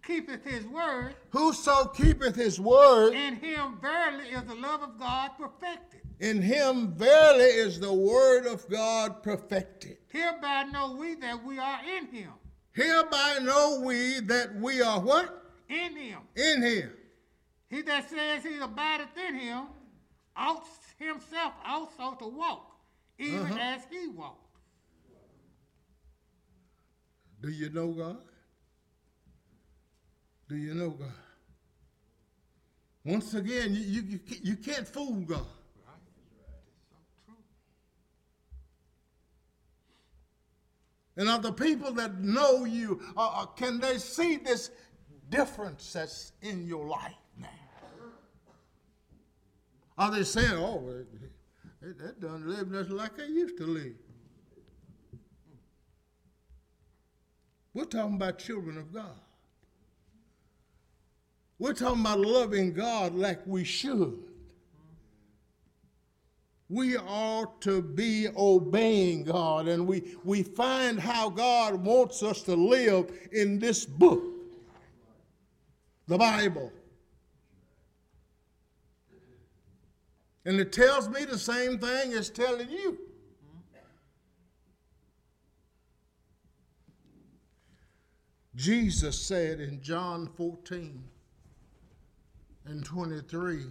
keepeth 0.02 0.42
his 0.44 0.64
word, 0.64 1.14
Whoso 1.28 1.86
keepeth 1.86 2.34
his 2.34 2.58
word, 2.58 3.12
in 3.12 3.36
him 3.36 3.78
verily 3.82 4.28
is 4.30 4.44
the 4.44 4.54
love 4.54 4.82
of 4.82 4.98
God 4.98 5.32
perfected. 5.36 6.00
in 6.20 6.40
him 6.40 6.94
verily 6.94 7.44
is 7.44 7.78
the 7.78 7.92
word 7.92 8.46
of 8.46 8.66
God 8.70 9.22
perfected. 9.22 9.98
Hereby 10.08 10.62
know 10.72 10.96
we 10.98 11.16
that 11.16 11.44
we 11.44 11.58
are 11.58 11.80
in 11.98 12.06
him. 12.06 12.30
Hereby 12.72 13.40
know 13.42 13.82
we 13.84 14.20
that 14.20 14.54
we 14.56 14.80
are 14.80 15.00
what? 15.00 15.52
In 15.68 15.94
him. 15.96 16.20
In 16.36 16.62
him. 16.62 16.92
He 17.68 17.82
that 17.82 18.08
says 18.08 18.44
he 18.44 18.58
abideth 18.58 19.16
in 19.28 19.34
him 19.34 19.66
ought 20.36 20.66
himself 20.98 21.52
also 21.64 22.14
to 22.16 22.26
walk, 22.28 22.76
even 23.18 23.40
Uh-huh. 23.40 23.58
as 23.58 23.82
he 23.90 24.06
walked. 24.08 24.42
Do 27.40 27.48
you 27.50 27.70
know 27.70 27.92
God? 27.92 28.18
Do 30.48 30.56
you 30.56 30.74
know 30.74 30.90
God? 30.90 31.12
Once 33.04 33.34
again, 33.34 33.74
you, 33.74 33.80
you, 33.80 34.20
you, 34.42 34.56
can't- 34.56 34.86
fool 34.88 35.20
God. 35.20 35.46
And 41.16 41.28
are 41.28 41.38
the 41.38 41.52
people 41.52 41.92
that 41.94 42.20
know 42.20 42.64
you, 42.64 43.00
uh, 43.16 43.42
uh, 43.42 43.46
can 43.46 43.80
they 43.80 43.98
see 43.98 44.36
this 44.36 44.70
difference 45.30 45.92
that's 45.92 46.32
in 46.42 46.66
your 46.66 46.86
life? 46.86 47.14
Are 49.98 50.10
they 50.10 50.24
saying, 50.24 50.52
oh, 50.52 51.04
that, 51.80 51.98
that 51.98 52.20
done 52.20 52.48
live 52.48 52.70
nothing 52.70 52.96
like 52.96 53.16
they 53.16 53.26
used 53.26 53.56
to 53.58 53.66
live? 53.66 53.94
We're 57.72 57.84
talking 57.84 58.16
about 58.16 58.38
children 58.38 58.78
of 58.78 58.92
God. 58.92 59.20
We're 61.58 61.74
talking 61.74 62.00
about 62.00 62.20
loving 62.20 62.72
God 62.72 63.14
like 63.14 63.40
we 63.46 63.64
should. 63.64 64.18
We 66.68 66.96
ought 66.96 67.60
to 67.62 67.80
be 67.80 68.28
obeying 68.36 69.24
God, 69.24 69.68
and 69.68 69.86
we, 69.86 70.16
we 70.24 70.42
find 70.42 70.98
how 70.98 71.30
God 71.30 71.74
wants 71.74 72.22
us 72.22 72.42
to 72.42 72.54
live 72.54 73.10
in 73.30 73.58
this 73.58 73.86
book, 73.86 74.24
the 76.08 76.18
Bible. 76.18 76.72
And 80.46 80.60
it 80.60 80.72
tells 80.72 81.08
me 81.08 81.24
the 81.24 81.38
same 81.38 81.76
thing 81.76 82.12
it's 82.12 82.30
telling 82.30 82.70
you. 82.70 82.96
Jesus 88.54 89.20
said 89.20 89.58
in 89.58 89.82
John 89.82 90.28
14 90.36 91.02
and 92.64 92.84
23 92.84 93.64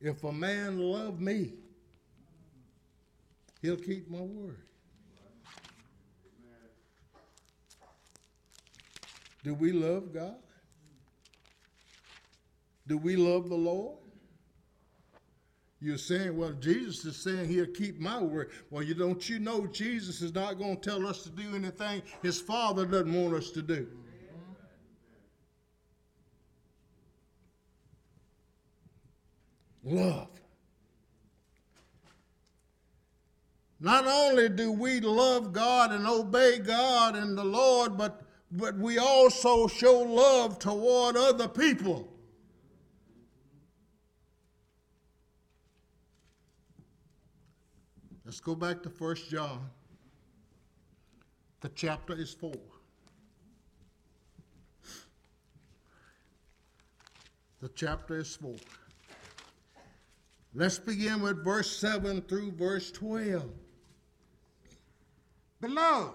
If 0.00 0.24
a 0.24 0.32
man 0.32 0.80
love 0.80 1.20
me, 1.20 1.52
he'll 3.62 3.76
keep 3.76 4.10
my 4.10 4.18
word. 4.18 4.58
Do 9.44 9.54
we 9.54 9.70
love 9.70 10.12
God? 10.12 10.34
Do 12.88 12.98
we 12.98 13.14
love 13.14 13.48
the 13.48 13.54
Lord? 13.54 13.98
You're 15.86 15.98
saying, 15.98 16.36
well, 16.36 16.50
Jesus 16.50 17.04
is 17.04 17.16
saying 17.16 17.48
he'll 17.48 17.64
keep 17.66 18.00
my 18.00 18.20
word. 18.20 18.50
Well, 18.70 18.82
you 18.82 18.92
don't 18.92 19.28
you 19.28 19.38
know 19.38 19.68
Jesus 19.68 20.20
is 20.20 20.34
not 20.34 20.58
going 20.58 20.80
to 20.80 20.90
tell 20.90 21.06
us 21.06 21.22
to 21.22 21.30
do 21.30 21.54
anything 21.54 22.02
his 22.22 22.40
Father 22.40 22.84
doesn't 22.84 23.12
want 23.14 23.36
us 23.36 23.52
to 23.52 23.62
do. 23.62 23.86
Love. 29.84 30.26
Not 33.78 34.08
only 34.08 34.48
do 34.48 34.72
we 34.72 34.98
love 34.98 35.52
God 35.52 35.92
and 35.92 36.04
obey 36.04 36.58
God 36.58 37.14
and 37.14 37.38
the 37.38 37.44
Lord, 37.44 37.96
but, 37.96 38.22
but 38.50 38.76
we 38.76 38.98
also 38.98 39.68
show 39.68 40.00
love 40.00 40.58
toward 40.58 41.16
other 41.16 41.46
people. 41.46 42.08
Let's 48.26 48.40
go 48.40 48.56
back 48.56 48.82
to 48.82 48.88
1 48.88 49.16
John. 49.30 49.70
The 51.60 51.68
chapter 51.68 52.12
is 52.12 52.34
4. 52.34 52.52
The 57.60 57.68
chapter 57.76 58.18
is 58.18 58.34
4. 58.34 58.56
Let's 60.54 60.80
begin 60.80 61.22
with 61.22 61.44
verse 61.44 61.78
7 61.78 62.20
through 62.22 62.50
verse 62.50 62.90
12. 62.90 63.44
Beloved, 65.60 66.14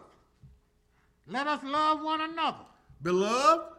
let 1.28 1.48
us 1.48 1.64
love 1.64 2.02
one 2.02 2.20
another. 2.20 2.66
Beloved, 3.02 3.74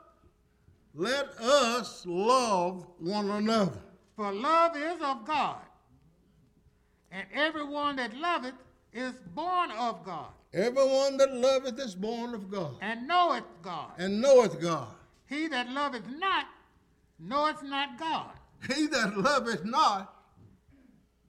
let 0.95 1.29
us 1.39 2.07
love 2.07 2.87
one 2.99 3.29
another. 3.29 3.83
For 4.17 4.33
love 4.33 4.75
is 4.75 5.03
of 5.03 5.27
God. 5.27 5.61
And 7.13 7.27
everyone 7.35 7.97
that 7.97 8.17
loveth 8.17 8.55
is 8.93 9.13
born 9.35 9.71
of 9.73 10.03
God, 10.05 10.29
Everyone 10.55 11.17
that 11.19 11.33
loveth 11.35 11.79
is 11.79 11.95
born 11.95 12.35
of 12.35 12.51
God, 12.51 12.75
and 12.81 13.07
knoweth 13.07 13.45
God. 13.63 13.93
and 13.99 14.21
knoweth 14.21 14.61
God. 14.61 14.89
He 15.27 15.47
that 15.49 15.69
loveth 15.71 16.07
not 16.19 16.47
knoweth 17.19 17.63
not 17.63 17.99
God, 17.99 18.31
He 18.75 18.87
that 18.89 19.17
loveth 19.17 19.65
not 19.65 20.15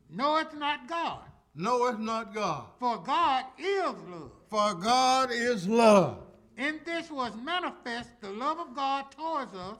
knoweth 0.10 0.54
not 0.56 0.88
God. 0.88 1.20
knoweth 1.56 2.00
not 2.00 2.34
God. 2.34 2.66
For 2.80 2.98
God 2.98 3.46
is 3.58 3.84
love. 3.84 4.32
For 4.50 4.74
God 4.76 5.30
is 5.32 5.68
love. 5.68 6.18
In 6.58 6.80
this 6.86 7.10
was 7.10 7.34
manifest 7.36 8.10
the 8.22 8.30
love 8.30 8.60
of 8.60 8.76
God 8.76 9.06
towards 9.12 9.54
us, 9.54 9.78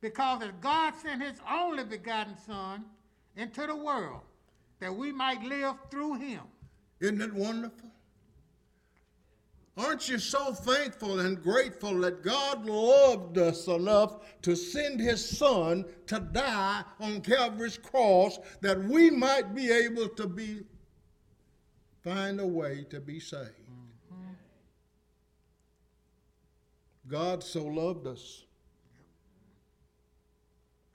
because 0.00 0.42
as 0.42 0.50
God 0.60 0.94
sent 1.02 1.22
his 1.22 1.40
only 1.50 1.84
begotten 1.84 2.36
Son 2.46 2.84
into 3.36 3.66
the 3.66 3.76
world, 3.76 4.20
that 4.80 4.94
we 4.94 5.12
might 5.12 5.42
live 5.42 5.76
through 5.90 6.14
him. 6.14 6.42
Isn't 7.00 7.20
it 7.20 7.32
wonderful? 7.32 7.90
Aren't 9.76 10.08
you 10.08 10.18
so 10.18 10.52
thankful 10.52 11.18
and 11.18 11.42
grateful 11.42 11.98
that 12.00 12.22
God 12.22 12.64
loved 12.64 13.38
us 13.38 13.66
enough 13.66 14.40
to 14.42 14.54
send 14.54 15.00
his 15.00 15.28
son 15.28 15.84
to 16.06 16.20
die 16.20 16.84
on 17.00 17.20
Calvary's 17.20 17.76
cross 17.76 18.38
that 18.60 18.80
we 18.84 19.10
might 19.10 19.52
be 19.52 19.72
able 19.72 20.08
to 20.10 20.28
be 20.28 20.60
find 22.04 22.38
a 22.38 22.46
way 22.46 22.86
to 22.90 23.00
be 23.00 23.18
saved? 23.18 23.50
God 27.08 27.42
so 27.42 27.64
loved 27.64 28.06
us. 28.06 28.44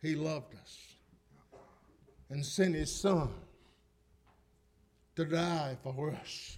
He 0.01 0.15
loved 0.15 0.55
us 0.55 0.77
and 2.29 2.45
sent 2.45 2.75
his 2.75 2.95
son 2.95 3.29
to 5.19 5.25
die 5.25 5.75
for 5.83 6.11
us. 6.11 6.57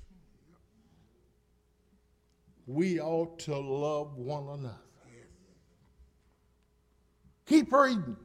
We 2.67 2.99
ought 2.99 3.39
to 3.39 3.57
love 3.57 4.15
one 4.17 4.59
another. 4.59 4.75
Keep 7.47 7.73
reading. 7.73 8.15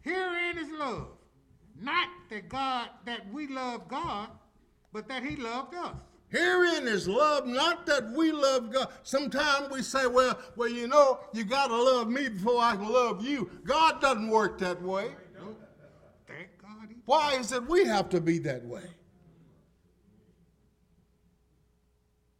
Herein 0.00 0.56
is 0.56 0.70
love. 0.78 1.08
Not 1.78 2.08
that 2.30 2.48
God 2.48 2.88
that 3.04 3.30
we 3.30 3.48
love 3.48 3.86
God, 3.86 4.30
but 4.94 5.08
that 5.08 5.22
he 5.22 5.36
loved 5.36 5.74
us. 5.74 5.94
Herein 6.30 6.88
is 6.88 7.06
love, 7.06 7.46
not 7.46 7.84
that 7.84 8.10
we 8.12 8.32
love 8.32 8.72
God. 8.72 8.88
Sometimes 9.02 9.70
we 9.70 9.82
say, 9.82 10.06
well, 10.06 10.38
well, 10.56 10.70
you 10.70 10.88
know, 10.88 11.20
you 11.34 11.44
got 11.44 11.66
to 11.68 11.76
love 11.76 12.08
me 12.08 12.30
before 12.30 12.62
I 12.62 12.76
can 12.76 12.88
love 12.88 13.22
you. 13.22 13.50
God 13.64 14.00
doesn't 14.00 14.30
work 14.30 14.58
that 14.60 14.80
way. 14.80 15.10
Thank 16.26 16.48
God 16.62 16.88
he 16.88 16.94
Why 17.04 17.34
is 17.34 17.52
it 17.52 17.68
we 17.68 17.84
have 17.84 18.08
to 18.08 18.22
be 18.22 18.38
that 18.38 18.64
way? 18.64 18.95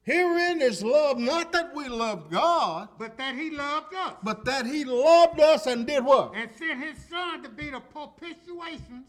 Herein 0.07 0.61
is 0.62 0.84
love, 0.84 1.18
not 1.18 1.50
that 1.50 1.74
we 1.74 1.88
love 1.88 2.30
God, 2.30 2.90
but 2.96 3.18
that 3.18 3.34
he 3.34 3.50
loved 3.50 3.92
us. 3.92 4.14
but 4.22 4.44
that 4.44 4.64
He 4.64 4.84
loved 4.84 5.40
us 5.40 5.66
and 5.66 5.84
did 5.84 6.04
what? 6.04 6.32
and 6.36 6.48
sent 6.57 6.80
his 6.80 6.96
son 7.11 7.42
to 7.42 7.48
be 7.48 7.70
the 7.70 7.80
propitiation 7.80 9.04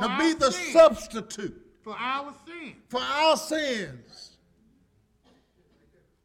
To 0.00 0.16
be 0.18 0.34
the 0.34 0.52
sins, 0.52 0.72
substitute 0.72 1.60
for 1.82 1.96
our 1.98 2.32
sins. 2.46 2.76
for 2.88 3.00
our 3.00 3.36
sins. 3.36 4.36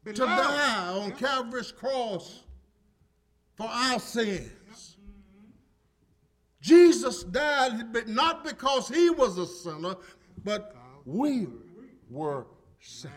To 0.05 0.13
die 0.13 0.87
on 0.89 1.11
Calvary's 1.13 1.71
cross 1.71 2.43
for 3.55 3.67
our 3.67 3.99
sins. 3.99 4.97
Jesus 6.61 7.23
died, 7.23 7.91
but 7.91 8.07
not 8.07 8.43
because 8.43 8.87
he 8.87 9.09
was 9.09 9.39
a 9.39 9.47
sinner, 9.47 9.95
but 10.43 10.75
we 11.05 11.47
were 12.07 12.45
sinners. 12.79 13.15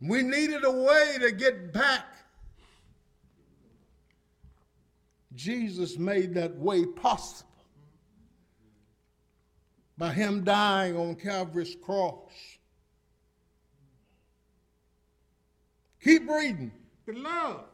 We 0.00 0.22
needed 0.22 0.64
a 0.64 0.70
way 0.70 1.16
to 1.20 1.32
get 1.32 1.72
back. 1.72 2.04
Jesus 5.34 5.98
made 5.98 6.34
that 6.34 6.56
way 6.56 6.84
possible 6.84 7.48
by 9.96 10.12
him 10.12 10.44
dying 10.44 10.96
on 10.96 11.14
Calvary's 11.16 11.76
cross. 11.82 12.30
Keep 16.02 16.28
reading. 16.30 16.72
beloved, 17.04 17.64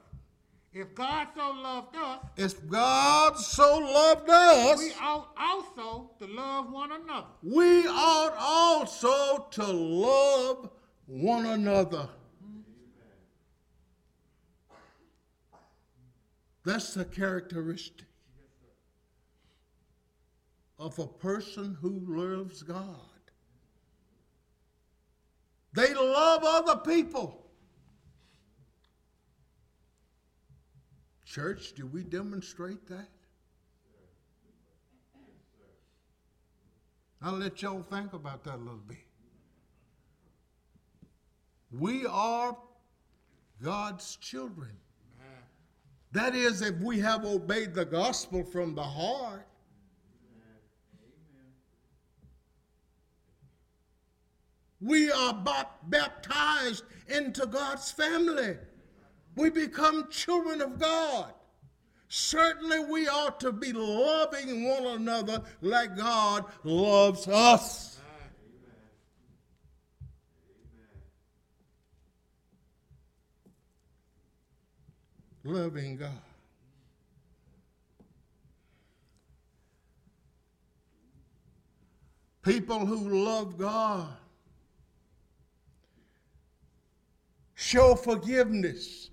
if 0.72 0.94
God 0.94 1.28
so 1.36 1.50
loved 1.52 1.94
us, 1.96 2.18
If 2.36 2.68
God 2.68 3.36
so 3.38 3.78
loved 3.78 4.28
us, 4.28 4.78
we 4.78 4.92
ought 5.00 5.28
also 5.38 6.10
to 6.18 6.26
love 6.26 6.72
one 6.72 6.90
another. 6.92 7.26
we 7.42 7.86
ought 7.86 8.34
also 8.38 9.46
to 9.52 9.64
love 9.64 10.70
one 11.06 11.46
another. 11.46 12.08
That's 16.64 16.94
the 16.94 17.04
characteristic 17.04 18.06
of 20.78 20.98
a 20.98 21.06
person 21.06 21.76
who 21.80 22.00
loves 22.06 22.62
God. 22.62 22.96
They 25.74 25.92
love 25.92 26.42
other 26.44 26.76
people. 26.80 27.40
Church, 31.24 31.74
do 31.74 31.86
we 31.86 32.04
demonstrate 32.04 32.86
that? 32.86 33.08
I'll 37.20 37.32
let 37.32 37.60
y'all 37.60 37.82
think 37.82 38.12
about 38.12 38.44
that 38.44 38.56
a 38.56 38.58
little 38.58 38.76
bit. 38.86 38.98
We 41.78 42.06
are 42.06 42.56
God's 43.62 44.16
children. 44.16 44.70
That 46.12 46.36
is, 46.36 46.62
if 46.62 46.76
we 46.76 47.00
have 47.00 47.24
obeyed 47.24 47.74
the 47.74 47.84
gospel 47.84 48.44
from 48.44 48.76
the 48.76 48.84
heart. 48.84 49.46
We 54.80 55.10
are 55.10 55.34
baptized 55.88 56.84
into 57.08 57.46
God's 57.46 57.90
family. 57.90 58.56
We 59.34 59.50
become 59.50 60.08
children 60.10 60.60
of 60.60 60.78
God. 60.78 61.32
Certainly, 62.08 62.84
we 62.84 63.08
ought 63.08 63.40
to 63.40 63.50
be 63.50 63.72
loving 63.72 64.68
one 64.68 64.86
another 64.86 65.42
like 65.62 65.96
God 65.96 66.44
loves 66.62 67.26
us. 67.26 67.93
Loving 75.44 75.98
God. 75.98 76.10
People 82.42 82.84
who 82.86 83.24
love 83.24 83.58
God 83.58 84.08
show 87.54 87.94
forgiveness 87.94 89.10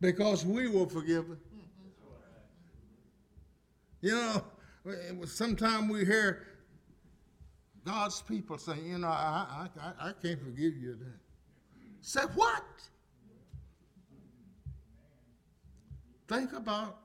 because 0.00 0.44
we 0.44 0.68
were 0.68 0.86
forgiven. 0.86 1.38
You 4.02 4.12
know, 4.12 4.42
sometimes 5.26 5.90
we 5.90 6.04
hear 6.06 6.46
God's 7.84 8.22
people 8.22 8.56
say, 8.58 8.78
you 8.82 8.98
know, 8.98 9.08
I, 9.08 9.68
I, 9.78 10.08
I 10.08 10.12
can't 10.22 10.40
forgive 10.40 10.76
you 10.76 10.96
that. 10.96 11.19
Say 12.00 12.22
what? 12.34 12.64
Think 16.28 16.52
about 16.52 16.98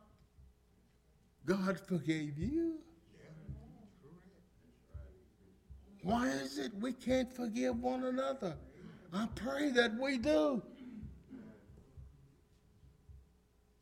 God 1.46 1.80
forgave 1.80 2.38
you. 2.38 2.80
Why 6.04 6.28
is 6.28 6.60
it 6.60 6.72
we 6.80 6.94
can't 6.94 7.36
forgive 7.36 7.82
one 7.82 8.04
another? 8.04 8.56
I 9.12 9.28
pray 9.34 9.72
that 9.72 9.98
we 10.00 10.18
do. 10.20 10.62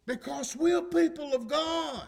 Because 0.05 0.55
we're 0.55 0.81
people 0.81 1.33
of 1.33 1.47
God. 1.47 2.07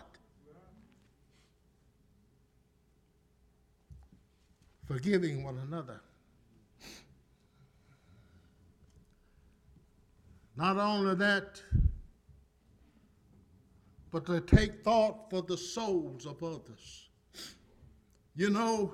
Forgiving 4.86 5.44
one 5.44 5.58
another. 5.58 6.00
Not 10.58 10.78
only 10.78 11.16
that, 11.16 11.62
but 14.12 14.26
to 14.28 14.40
take 14.40 14.84
thought 14.84 15.30
for 15.30 15.42
the 15.42 15.58
souls 15.58 16.26
of 16.26 16.42
others. 16.42 17.10
You 18.36 18.50
know, 18.50 18.94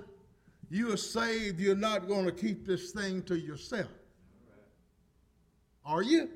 you 0.69 0.91
are 0.93 0.97
saved, 0.97 1.59
you're 1.59 1.75
not 1.75 2.07
going 2.07 2.25
to 2.25 2.31
keep 2.31 2.65
this 2.65 2.91
thing 2.91 3.21
to 3.23 3.37
yourself. 3.37 3.89
Are 5.85 6.01
you? 6.01 6.29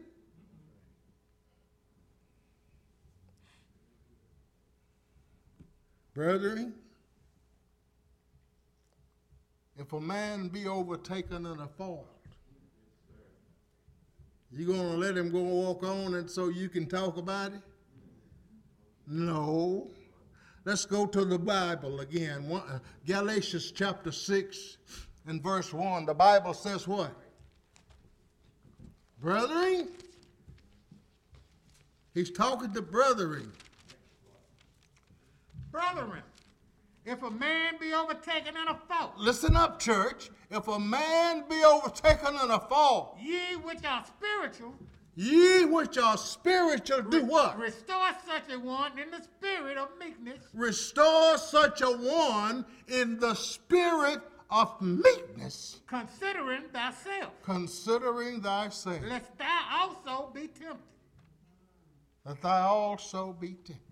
Brethren, 6.13 6.73
if 9.77 9.91
a 9.91 9.99
man 9.99 10.47
be 10.47 10.67
overtaken 10.67 11.45
in 11.45 11.59
a 11.59 11.67
fault, 11.67 12.14
you 14.51 14.65
going 14.65 14.79
to 14.79 14.97
let 14.97 15.17
him 15.17 15.31
go 15.31 15.39
walk 15.39 15.83
on 15.83 16.15
and 16.15 16.29
so 16.29 16.49
you 16.49 16.69
can 16.69 16.85
talk 16.85 17.17
about 17.17 17.53
it? 17.53 17.61
No. 19.07 19.91
Let's 20.63 20.85
go 20.85 21.05
to 21.05 21.25
the 21.25 21.37
Bible 21.37 21.99
again. 21.99 22.49
Uh, 22.51 22.79
Galatians 23.05 23.71
chapter 23.71 24.11
6 24.11 24.77
and 25.27 25.41
verse 25.43 25.73
1. 25.73 26.05
The 26.05 26.13
Bible 26.13 26.53
says 26.53 26.87
what? 26.87 27.11
Brethren? 29.19 29.89
He's 32.13 32.31
talking 32.31 32.73
to 32.73 32.81
brethren. 32.81 33.51
Brethren, 35.71 36.23
if 37.05 37.21
a 37.21 37.29
man 37.29 37.75
be 37.79 37.93
overtaken 37.93 38.55
in 38.57 38.67
a 38.67 38.75
fault. 38.75 39.13
Listen 39.17 39.55
up, 39.55 39.79
church. 39.79 40.31
If 40.49 40.67
a 40.67 40.79
man 40.79 41.43
be 41.49 41.63
overtaken 41.63 42.35
in 42.43 42.51
a 42.51 42.59
fault. 42.59 43.17
Ye 43.21 43.55
which 43.55 43.85
are 43.85 44.03
spiritual. 44.05 44.73
Ye 45.15 45.65
which 45.65 45.97
are 45.97 46.17
spiritual 46.17 47.03
do 47.03 47.23
what? 47.25 47.57
Restore 47.57 48.09
such 48.27 48.51
a 48.51 48.59
one 48.59 48.97
in 48.99 49.11
the 49.11 49.21
spirit 49.21 49.77
of 49.77 49.89
meekness. 49.97 50.43
Restore 50.53 51.37
such 51.37 51.81
a 51.81 51.89
one 51.89 52.65
in 52.87 53.19
the 53.19 53.33
spirit 53.33 54.21
of 54.49 54.81
meekness. 54.81 55.81
Considering 55.87 56.63
thyself. 56.73 57.31
Considering 57.43 58.41
thyself. 58.41 59.01
Lest 59.07 59.37
thou 59.37 59.67
also 59.71 60.31
be 60.33 60.47
tempted. 60.47 60.79
That 62.25 62.41
thou 62.41 62.73
also 62.73 63.35
be 63.39 63.53
tempted. 63.53 63.84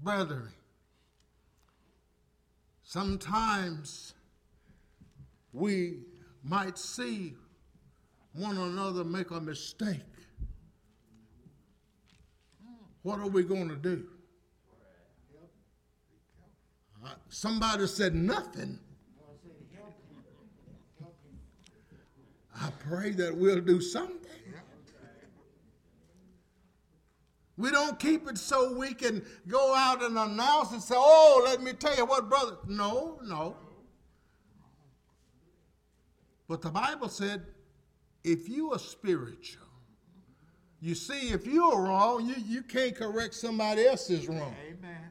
Brethren, 0.00 0.52
sometimes 2.82 4.14
we 5.52 6.00
might 6.44 6.78
see 6.78 7.34
one 8.32 8.56
another 8.56 9.04
make 9.04 9.30
a 9.30 9.40
mistake. 9.40 10.00
What 13.02 13.18
are 13.20 13.28
we 13.28 13.42
going 13.42 13.68
to 13.68 13.76
do? 13.76 14.06
Uh, 17.04 17.10
somebody 17.28 17.86
said 17.86 18.14
nothing. 18.14 18.78
I 22.60 22.70
pray 22.88 23.12
that 23.12 23.36
we'll 23.36 23.60
do 23.60 23.80
something. 23.80 24.27
We 27.58 27.72
don't 27.72 27.98
keep 27.98 28.28
it 28.28 28.38
so 28.38 28.72
we 28.72 28.94
can 28.94 29.20
go 29.48 29.74
out 29.74 30.00
and 30.00 30.16
announce 30.16 30.70
and 30.70 30.80
say, 30.80 30.94
oh, 30.96 31.42
let 31.44 31.60
me 31.60 31.72
tell 31.72 31.94
you 31.96 32.06
what, 32.06 32.28
brother. 32.28 32.56
No, 32.68 33.18
no. 33.24 33.56
But 36.46 36.62
the 36.62 36.70
Bible 36.70 37.08
said, 37.08 37.42
if 38.22 38.48
you 38.48 38.72
are 38.72 38.78
spiritual, 38.78 39.66
you 40.80 40.94
see, 40.94 41.30
if 41.30 41.46
you're 41.46 41.82
wrong, 41.82 42.24
you, 42.24 42.36
you 42.46 42.62
can't 42.62 42.94
correct 42.94 43.34
somebody 43.34 43.86
else's 43.86 44.28
wrong. 44.28 44.54
Amen. 44.64 45.10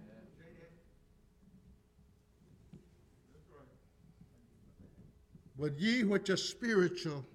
But 5.59 5.77
ye 5.77 6.05
which 6.05 6.29
are 6.29 6.37
spiritual, 6.37 7.25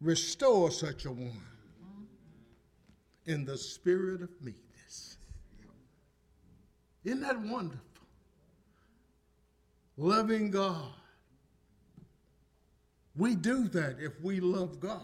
restore 0.00 0.70
such 0.70 1.06
a 1.06 1.10
one 1.10 1.42
in 3.26 3.44
the 3.44 3.58
spirit 3.58 4.22
of 4.22 4.30
meekness. 4.40 5.18
Isn't 7.04 7.20
that 7.20 7.40
wonderful? 7.40 7.82
Loving 9.96 10.50
God. 10.50 10.92
We 13.16 13.34
do 13.34 13.68
that 13.68 13.96
if 13.98 14.20
we 14.22 14.40
love 14.40 14.78
God. 14.78 15.00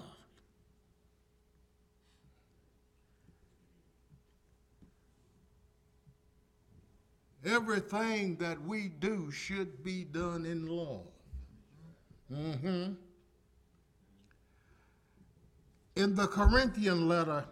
Everything 7.44 8.36
that 8.36 8.60
we 8.62 8.88
do 8.88 9.32
should 9.32 9.82
be 9.82 10.04
done 10.04 10.46
in 10.46 10.66
love. 10.66 11.06
Mm-hmm. 12.32 12.92
In 15.96 16.14
the 16.14 16.26
Corinthian 16.28 17.08
letter, 17.08 17.44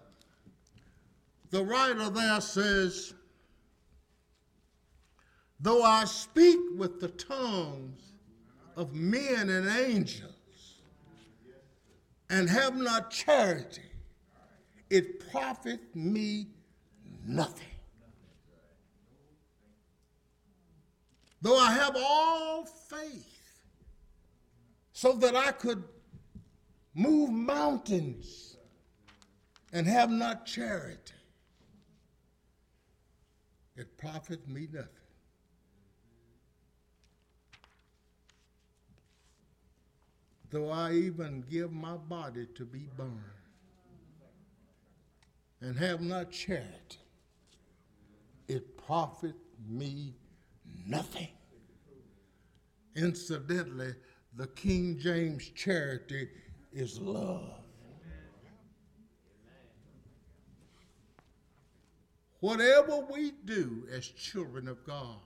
the 1.50 1.64
writer 1.64 2.10
there 2.10 2.40
says, 2.40 3.14
Though 5.58 5.82
I 5.82 6.04
speak 6.04 6.58
with 6.76 7.00
the 7.00 7.08
tongues 7.08 8.12
of 8.76 8.94
men 8.94 9.50
and 9.50 9.68
angels, 9.68 10.32
and 12.30 12.48
have 12.48 12.76
not 12.76 13.10
charity, 13.10 13.82
it 14.88 15.30
profit 15.30 15.80
me 15.94 16.46
nothing. 17.26 17.66
Though 21.42 21.58
I 21.58 21.72
have 21.72 21.96
all 21.98 22.64
faith 22.64 23.40
so 24.92 25.12
that 25.14 25.34
I 25.34 25.52
could 25.52 25.82
move 26.94 27.30
mountains 27.30 28.56
and 29.72 29.86
have 29.86 30.10
not 30.10 30.46
charity, 30.46 31.14
it 33.80 33.96
profits 33.96 34.46
me 34.46 34.68
nothing. 34.70 34.88
Though 40.50 40.70
I 40.70 40.92
even 40.92 41.44
give 41.48 41.72
my 41.72 41.96
body 41.96 42.46
to 42.56 42.64
be 42.66 42.88
burned 42.96 43.22
and 45.62 45.78
have 45.78 46.02
not 46.02 46.30
charity, 46.30 46.98
it 48.48 48.76
profits 48.76 49.38
me 49.66 50.14
nothing. 50.86 51.28
Incidentally, 52.96 53.94
the 54.36 54.48
King 54.48 54.98
James 54.98 55.48
charity 55.54 56.28
is 56.72 56.98
love. 56.98 57.54
Whatever 62.40 63.06
we 63.12 63.32
do 63.44 63.86
as 63.92 64.06
children 64.06 64.66
of 64.66 64.84
God 64.86 65.18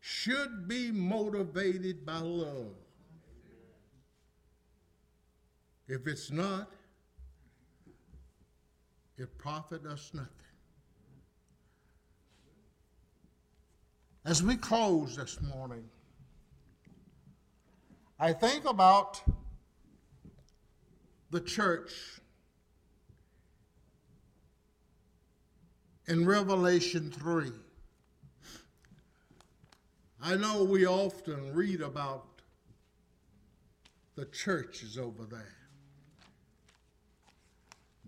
should 0.00 0.68
be 0.68 0.90
motivated 0.90 2.06
by 2.06 2.18
love. 2.18 2.74
If 5.88 6.06
it's 6.06 6.30
not, 6.30 6.70
it 9.16 9.36
profit 9.38 9.84
us 9.86 10.10
nothing. 10.14 10.28
As 14.24 14.42
we 14.42 14.56
close 14.56 15.16
this 15.16 15.40
morning, 15.40 15.84
I 18.18 18.32
think 18.32 18.64
about 18.64 19.20
the 21.30 21.40
church 21.40 22.20
in 26.08 26.26
Revelation 26.26 27.10
3. 27.10 27.50
I 30.22 30.36
know 30.36 30.64
we 30.64 30.86
often 30.86 31.52
read 31.52 31.80
about 31.80 32.26
the 34.14 34.26
churches 34.26 34.98
over 34.98 35.24
there. 35.24 35.56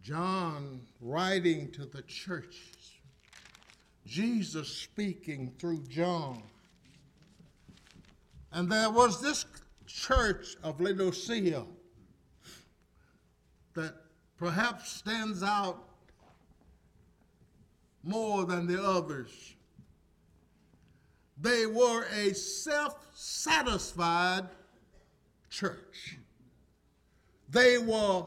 John 0.03 0.83
writing 1.01 1.71
to 1.73 1.87
the 1.87 2.03
churches, 2.03 2.93
Jesus 4.07 4.69
speaking 4.69 5.55
through 5.59 5.83
John. 5.89 6.43
And 8.53 8.71
there 8.71 8.91
was 8.91 9.21
this 9.21 9.47
church 9.87 10.57
of 10.63 10.81
Laodicea 10.81 11.65
that 13.75 13.95
perhaps 14.37 14.93
stands 14.93 15.43
out 15.43 15.89
more 18.05 18.45
than 18.45 18.67
the 18.67 18.83
others. 18.83 19.55
They 21.41 21.67
were 21.67 22.07
a 22.15 22.33
self 22.35 23.07
satisfied 23.15 24.49
church. 25.51 26.19
They 27.51 27.79
were 27.79 28.27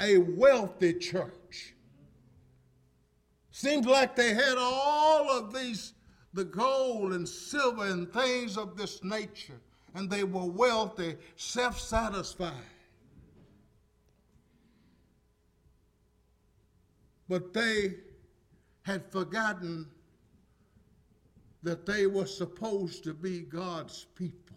a 0.00 0.18
wealthy 0.18 0.94
church. 0.94 1.74
Seems 3.50 3.86
like 3.86 4.16
they 4.16 4.34
had 4.34 4.56
all 4.58 5.30
of 5.30 5.54
these, 5.54 5.92
the 6.32 6.44
gold 6.44 7.12
and 7.12 7.28
silver 7.28 7.86
and 7.86 8.12
things 8.12 8.56
of 8.56 8.76
this 8.76 9.04
nature, 9.04 9.60
and 9.94 10.10
they 10.10 10.24
were 10.24 10.46
wealthy, 10.46 11.16
self 11.36 11.78
satisfied. 11.78 12.52
But 17.28 17.52
they 17.52 17.94
had 18.82 19.10
forgotten 19.10 19.86
that 21.62 21.86
they 21.86 22.06
were 22.06 22.26
supposed 22.26 23.04
to 23.04 23.14
be 23.14 23.40
God's 23.40 24.06
people, 24.16 24.56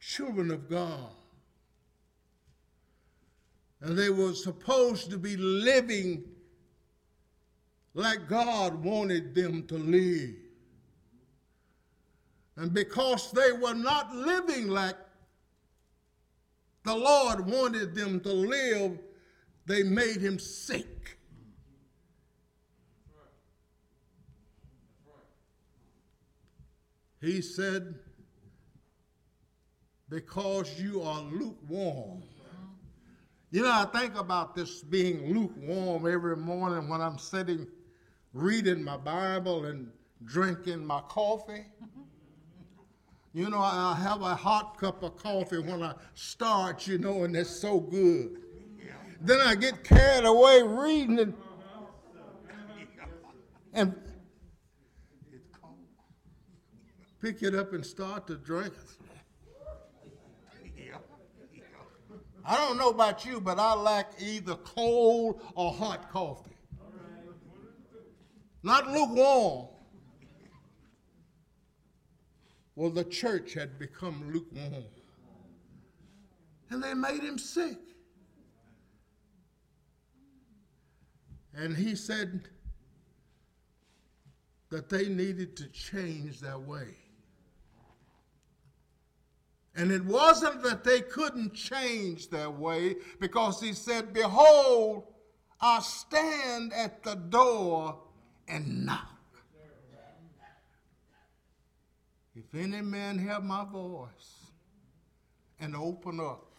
children 0.00 0.50
of 0.50 0.68
God. 0.68 1.10
And 3.82 3.98
they 3.98 4.08
were 4.08 4.32
supposed 4.32 5.10
to 5.10 5.18
be 5.18 5.36
living 5.36 6.24
like 7.92 8.28
God 8.28 8.82
wanted 8.82 9.34
them 9.34 9.66
to 9.66 9.76
live. 9.76 10.34
And 12.56 12.72
because 12.72 13.30
they 13.32 13.52
were 13.52 13.74
not 13.74 14.14
living 14.14 14.68
like 14.68 14.96
the 16.84 16.94
Lord 16.94 17.46
wanted 17.46 17.94
them 17.94 18.20
to 18.20 18.32
live, 18.32 18.98
they 19.66 19.82
made 19.82 20.20
him 20.20 20.38
sick. 20.38 21.13
He 27.24 27.40
said, 27.40 27.94
Because 30.10 30.78
you 30.78 31.00
are 31.02 31.22
lukewarm. 31.22 32.22
You 33.50 33.62
know, 33.62 33.70
I 33.70 33.86
think 33.98 34.18
about 34.18 34.54
this 34.54 34.82
being 34.82 35.32
lukewarm 35.32 36.12
every 36.12 36.36
morning 36.36 36.88
when 36.88 37.00
I'm 37.00 37.18
sitting 37.18 37.66
reading 38.32 38.82
my 38.82 38.96
Bible 38.96 39.64
and 39.66 39.90
drinking 40.24 40.84
my 40.84 41.00
coffee. 41.02 41.64
You 43.32 43.48
know, 43.48 43.60
I 43.60 43.94
have 43.94 44.20
a 44.22 44.34
hot 44.34 44.76
cup 44.78 45.02
of 45.02 45.16
coffee 45.16 45.58
when 45.58 45.82
I 45.82 45.94
start, 46.14 46.86
you 46.86 46.98
know, 46.98 47.24
and 47.24 47.34
it's 47.34 47.48
so 47.48 47.80
good. 47.80 48.42
Then 49.20 49.40
I 49.40 49.54
get 49.54 49.82
carried 49.82 50.26
away 50.26 50.62
reading 50.62 51.18
it. 51.18 51.34
And 53.72 53.94
pick 57.24 57.42
it 57.42 57.54
up 57.54 57.72
and 57.72 57.86
start 57.86 58.26
to 58.26 58.34
drink 58.34 58.74
I 62.44 62.56
don't 62.56 62.76
know 62.76 62.90
about 62.90 63.24
you, 63.24 63.40
but 63.40 63.58
I 63.58 63.72
like 63.72 64.08
either 64.18 64.56
cold 64.56 65.40
or 65.54 65.72
hot 65.72 66.12
coffee. 66.12 66.58
Not 68.62 68.90
lukewarm. 68.90 69.68
Well, 72.76 72.90
the 72.90 73.04
church 73.04 73.54
had 73.54 73.78
become 73.78 74.30
lukewarm. 74.30 74.84
And 76.68 76.84
they 76.84 76.92
made 76.92 77.22
him 77.22 77.38
sick. 77.38 77.78
And 81.54 81.74
he 81.74 81.96
said 81.96 82.42
that 84.68 84.90
they 84.90 85.08
needed 85.08 85.56
to 85.56 85.66
change 85.68 86.40
their 86.40 86.58
way. 86.58 86.96
And 89.76 89.90
it 89.90 90.04
wasn't 90.04 90.62
that 90.62 90.84
they 90.84 91.00
couldn't 91.00 91.54
change 91.54 92.30
their 92.30 92.50
way, 92.50 92.96
because 93.18 93.60
he 93.60 93.72
said, 93.72 94.12
Behold, 94.12 95.04
I 95.60 95.80
stand 95.80 96.72
at 96.72 97.02
the 97.02 97.14
door 97.14 97.98
and 98.46 98.86
knock. 98.86 99.10
If 102.36 102.54
any 102.54 102.82
man 102.82 103.18
hear 103.18 103.40
my 103.40 103.64
voice 103.64 104.50
and 105.60 105.74
open 105.76 106.20
up, 106.20 106.50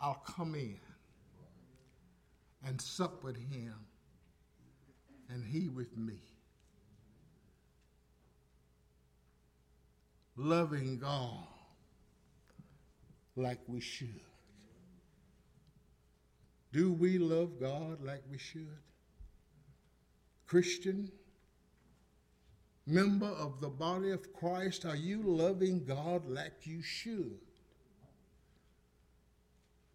I'll 0.00 0.22
come 0.26 0.54
in 0.54 0.80
and 2.64 2.80
sup 2.80 3.22
with 3.22 3.36
him 3.36 3.74
and 5.28 5.44
he 5.44 5.68
with 5.68 5.96
me. 5.96 6.20
Loving 10.38 10.98
God 10.98 11.44
like 13.36 13.58
we 13.66 13.80
should. 13.80 14.20
Do 16.72 16.92
we 16.92 17.18
love 17.18 17.60
God 17.60 18.02
like 18.04 18.22
we 18.30 18.38
should? 18.38 18.68
Christian, 20.46 21.10
member 22.86 23.26
of 23.26 23.60
the 23.60 23.68
body 23.68 24.10
of 24.10 24.32
Christ, 24.32 24.84
are 24.84 24.96
you 24.96 25.22
loving 25.22 25.84
God 25.84 26.26
like 26.26 26.66
you 26.66 26.82
should? 26.82 27.38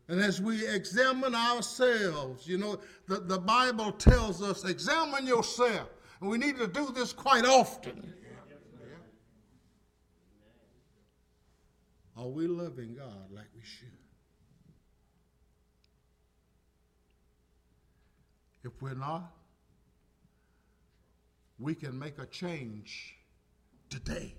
And 0.09 0.19
as 0.19 0.41
we 0.41 0.67
examine 0.67 1.33
ourselves, 1.33 2.47
you 2.47 2.57
know, 2.57 2.79
the, 3.07 3.19
the 3.19 3.39
Bible 3.39 3.91
tells 3.93 4.41
us, 4.43 4.65
examine 4.65 5.25
yourself. 5.25 5.89
And 6.19 6.29
we 6.29 6.37
need 6.37 6.57
to 6.57 6.67
do 6.67 6.91
this 6.91 7.13
quite 7.13 7.45
often. 7.45 8.13
Are 12.17 12.27
we 12.27 12.47
loving 12.47 12.95
God 12.95 13.31
like 13.31 13.47
we 13.55 13.61
should? 13.63 13.87
If 18.63 18.81
we're 18.81 18.93
not, 18.93 19.31
we 21.59 21.75
can 21.75 21.97
make 21.97 22.19
a 22.19 22.25
change 22.25 23.15
today, 23.89 24.35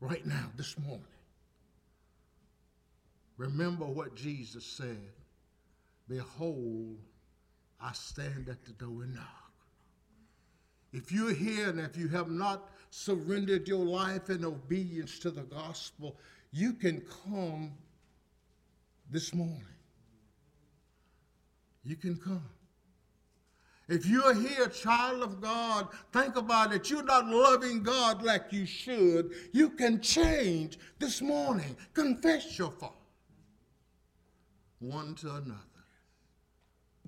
right 0.00 0.24
now, 0.24 0.50
this 0.56 0.78
morning. 0.78 1.04
Remember 3.36 3.84
what 3.84 4.14
Jesus 4.16 4.64
said 4.64 5.12
Behold, 6.08 6.96
I 7.80 7.92
stand 7.92 8.48
at 8.48 8.64
the 8.64 8.72
door 8.72 9.02
and 9.02 9.14
knock. 9.14 9.52
If 10.92 11.12
you're 11.12 11.34
here 11.34 11.68
and 11.68 11.78
if 11.78 11.98
you 11.98 12.08
have 12.08 12.30
not 12.30 12.70
surrendered 12.90 13.68
your 13.68 13.84
life 13.84 14.30
in 14.30 14.44
obedience 14.44 15.18
to 15.20 15.30
the 15.30 15.42
gospel, 15.42 16.16
you 16.50 16.72
can 16.72 17.02
come 17.24 17.72
this 19.10 19.34
morning. 19.34 19.64
You 21.84 21.96
can 21.96 22.16
come. 22.16 22.44
If 23.88 24.04
you're 24.04 24.34
here, 24.34 24.68
child 24.68 25.22
of 25.22 25.40
God, 25.40 25.88
think 26.12 26.36
about 26.36 26.74
it. 26.74 26.90
You're 26.90 27.02
not 27.02 27.26
loving 27.26 27.82
God 27.82 28.22
like 28.22 28.52
you 28.52 28.66
should. 28.66 29.32
You 29.52 29.70
can 29.70 30.02
change 30.02 30.78
this 30.98 31.22
morning. 31.22 31.74
Confess 31.94 32.58
your 32.58 32.70
fault 32.70 32.98
one 34.80 35.14
to 35.16 35.28
another. 35.28 35.54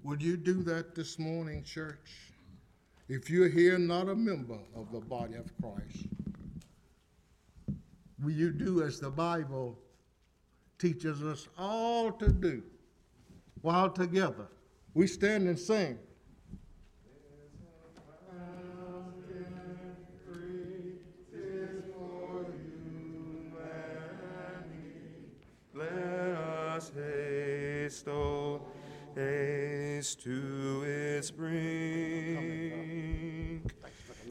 Would 0.03 0.23
you 0.23 0.37
do 0.37 0.63
that 0.65 0.95
this 0.95 1.19
morning, 1.19 1.63
church? 1.63 2.30
If 3.13 3.29
you're 3.29 3.49
here 3.49 3.77
not 3.77 4.09
a 4.09 4.15
member 4.15 4.61
of 4.77 4.93
the 4.93 5.01
body 5.01 5.35
of 5.35 5.51
Christ, 5.61 6.07
will 8.23 8.31
you 8.31 8.53
do 8.53 8.85
as 8.85 9.01
the 9.01 9.11
Bible 9.11 9.77
teaches 10.79 11.21
us 11.25 11.49
all 11.59 12.13
to 12.13 12.29
do 12.29 12.63
while 13.63 13.91
together 13.91 14.47
we 14.95 15.09
stand 15.09 15.49
and 15.49 15.59
sing? 15.59 15.99
haste, 26.95 28.09
oh, 28.09 28.63
haste 29.15 30.23
to 30.23 30.83
its 30.87 31.31
brink. 31.31 32.41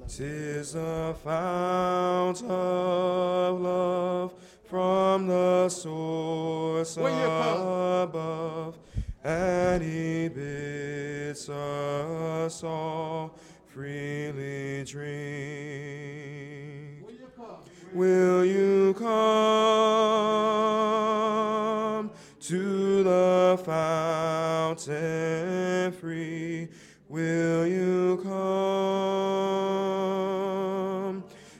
Tis 0.08 0.74
the 0.74 1.16
fount 1.24 2.42
of 2.44 3.62
love 3.62 4.34
from 4.66 5.28
the 5.28 5.70
source 5.70 6.98
above, 6.98 8.78
and 9.24 9.84
he 9.84 10.28
bids 10.30 11.50
us 11.50 12.64
all 12.64 13.38
freely 13.68 14.84
drink. 14.86 15.60
Will 17.94 18.46
you 18.46 18.94
come 18.98 19.10
to 22.50 23.04
the 23.04 23.62
fountain 23.64 24.92
free? 25.92 26.68
Will 27.08 27.68
you 27.68 28.20
come? 28.24 29.54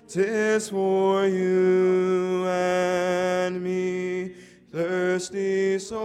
Tis 0.08 0.70
for 0.70 1.28
you 1.28 2.44
and 2.48 3.64
me, 3.64 4.34
thirsty 4.72 5.78
soul. 5.78 6.00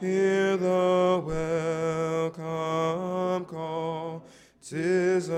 Hear 0.00 0.56
the 0.56 1.22
welcome 2.34 3.44
call. 3.44 4.26
Tis 4.60 5.28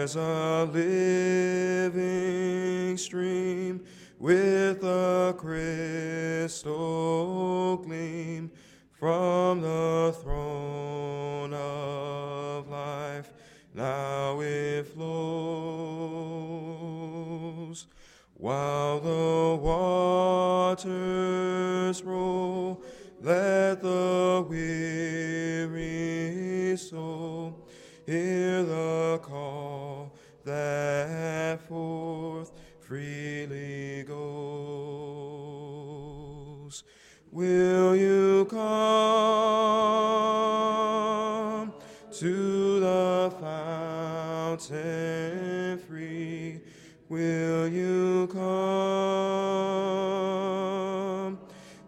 There's 0.00 0.16
a 0.16 0.64
living 0.64 1.39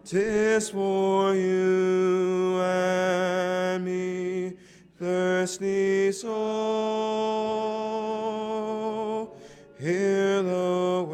Tis 0.05 0.69
for 0.69 1.33
you 1.33 2.59
and 2.61 3.85
me, 3.85 4.51
thirsty 4.99 6.11
soul. 6.11 6.33
Hear 9.79 10.43
the 10.43 11.07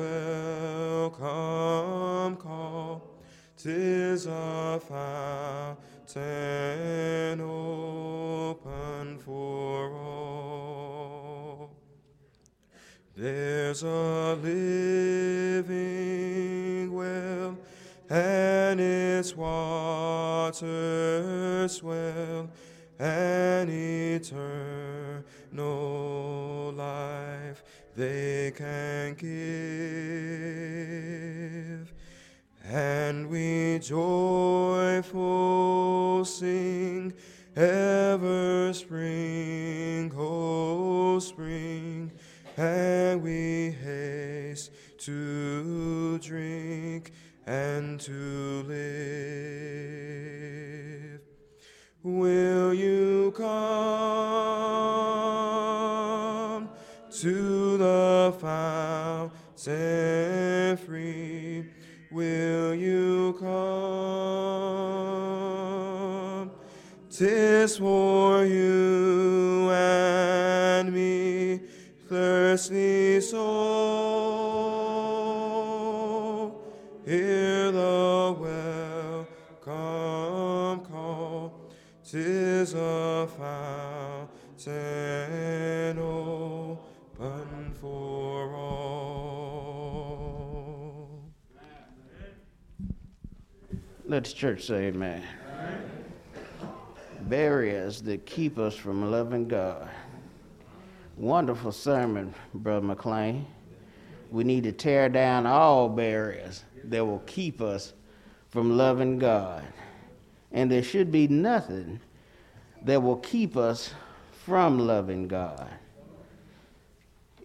welcome 1.13 2.37
call. 2.37 3.03
Tis 3.57 4.25
a 4.25 4.81
fountain 4.81 5.77
open 7.41 9.19
for 9.19 9.91
all. 9.91 11.69
There's 13.15 13.83
a 13.83 14.35
living 14.41 15.18
waters 20.61 21.77
swell, 21.77 22.49
an 22.99 23.69
eternal 23.69 25.23
life 26.75 27.63
they 27.95 28.51
can 28.55 29.13
give. 29.15 30.18
To 57.21 57.77
the 57.77 58.33
fountain 58.39 59.31
free? 60.77 61.65
Will 62.11 62.73
you 62.73 63.35
come? 63.37 63.59
Tis 67.11 67.77
for 67.77 68.45
you 68.45 69.69
and 69.69 70.93
me, 70.93 71.59
thirsty 72.07 73.19
soul. 73.19 73.39
Hear 77.05 77.38
Let 94.09 94.23
the 94.23 94.31
church 94.31 94.65
say 94.65 94.87
amen. 94.87 95.21
barriers 97.21 98.01
that 98.01 98.25
keep 98.25 98.57
us 98.57 98.75
from 98.75 99.11
loving 99.11 99.47
God. 99.47 99.87
Wonderful 101.15 101.71
sermon, 101.71 102.33
Brother 102.55 102.87
McLean. 102.87 103.45
We 104.31 104.43
need 104.43 104.63
to 104.63 104.71
tear 104.71 105.09
down 105.09 105.45
all 105.45 105.87
barriers 105.89 106.63
that 106.85 107.05
will 107.05 107.21
keep 107.27 107.61
us 107.61 107.93
from 108.49 108.75
loving 108.75 109.19
God. 109.19 109.63
And 110.51 110.71
there 110.71 110.81
should 110.81 111.11
be 111.11 111.27
nothing 111.27 111.99
that 112.85 113.03
will 113.03 113.17
keep 113.17 113.55
us 113.55 113.93
from 114.43 114.79
loving 114.79 115.27
God. 115.27 115.69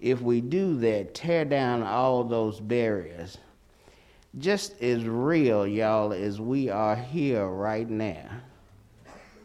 If 0.01 0.23
we 0.23 0.41
do 0.41 0.79
that, 0.79 1.15
tear 1.15 1.45
down 1.45 1.83
all 1.83 2.25
those 2.25 2.59
barriers, 2.59 3.37
just 4.39 4.81
as 4.83 5.05
real, 5.05 5.67
y'all, 5.67 6.13
as 6.13 6.41
we 6.41 6.69
are 6.69 6.97
here 6.97 7.47
right 7.47 7.89
now. 7.89 8.29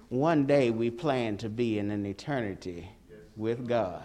One 0.09 0.45
day 0.45 0.71
we 0.71 0.89
plan 0.89 1.37
to 1.37 1.49
be 1.49 1.77
in 1.77 1.91
an 1.91 2.05
eternity 2.05 2.89
with 3.35 3.67
God. 3.67 4.03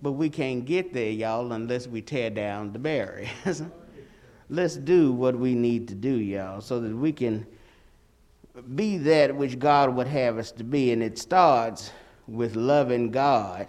But 0.00 0.12
we 0.12 0.30
can't 0.30 0.64
get 0.64 0.92
there, 0.92 1.10
y'all, 1.10 1.52
unless 1.52 1.88
we 1.88 2.00
tear 2.00 2.30
down 2.30 2.72
the 2.72 2.78
barriers. 2.78 3.62
Let's 4.48 4.76
do 4.76 5.12
what 5.12 5.36
we 5.36 5.54
need 5.54 5.88
to 5.88 5.94
do, 5.94 6.10
y'all, 6.10 6.60
so 6.60 6.80
that 6.80 6.94
we 6.94 7.12
can 7.12 7.44
be 8.76 8.96
that 8.98 9.34
which 9.34 9.58
God 9.58 9.94
would 9.94 10.06
have 10.06 10.38
us 10.38 10.52
to 10.52 10.64
be. 10.64 10.92
And 10.92 11.02
it 11.02 11.18
starts 11.18 11.90
with 12.28 12.54
loving 12.54 13.10
God 13.10 13.66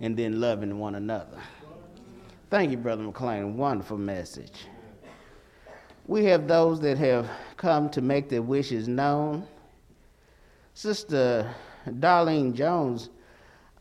and 0.00 0.16
then 0.16 0.40
loving 0.40 0.78
one 0.78 0.96
another. 0.96 1.38
Thank 2.50 2.70
you, 2.70 2.76
Brother 2.76 3.02
McLean. 3.02 3.56
Wonderful 3.56 3.98
message. 3.98 4.66
We 6.08 6.24
have 6.24 6.48
those 6.48 6.80
that 6.80 6.96
have 6.96 7.28
come 7.58 7.90
to 7.90 8.00
make 8.00 8.30
their 8.30 8.40
wishes 8.40 8.88
known. 8.88 9.46
Sister 10.72 11.54
Darlene 11.86 12.54
Jones 12.54 13.10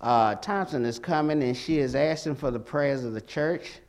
uh, 0.01 0.35
Thompson 0.35 0.83
is 0.83 0.99
coming 0.99 1.41
and 1.41 1.55
she 1.55 1.79
is 1.79 1.95
asking 1.95 2.35
for 2.35 2.51
the 2.51 2.59
prayers 2.59 3.05
of 3.05 3.13
the 3.13 3.21
church, 3.21 3.79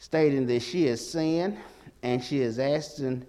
stating 0.00 0.44
that 0.46 0.60
she 0.60 0.86
has 0.86 1.08
sinned 1.08 1.56
and 2.02 2.22
she 2.22 2.40
is 2.40 2.58
asking 2.58 3.24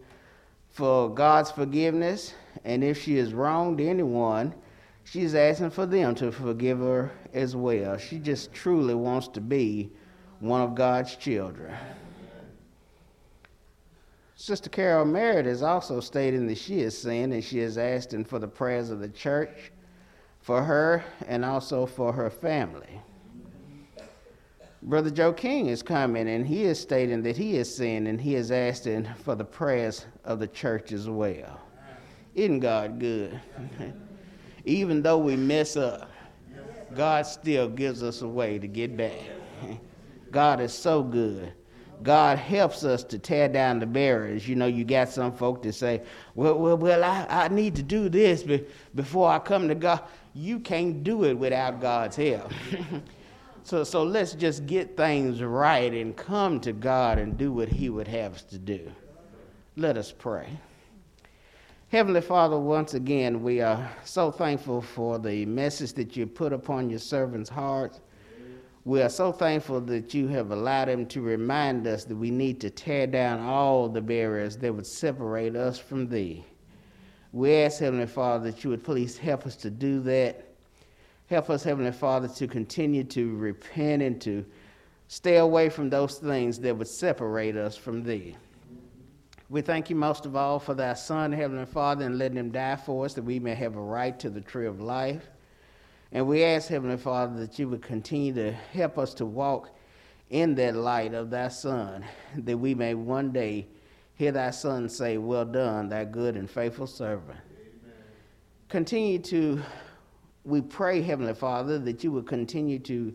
for 0.72 1.14
God's 1.14 1.52
forgiveness. 1.52 2.34
And 2.66 2.84
if 2.84 3.00
she 3.04 3.18
has 3.18 3.36
wronged 3.36 3.80
anyone, 3.80 4.56
she's 5.04 5.36
asking 5.36 5.70
for 5.70 5.86
them 5.86 6.16
to 6.16 6.32
forgive 6.32 6.80
her 6.80 7.12
as 7.36 7.56
well. 7.56 7.98
She 7.98 8.18
just 8.18 8.52
truly 8.52 8.96
wants 8.96 9.28
to 9.28 9.42
be 9.42 9.92
one 10.40 10.62
of 10.62 10.74
God's 10.74 11.16
children. 11.16 11.76
Sister 14.42 14.70
Carol 14.70 15.04
Merritt 15.04 15.46
is 15.46 15.62
also 15.62 16.00
stating 16.00 16.48
that 16.48 16.58
she 16.58 16.80
is 16.80 16.98
sinned 16.98 17.34
and 17.34 17.44
she 17.44 17.60
is 17.60 17.78
asking 17.78 18.24
for 18.24 18.40
the 18.40 18.48
prayers 18.48 18.90
of 18.90 19.02
the 19.02 19.10
church 19.10 19.74
for 20.40 20.64
her 20.64 21.04
and 21.28 21.44
also 21.44 21.86
for 21.86 22.14
her 22.14 22.30
family. 22.30 23.02
Brother 24.82 25.10
Joe 25.10 25.34
King 25.34 25.68
is 25.68 25.84
coming 25.84 26.30
and 26.30 26.48
he 26.48 26.64
is 26.64 26.80
stating 26.80 27.22
that 27.24 27.36
he 27.36 27.58
is 27.58 27.76
sinned 27.76 28.08
and 28.08 28.20
he 28.22 28.36
is 28.36 28.50
asking 28.50 29.10
for 29.26 29.36
the 29.36 29.44
prayers 29.44 30.06
of 30.24 30.40
the 30.40 30.48
church 30.48 30.94
as 30.94 31.10
well. 31.10 31.60
Isn't 32.34 32.62
God 32.62 32.98
good? 32.98 33.42
Even 34.64 35.02
though 35.02 35.18
we 35.18 35.36
mess 35.36 35.76
up, 35.76 36.10
God 36.96 37.26
still 37.26 37.68
gives 37.68 38.04
us 38.04 38.22
a 38.22 38.28
way 38.28 38.58
to 38.58 38.68
get 38.70 38.96
back. 38.96 39.20
God 40.32 40.62
is 40.62 40.72
so 40.72 41.04
good. 41.04 41.52
God 42.04 42.38
helps 42.38 42.84
us 42.84 43.04
to 43.06 43.20
tear 43.20 43.50
down 43.50 43.80
the 43.80 43.86
barriers. 43.86 44.48
You 44.48 44.56
know, 44.56 44.66
you 44.66 44.84
got 44.86 45.10
some 45.10 45.32
folk 45.34 45.62
that 45.64 45.74
say, 45.74 46.02
well, 46.36 46.58
well, 46.58 46.78
well 46.78 47.04
I, 47.04 47.26
I 47.30 47.48
need 47.50 47.76
to 47.76 47.84
do 47.84 48.10
this 48.10 48.44
before 48.96 49.30
I 49.30 49.40
come 49.40 49.68
to 49.68 49.76
God. 49.76 50.04
You 50.34 50.60
can't 50.60 51.04
do 51.04 51.26
it 51.26 51.34
without 51.34 51.82
God's 51.82 52.16
help. 52.16 52.52
so, 53.64 53.84
so 53.84 54.04
let's 54.04 54.34
just 54.34 54.66
get 54.66 54.96
things 54.96 55.42
right 55.42 55.94
and 55.94 56.16
come 56.16 56.60
to 56.62 56.72
God 56.72 57.20
and 57.20 57.38
do 57.38 57.52
what 57.52 57.68
He 57.68 57.90
would 57.90 58.08
have 58.08 58.36
us 58.36 58.44
to 58.44 58.58
do. 58.58 58.92
Let 59.76 59.98
us 59.98 60.12
pray. 60.12 60.48
Heavenly 61.90 62.22
Father, 62.22 62.58
once 62.58 62.94
again, 62.94 63.42
we 63.42 63.62
are 63.62 63.92
so 64.06 64.30
thankful 64.30 64.80
for 64.80 65.18
the 65.18 65.46
message 65.48 65.94
that 65.94 66.16
you 66.16 66.28
put 66.28 66.54
upon 66.54 66.90
your 66.90 67.00
servants' 67.00 67.50
hearts. 67.50 68.00
We 68.86 69.02
are 69.02 69.10
so 69.10 69.32
thankful 69.32 69.82
that 69.82 70.14
you 70.14 70.28
have 70.30 70.52
allowed 70.52 70.88
him 70.88 71.06
to 71.08 71.22
remind 71.22 71.86
us 71.86 72.06
that 72.06 72.16
we 72.16 72.32
need 72.32 72.62
to 72.62 72.70
tear 72.70 73.08
down 73.08 73.42
all 73.42 73.90
the 73.90 74.02
barriers 74.02 74.56
that 74.58 74.74
would 74.74 74.88
separate 74.88 75.56
us 75.56 75.78
from 75.78 76.08
thee. 76.08 76.46
We 77.34 77.54
ask, 77.56 77.80
Heavenly 77.80 78.08
Father, 78.08 78.52
that 78.52 78.64
you 78.64 78.70
would 78.70 78.84
please 78.84 79.18
help 79.18 79.46
us 79.46 79.56
to 79.58 79.70
do 79.70 80.00
that. 80.02 80.48
Help 81.28 81.50
us, 81.50 81.64
Heavenly 81.64 81.92
Father, 81.92 82.28
to 82.28 82.48
continue 82.48 83.04
to 83.04 83.36
repent 83.36 84.02
and 84.02 84.20
to 84.22 84.46
stay 85.10 85.38
away 85.38 85.70
from 85.70 85.90
those 85.90 86.18
things 86.18 86.58
that 86.60 86.76
would 86.76 86.88
separate 86.88 87.58
us 87.58 87.76
from 87.76 88.04
thee. 88.04 88.36
We 89.50 89.62
thank 89.62 89.90
you 89.90 89.96
most 89.96 90.26
of 90.26 90.36
all 90.36 90.58
for 90.58 90.74
thy 90.74 90.94
Son, 90.94 91.32
Heavenly 91.32 91.66
Father, 91.66 92.06
and 92.06 92.18
letting 92.18 92.38
him 92.38 92.52
die 92.52 92.78
for 92.78 93.06
us 93.06 93.14
that 93.16 93.24
we 93.24 93.40
may 93.40 93.56
have 93.56 93.76
a 93.76 93.82
right 93.82 94.18
to 94.20 94.30
the 94.30 94.42
tree 94.42 94.68
of 94.68 94.80
life. 94.80 95.30
And 96.12 96.28
we 96.28 96.44
ask, 96.44 96.70
Heavenly 96.70 96.98
Father, 96.98 97.40
that 97.40 97.60
you 97.60 97.70
would 97.70 97.84
continue 97.84 98.34
to 98.34 98.52
help 98.52 98.98
us 98.98 99.14
to 99.16 99.26
walk 99.26 99.70
in 100.30 100.56
that 100.56 100.76
light 100.76 101.14
of 101.14 101.30
thy 101.30 101.48
Son, 101.48 102.04
that 102.36 102.58
we 102.58 102.74
may 102.74 102.94
one 102.94 103.32
day 103.32 103.68
hear 104.16 104.32
thy 104.32 104.52
Son 104.52 104.90
say, 104.90 105.18
Well 105.18 105.46
done, 105.46 105.90
thy 105.90 106.06
good 106.06 106.36
and 106.36 106.50
faithful 106.50 106.88
servant. 106.88 107.38
Amen. 107.52 107.94
Continue 108.70 109.20
to, 109.20 109.62
we 110.46 110.62
pray, 110.62 111.02
Heavenly 111.02 111.34
Father, 111.34 111.80
that 111.80 112.04
you 112.04 112.12
would 112.12 112.28
continue 112.28 112.80
to 112.80 113.14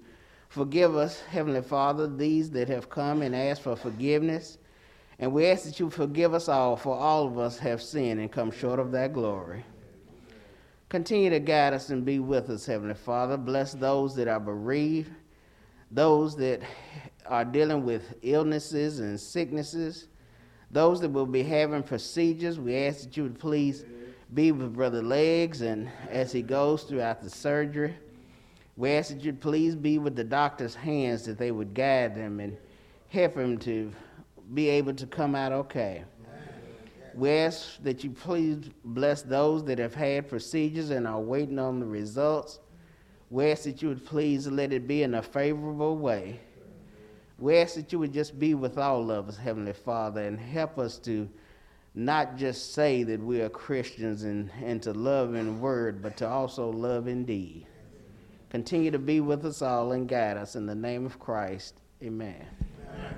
forgive 0.48 0.96
us, 0.96 1.20
Heavenly 1.20 1.62
Father, 1.62 2.06
these 2.06 2.50
that 2.50 2.68
have 2.68 2.88
come 2.90 3.22
and 3.22 3.34
asked 3.34 3.62
for 3.62 3.74
forgiveness. 3.74 4.58
And 5.18 5.32
we 5.32 5.46
ask 5.46 5.64
that 5.64 5.78
you 5.78 5.90
forgive 5.90 6.34
us 6.34 6.48
all, 6.48 6.76
for 6.76 6.96
all 6.96 7.26
of 7.26 7.38
us 7.38 7.58
have 7.58 7.82
sinned 7.82 8.20
and 8.20 8.30
come 8.30 8.50
short 8.50 8.80
of 8.80 8.90
thy 8.90 9.08
glory. 9.08 9.64
Continue 10.88 11.30
to 11.30 11.40
guide 11.40 11.72
us 11.72 11.90
and 11.90 12.04
be 12.04 12.18
with 12.18 12.50
us, 12.50 12.66
Heavenly 12.66 12.94
Father. 12.94 13.36
Bless 13.36 13.72
those 13.72 14.14
that 14.16 14.28
are 14.28 14.40
bereaved, 14.40 15.10
those 15.90 16.36
that 16.36 16.60
are 17.26 17.44
dealing 17.44 17.84
with 17.84 18.14
illnesses 18.22 19.00
and 19.00 19.18
sicknesses, 19.18 20.08
those 20.70 21.00
that 21.00 21.08
will 21.08 21.26
be 21.26 21.42
having 21.42 21.82
procedures. 21.82 22.60
We 22.60 22.76
ask 22.76 23.04
that 23.04 23.16
you 23.16 23.24
would 23.24 23.38
please 23.38 23.84
be 24.34 24.52
with 24.52 24.74
Brother 24.74 25.02
Legs 25.02 25.62
and 25.62 25.88
as 26.10 26.32
he 26.32 26.42
goes 26.42 26.82
throughout 26.84 27.22
the 27.22 27.30
surgery. 27.30 27.94
We 28.76 28.90
ask 28.90 29.10
that 29.10 29.24
you'd 29.24 29.40
please 29.40 29.74
be 29.74 29.98
with 29.98 30.16
the 30.16 30.24
doctor's 30.24 30.74
hands 30.74 31.24
that 31.26 31.38
they 31.38 31.50
would 31.50 31.74
guide 31.74 32.14
them 32.16 32.40
and 32.40 32.56
help 33.08 33.36
him 33.36 33.58
to 33.58 33.92
be 34.52 34.68
able 34.68 34.94
to 34.94 35.06
come 35.06 35.34
out 35.34 35.52
okay. 35.52 36.04
We 37.14 37.30
ask 37.30 37.82
that 37.82 38.02
you 38.02 38.10
please 38.10 38.70
bless 38.84 39.22
those 39.22 39.64
that 39.64 39.78
have 39.78 39.94
had 39.94 40.28
procedures 40.28 40.90
and 40.90 41.06
are 41.06 41.20
waiting 41.20 41.58
on 41.58 41.80
the 41.80 41.86
results. 41.86 42.58
We 43.30 43.50
ask 43.50 43.64
that 43.64 43.82
you 43.82 43.88
would 43.88 44.04
please 44.04 44.46
let 44.46 44.72
it 44.72 44.86
be 44.88 45.02
in 45.02 45.14
a 45.14 45.22
favorable 45.22 45.96
way. 45.96 46.40
We 47.38 47.58
ask 47.58 47.74
that 47.74 47.92
you 47.92 47.98
would 47.98 48.12
just 48.12 48.38
be 48.38 48.54
with 48.54 48.78
all 48.78 49.10
of 49.10 49.28
us, 49.28 49.36
Heavenly 49.36 49.72
Father, 49.72 50.22
and 50.22 50.38
help 50.38 50.78
us 50.78 50.98
to 51.00 51.28
not 51.94 52.36
just 52.36 52.74
say 52.74 53.04
that 53.04 53.20
we 53.20 53.40
are 53.40 53.48
Christians 53.48 54.24
and, 54.24 54.50
and 54.62 54.82
to 54.82 54.92
love 54.92 55.34
in 55.34 55.60
word, 55.60 56.02
but 56.02 56.16
to 56.18 56.28
also 56.28 56.70
love 56.70 57.06
in 57.06 57.24
deed. 57.24 57.66
Continue 58.50 58.90
to 58.90 58.98
be 58.98 59.20
with 59.20 59.44
us 59.44 59.62
all 59.62 59.92
and 59.92 60.08
guide 60.08 60.36
us 60.36 60.56
in 60.56 60.66
the 60.66 60.74
name 60.74 61.06
of 61.06 61.18
Christ. 61.18 61.80
Amen. 62.02 62.46
Amen. 62.88 63.14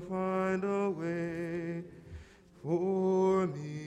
Find 0.00 0.64
a 0.64 0.90
way 0.90 1.84
for 2.62 3.46
me. 3.46 3.82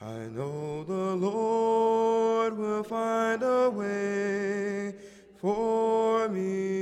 I 0.00 0.28
know 0.28 0.84
the 0.84 1.16
Lord 1.16 2.56
will 2.56 2.84
find 2.84 3.42
a 3.42 3.68
way 3.70 4.94
for 5.36 6.28
me. 6.28 6.78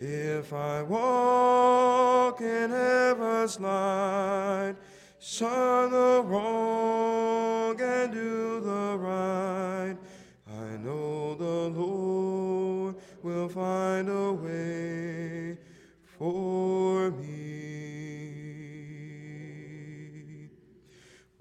If 0.00 0.52
I 0.52 0.82
walk 0.82 2.40
in 2.40 2.70
heaven's 2.70 3.58
light, 3.60 4.76
shun 5.18 5.90
the 5.90 6.22
wrong 6.24 6.73
will 13.24 13.48
find 13.48 14.08
a 14.10 14.32
way 14.34 15.56
for 16.18 17.10
me. 17.10 17.34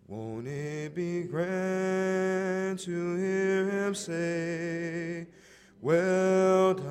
Won't 0.07 0.47
it 0.47 0.95
be 0.95 1.23
grand 1.23 2.79
to 2.79 3.17
hear 3.17 3.69
him 3.69 3.93
say, 3.93 5.27
Well 5.81 6.73
done? 6.75 6.87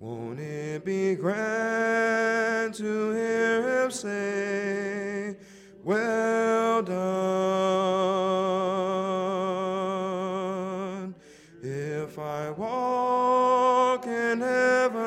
Won't 0.00 0.40
it 0.40 0.84
be 0.84 1.14
grand 1.14 2.74
to 2.74 3.12
hear 3.12 3.84
him 3.84 3.92
say, 3.92 5.36
Well 5.84 6.82
done? 6.82 7.63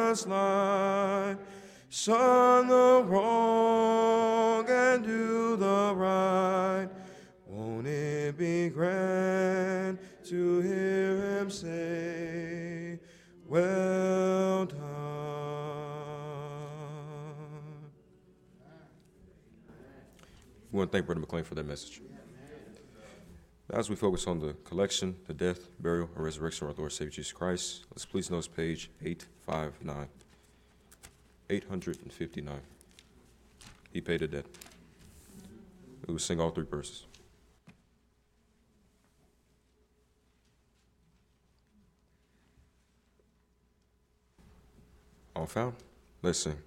Heaven's 0.07 0.27
light, 0.27 1.38
shun 1.89 2.67
the 2.69 3.03
wrong 3.05 4.65
and 4.69 5.03
do 5.03 5.57
the 5.57 5.93
right, 5.95 6.88
won't 7.45 7.88
it 7.88 8.38
be 8.38 8.69
grand 8.69 9.99
to 10.25 10.61
hear 10.61 11.39
him 11.39 11.49
say, 11.49 12.99
Well 13.45 14.65
done? 14.65 14.77
We 20.71 20.77
want 20.77 20.89
to 20.91 20.95
thank 20.97 21.05
Brother 21.05 21.19
McLean 21.19 21.43
for 21.43 21.55
that 21.55 21.65
message. 21.67 22.01
As 23.69 23.89
we 23.89 23.98
focus 23.98 24.27
on 24.27 24.39
the 24.39 24.53
collection, 24.64 25.18
the 25.26 25.34
death, 25.34 25.68
burial, 25.81 26.10
and 26.15 26.23
resurrection 26.23 26.68
of 26.68 26.73
our 26.73 26.80
Lord 26.80 26.91
Savior 26.94 27.11
Jesus 27.11 27.34
Christ, 27.34 27.85
let's 27.91 28.06
please 28.06 28.31
notice 28.31 28.48
page 28.48 28.89
859. 29.03 30.07
859. 31.49 32.60
He 33.91 34.02
paid 34.02 34.22
a 34.22 34.27
debt. 34.27 34.45
We 36.07 36.14
will 36.14 36.19
sing 36.19 36.39
all 36.39 36.52
three 36.52 36.65
verses. 36.65 37.06
All 45.35 45.45
found? 45.45 45.76
Let's 46.22 46.39
sing. 46.39 46.66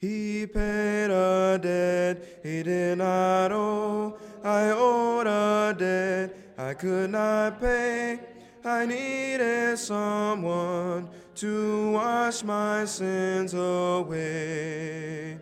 He 0.00 0.46
paid 0.46 1.10
a 1.10 1.58
debt 1.60 2.40
he 2.44 2.62
did 2.62 2.98
not 2.98 3.50
owe. 3.50 4.16
I 4.44 4.70
owed 4.70 5.26
a 5.26 5.74
debt 5.76 6.36
I 6.56 6.74
could 6.74 7.10
not 7.10 7.60
pay. 7.60 8.20
I 8.64 8.86
needed 8.86 9.76
someone 9.76 11.08
to 11.36 11.90
wash 11.92 12.44
my 12.44 12.84
sins 12.84 13.54
away. 13.54 15.38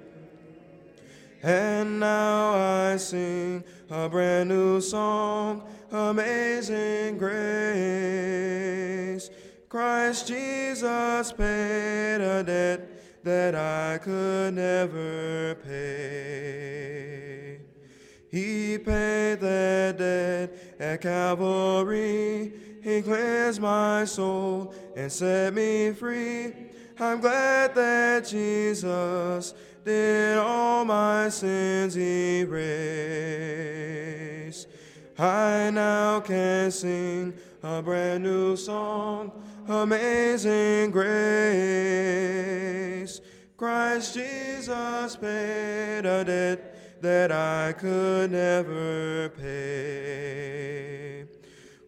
And 1.42 2.00
now 2.00 2.54
I 2.54 2.96
sing 2.96 3.62
a 3.90 4.08
brand 4.08 4.48
new 4.48 4.80
song, 4.80 5.64
Amazing 5.92 7.18
Grace. 7.18 7.36
Christ 9.68 10.28
Jesus 10.28 11.32
paid 11.32 12.22
a 12.22 12.42
debt 12.42 12.95
that 13.26 13.54
I 13.56 13.98
could 13.98 14.54
never 14.54 15.56
pay. 15.56 17.58
He 18.30 18.78
paid 18.78 19.40
that 19.40 19.98
debt 19.98 20.54
at 20.78 21.00
Calvary. 21.00 22.52
He 22.84 23.02
cleansed 23.02 23.60
my 23.60 24.04
soul 24.04 24.72
and 24.94 25.10
set 25.10 25.54
me 25.54 25.90
free. 25.90 26.52
I'm 27.00 27.20
glad 27.20 27.74
that 27.74 28.28
Jesus 28.28 29.54
did 29.84 30.38
all 30.38 30.84
my 30.84 31.28
sins 31.28 31.98
erase. 31.98 32.46
I 35.18 35.70
now 35.72 36.20
can 36.20 36.70
sing 36.70 37.34
a 37.66 37.82
brand 37.82 38.22
new 38.22 38.56
song, 38.56 39.32
Amazing 39.66 40.92
Grace. 40.92 41.10
Christ 43.56 44.14
Jesus 44.14 45.16
paid 45.16 46.06
a 46.06 46.22
debt 46.24 47.02
that 47.02 47.32
I 47.32 47.72
could 47.72 48.30
never 48.30 49.30
pay. 49.30 51.24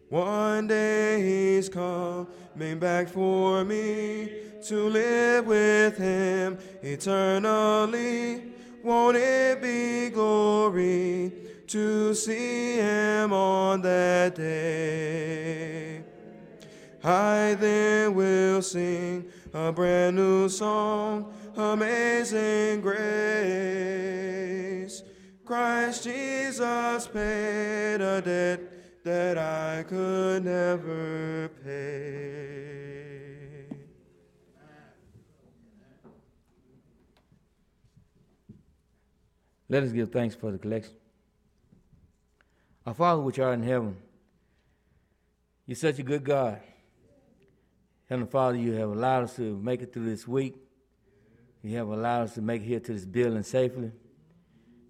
One 0.09 0.67
day 0.67 1.21
he's 1.21 1.69
coming 1.69 2.77
back 2.79 3.07
for 3.07 3.63
me 3.63 4.33
to 4.67 4.89
live 4.89 5.47
with 5.47 5.97
him 5.97 6.57
eternally. 6.81 8.51
Won't 8.83 9.15
it 9.15 9.61
be 9.61 10.09
glory 10.09 11.48
to 11.69 12.13
see 12.15 12.77
him 12.77 13.31
on 13.31 13.81
that 13.81 14.35
day? 14.35 16.03
I 17.03 17.55
then 17.59 18.15
will 18.15 18.61
sing 18.61 19.25
a 19.53 19.71
brand 19.71 20.15
new 20.15 20.49
song, 20.49 21.31
Amazing 21.55 22.81
Grace. 22.81 22.99
Christ 25.45 26.03
Jesus 26.03 27.07
paid 27.07 28.01
a 28.01 28.21
debt 28.21 28.59
that 29.03 29.37
I 29.37 29.83
could 29.83 30.43
never 30.45 31.49
pay. 31.63 32.79
Let 39.69 39.83
us 39.83 39.91
give 39.91 40.11
thanks 40.11 40.33
for 40.33 40.51
the 40.51 40.57
collection. 40.57 40.95
Our 42.89 42.95
Father 42.95 43.21
which 43.21 43.37
art 43.37 43.53
in 43.53 43.61
heaven, 43.61 43.95
you're 45.67 45.75
such 45.75 45.99
a 45.99 46.01
good 46.01 46.23
God. 46.23 46.59
Heavenly 48.09 48.31
Father, 48.31 48.57
you 48.57 48.71
have 48.71 48.89
allowed 48.89 49.25
us 49.25 49.35
to 49.35 49.55
make 49.59 49.83
it 49.83 49.93
through 49.93 50.09
this 50.09 50.27
week. 50.27 50.55
You 51.61 51.77
have 51.77 51.89
allowed 51.89 52.23
us 52.23 52.33
to 52.33 52.41
make 52.41 52.63
it 52.63 52.65
here 52.65 52.79
to 52.79 52.93
this 52.93 53.05
building 53.05 53.43
safely, 53.43 53.91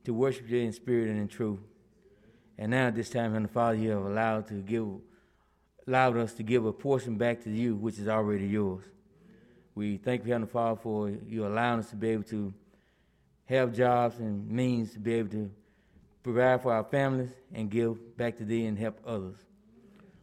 to 0.05 0.13
worship 0.13 0.49
you 0.49 0.59
in 0.59 0.71
spirit 0.71 1.09
and 1.09 1.19
in 1.19 1.27
truth. 1.27 1.59
And 2.57 2.71
now 2.71 2.87
at 2.87 2.95
this 2.95 3.09
time, 3.09 3.31
Heavenly 3.33 3.49
Father, 3.49 3.75
you 3.75 3.89
have 3.89 4.05
allowed 4.05 4.47
to 4.47 4.53
give 4.53 4.87
allowed 5.85 6.15
us 6.15 6.31
to 6.35 6.43
give 6.43 6.65
a 6.65 6.71
portion 6.71 7.17
back 7.17 7.43
to 7.43 7.49
you, 7.49 7.75
which 7.75 7.99
is 7.99 8.07
already 8.07 8.47
yours. 8.47 8.85
We 9.75 9.97
thank 9.97 10.23
you, 10.23 10.31
Heavenly 10.31 10.49
Father, 10.49 10.79
for 10.81 11.09
you 11.09 11.45
allowing 11.45 11.79
us 11.79 11.89
to 11.89 11.97
be 11.97 12.11
able 12.11 12.23
to 12.23 12.53
have 13.43 13.73
jobs 13.73 14.19
and 14.19 14.49
means 14.49 14.93
to 14.93 14.99
be 14.99 15.15
able 15.15 15.31
to 15.31 15.51
provide 16.23 16.61
for 16.61 16.73
our 16.73 16.83
families 16.83 17.31
and 17.53 17.69
give 17.69 18.17
back 18.17 18.37
to 18.37 18.45
thee 18.45 18.65
and 18.65 18.77
help 18.77 18.99
others. 19.05 19.37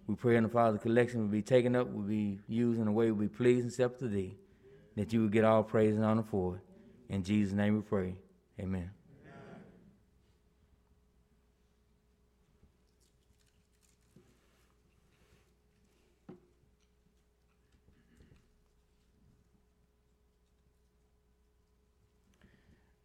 We 0.06 0.14
pray, 0.14 0.40
Father, 0.46 0.72
the 0.72 0.82
collection 0.82 1.20
will 1.20 1.28
be 1.28 1.42
taken 1.42 1.74
up, 1.74 1.90
will 1.92 2.02
be 2.02 2.38
used 2.46 2.80
in 2.80 2.86
a 2.86 2.92
way 2.92 3.10
will 3.10 3.18
be 3.18 3.28
pleasing 3.28 3.62
and 3.62 3.70
accept 3.70 3.98
to 4.00 4.08
thee, 4.08 4.36
that 4.96 5.12
you 5.12 5.22
will 5.22 5.28
get 5.28 5.44
all 5.44 5.64
praise 5.64 5.96
and 5.96 6.04
honor 6.04 6.22
for 6.22 6.56
it. 6.56 6.62
In 7.12 7.22
Jesus' 7.24 7.52
name 7.52 7.74
we 7.74 7.82
pray. 7.82 8.14
Amen. 8.60 8.95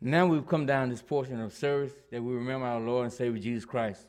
Now 0.03 0.26
we've 0.26 0.48
come 0.48 0.65
down 0.65 0.90
this 0.90 1.03
portion 1.03 1.40
of 1.40 1.53
service 1.53 1.94
that 2.10 2.23
we 2.23 2.34
remember 2.34 2.65
our 2.65 2.80
Lord 2.80 3.03
and 3.03 3.14
Savior 3.14 3.40
Jesus 3.40 3.65
Christ, 3.65 4.07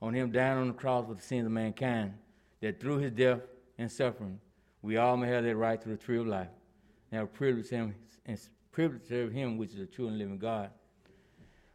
on 0.00 0.14
him 0.14 0.32
dying 0.32 0.56
on 0.56 0.68
the 0.68 0.72
cross 0.72 1.06
for 1.06 1.12
the 1.12 1.20
sins 1.20 1.44
of 1.44 1.52
mankind, 1.52 2.14
that 2.62 2.80
through 2.80 2.98
his 2.98 3.12
death 3.12 3.40
and 3.76 3.92
suffering, 3.92 4.40
we 4.80 4.96
all 4.96 5.18
may 5.18 5.28
have 5.28 5.44
that 5.44 5.54
right 5.56 5.80
to 5.82 5.88
the 5.90 5.98
tree 5.98 6.16
of 6.16 6.26
life, 6.26 6.48
and 7.10 7.20
have 7.20 7.34
privilege 7.34 7.68
him 7.68 7.94
and 8.24 8.40
privilege 8.72 9.02
to 9.02 9.08
serve 9.08 9.32
him, 9.32 9.58
which 9.58 9.72
is 9.72 9.76
the 9.76 9.86
true 9.86 10.08
and 10.08 10.16
living 10.16 10.38
God. 10.38 10.70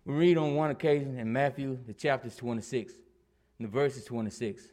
We 0.04 0.16
read 0.16 0.38
on 0.40 0.56
one 0.56 0.72
occasion 0.72 1.20
in 1.20 1.32
Matthew, 1.32 1.78
the 1.86 1.94
chapter 1.94 2.28
is 2.28 2.36
26, 2.38 2.94
and 3.60 3.68
the 3.68 3.72
verse 3.72 3.98
is 3.98 4.06
26. 4.06 4.64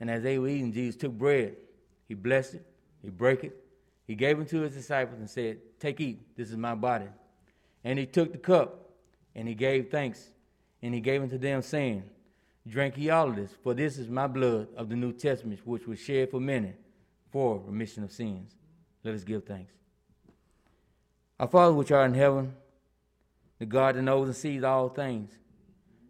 And 0.00 0.10
as 0.10 0.24
they 0.24 0.40
were 0.40 0.48
eating, 0.48 0.72
Jesus 0.72 0.96
took 0.96 1.12
bread, 1.12 1.54
he 2.08 2.14
blessed 2.14 2.54
it, 2.54 2.66
he 3.00 3.10
broke 3.10 3.44
it, 3.44 3.56
he 4.08 4.16
gave 4.16 4.40
it 4.40 4.48
to 4.48 4.62
his 4.62 4.74
disciples 4.74 5.20
and 5.20 5.30
said, 5.30 5.58
Take, 5.78 6.00
eat, 6.00 6.36
this 6.36 6.50
is 6.50 6.56
my 6.56 6.74
body. 6.74 7.06
And 7.84 7.98
he 7.98 8.06
took 8.06 8.32
the 8.32 8.38
cup, 8.38 8.90
and 9.34 9.48
he 9.48 9.54
gave 9.54 9.90
thanks, 9.90 10.30
and 10.82 10.94
he 10.94 11.00
gave 11.00 11.22
it 11.22 11.30
to 11.30 11.38
them, 11.38 11.62
saying, 11.62 12.04
Drink 12.66 12.98
ye 12.98 13.10
all 13.10 13.30
of 13.30 13.36
this, 13.36 13.52
for 13.62 13.74
this 13.74 13.98
is 13.98 14.08
my 14.08 14.26
blood 14.26 14.68
of 14.76 14.88
the 14.88 14.96
New 14.96 15.12
Testament, 15.12 15.60
which 15.64 15.86
was 15.86 15.98
shed 15.98 16.30
for 16.30 16.40
many 16.40 16.74
for 17.30 17.62
remission 17.64 18.04
of 18.04 18.12
sins. 18.12 18.54
Let 19.02 19.14
us 19.14 19.24
give 19.24 19.44
thanks. 19.44 19.72
Our 21.38 21.48
Father 21.48 21.72
which 21.72 21.90
art 21.90 22.10
in 22.10 22.14
heaven, 22.14 22.54
the 23.58 23.66
God 23.66 23.94
that 23.94 24.02
knows 24.02 24.28
and 24.28 24.36
sees 24.36 24.62
all 24.62 24.88
things, 24.90 25.30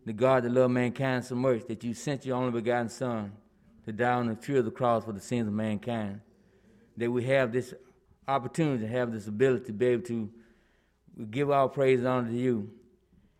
the 0.04 0.12
God 0.12 0.42
that 0.42 0.50
loved 0.50 0.72
mankind 0.72 1.24
so 1.24 1.36
much 1.36 1.66
that 1.68 1.84
you 1.84 1.94
sent 1.94 2.26
your 2.26 2.36
only 2.36 2.52
begotten 2.52 2.88
Son 2.88 3.32
to 3.84 3.92
die 3.92 4.12
on 4.12 4.26
the 4.26 4.34
tree 4.34 4.58
of 4.58 4.64
the 4.64 4.70
cross 4.70 5.04
for 5.04 5.12
the 5.12 5.20
sins 5.20 5.46
of 5.46 5.54
mankind, 5.54 6.20
that 6.96 7.10
we 7.10 7.24
have 7.24 7.52
this 7.52 7.74
opportunity 8.26 8.84
to 8.84 8.88
have 8.90 9.12
this 9.12 9.28
ability 9.28 9.66
to 9.66 9.72
be 9.72 9.86
able 9.86 10.02
to 10.02 10.28
give 11.26 11.50
our 11.50 11.68
praise 11.68 12.00
and 12.00 12.08
honor 12.08 12.28
to 12.28 12.36
you. 12.36 12.70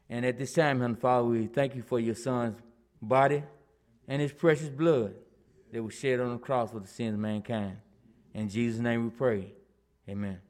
And 0.09 0.24
at 0.27 0.39
this 0.39 0.52
time, 0.52 0.81
Heavenly 0.81 1.01
Father, 1.01 1.28
we 1.28 1.47
thank 1.47 1.74
you 1.74 1.82
for 1.82 2.01
your 2.01 2.15
Son's 2.15 2.59
body 3.01 3.43
and 4.09 4.20
his 4.20 4.32
precious 4.32 4.69
blood 4.69 5.15
that 5.73 5.82
was 5.82 5.94
shed 5.94 6.20
on 6.20 6.32
the 6.32 6.39
cross 6.39 6.73
for 6.73 6.81
the 6.81 6.89
sins 6.89 7.15
of 7.15 7.20
mankind. 7.20 7.77
In 8.35 8.48
Jesus' 8.48 8.81
name 8.81 9.05
we 9.05 9.11
pray. 9.11 9.52
Amen. 10.09 10.40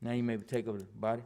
Now 0.00 0.12
you 0.12 0.22
may 0.22 0.36
take 0.36 0.68
over 0.68 0.78
the 0.78 0.84
body. 0.84 1.22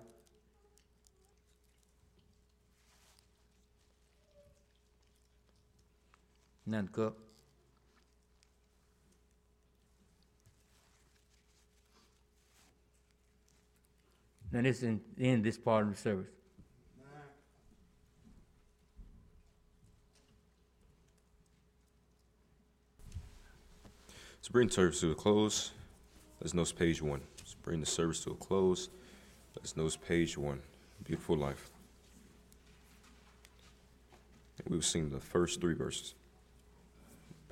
Now 6.64 6.82
the 6.82 6.88
cup. 6.88 7.27
Now 14.50 14.62
this 14.62 14.82
is 14.82 14.98
end 15.18 15.44
this 15.44 15.58
part 15.58 15.84
of 15.84 15.90
the 15.90 15.98
service. 15.98 16.30
To 24.42 24.52
bring 24.52 24.68
the 24.68 24.72
service 24.72 25.00
to 25.00 25.10
a 25.10 25.14
close, 25.14 25.72
let's 26.40 26.54
notice 26.54 26.72
page 26.72 27.02
one. 27.02 27.20
Let's 27.38 27.52
bring 27.54 27.80
the 27.80 27.86
service 27.86 28.24
to 28.24 28.30
a 28.30 28.34
close. 28.34 28.88
Let's 29.54 29.76
notice 29.76 29.96
page 29.96 30.38
one. 30.38 30.62
Beautiful 31.04 31.36
life. 31.36 31.70
We've 34.66 34.84
seen 34.84 35.10
the 35.10 35.20
first 35.20 35.60
three 35.60 35.74
verses. 35.74 36.14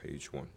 Page 0.02 0.32
one. 0.32 0.48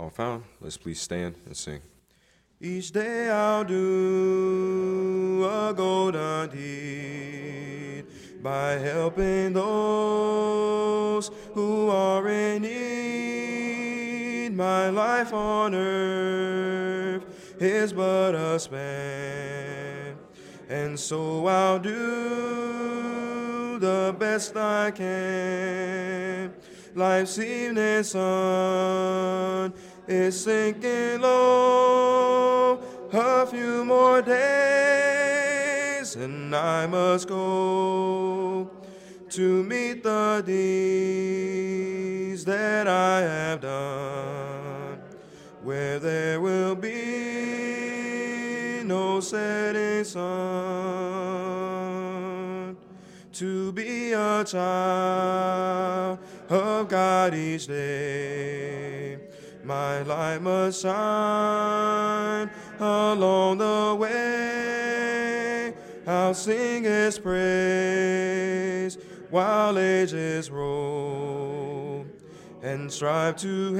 All 0.00 0.10
found, 0.10 0.44
let's 0.60 0.76
please 0.76 1.00
stand 1.00 1.34
and 1.44 1.56
sing. 1.56 1.80
Each 2.60 2.92
day 2.92 3.28
I'll 3.30 3.64
do 3.64 5.44
a 5.44 5.74
golden 5.74 6.50
deed 6.50 8.04
by 8.40 8.74
helping 8.74 9.54
those 9.54 11.32
who 11.52 11.88
are 11.88 12.28
in 12.28 12.62
need. 12.62 14.50
My 14.54 14.88
life 14.90 15.32
on 15.32 15.74
earth 15.74 17.24
is 17.60 17.92
but 17.92 18.36
a 18.36 18.56
span, 18.60 20.16
and 20.68 20.96
so 20.96 21.44
I'll 21.46 21.80
do 21.80 23.78
the 23.80 24.14
best 24.16 24.56
I 24.56 24.92
can. 24.92 26.52
Life's 26.94 27.38
evening 27.38 28.02
sun 28.02 29.72
is 30.08 30.42
sinking 30.42 31.20
low. 31.20 32.80
A 33.12 33.46
few 33.46 33.84
more 33.84 34.20
days, 34.22 35.36
and 36.16 36.56
I 36.56 36.86
must 36.86 37.28
go 37.28 38.70
to 39.30 39.62
meet 39.64 40.02
the 40.02 40.42
deeds 40.46 42.44
that 42.44 42.86
I 42.88 43.20
have 43.20 43.60
done, 43.60 45.00
where 45.62 45.98
there 45.98 46.40
will 46.40 46.74
be 46.74 47.62
no 48.84 49.20
setting 49.20 50.04
sun. 50.04 50.28
To 53.32 53.72
be 53.72 54.12
a 54.12 54.44
child 54.44 56.18
of 56.48 56.88
God 56.88 57.34
each 57.34 57.66
day. 57.68 58.87
My 59.68 60.00
light 60.00 60.40
must 60.40 60.80
shine 60.80 62.50
along 62.80 63.58
the 63.58 63.94
way. 64.00 65.74
I'll 66.06 66.32
sing 66.32 66.84
His 66.84 67.18
praise 67.18 68.96
while 69.28 69.78
ages 69.78 70.50
roll 70.50 72.06
and 72.62 72.90
strive 72.90 73.36
to 73.36 73.74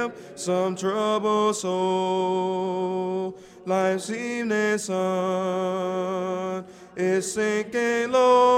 help 0.00 0.16
some 0.36 0.74
troubled 0.74 1.54
soul. 1.54 3.38
Life's 3.66 4.10
evening 4.10 4.78
sun 4.78 6.64
is 6.96 7.32
sinking 7.32 8.10
low. 8.10 8.48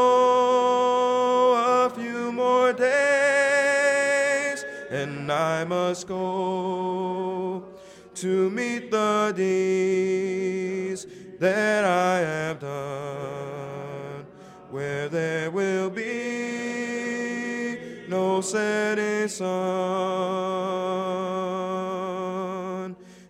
A 1.84 1.90
few 1.90 2.32
more 2.32 2.72
days, 2.72 3.89
and 4.90 5.30
I 5.30 5.64
must 5.64 6.06
go 6.08 7.64
to 8.14 8.50
meet 8.50 8.90
the 8.90 9.32
deeds 9.36 11.06
that 11.38 11.84
I 11.84 12.18
have 12.18 12.58
done, 12.58 14.26
where 14.70 15.08
there 15.08 15.52
will 15.52 15.88
be 15.90 17.78
no 18.08 18.40
setting 18.40 19.28
sun. 19.28 19.46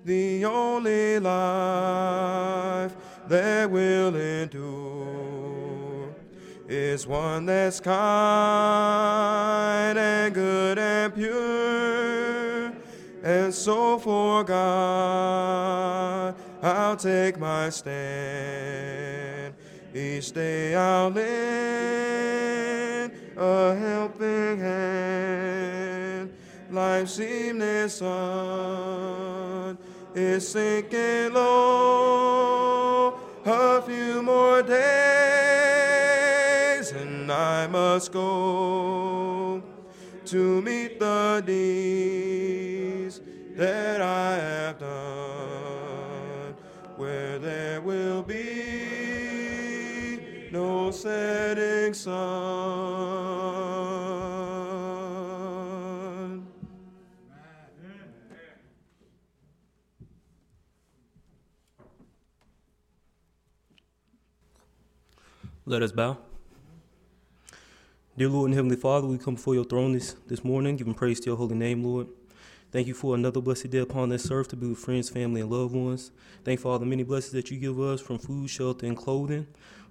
The 0.02 0.46
only 0.46 1.18
life 1.20 2.96
that 3.28 3.70
will 3.70 4.16
endure 4.16 4.69
is 6.70 7.06
one 7.06 7.46
that's 7.46 7.80
kind 7.80 7.98
and 9.98 10.32
good 10.32 10.78
and 10.78 11.12
pure. 11.12 12.72
And 13.24 13.52
so 13.52 13.98
for 13.98 14.44
God, 14.44 16.36
I'll 16.62 16.96
take 16.96 17.40
my 17.40 17.70
stand. 17.70 19.54
Each 19.92 20.30
day 20.30 20.76
I'll 20.76 21.10
lend 21.10 23.12
a 23.36 23.74
helping 23.74 24.60
hand. 24.60 26.32
Life's 26.70 27.18
evening 27.18 27.88
sun 27.88 29.76
is 30.14 30.48
sinking 30.48 31.32
low. 31.32 33.18
A 33.44 33.82
few 33.82 34.22
more 34.22 34.62
days, 34.62 36.09
I 37.30 37.66
must 37.66 38.12
go 38.12 39.62
to 40.26 40.62
meet 40.62 40.98
the 40.98 41.42
deeds 41.46 43.20
that 43.56 44.00
I 44.00 44.36
have 44.36 44.78
done, 44.78 46.54
where 46.96 47.38
there 47.38 47.80
will 47.80 48.22
be 48.22 48.48
no 50.50 50.90
setting 50.90 51.94
sun. 51.94 52.20
Let 65.66 65.82
us 65.82 65.92
bow. 65.92 66.29
Dear 68.20 68.28
Lord 68.28 68.48
and 68.48 68.54
Heavenly 68.54 68.76
Father, 68.76 69.06
we 69.06 69.16
come 69.16 69.36
before 69.36 69.54
your 69.54 69.64
throne 69.64 69.94
this, 69.94 70.14
this 70.26 70.44
morning, 70.44 70.76
giving 70.76 70.92
praise 70.92 71.20
to 71.20 71.30
your 71.30 71.38
holy 71.38 71.54
name, 71.54 71.82
Lord. 71.82 72.06
Thank 72.70 72.86
you 72.86 72.92
for 72.92 73.14
another 73.14 73.40
blessed 73.40 73.70
day 73.70 73.78
upon 73.78 74.10
this 74.10 74.30
earth 74.30 74.48
to 74.48 74.56
be 74.56 74.66
with 74.66 74.76
friends, 74.76 75.08
family, 75.08 75.40
and 75.40 75.50
loved 75.50 75.74
ones. 75.74 76.10
Thank 76.44 76.58
you 76.58 76.62
for 76.64 76.72
all 76.72 76.78
the 76.78 76.84
many 76.84 77.02
blessings 77.02 77.32
that 77.32 77.50
you 77.50 77.58
give 77.58 77.80
us 77.80 77.98
from 78.02 78.18
food, 78.18 78.50
shelter, 78.50 78.84
and 78.84 78.94
clothing. 78.94 79.46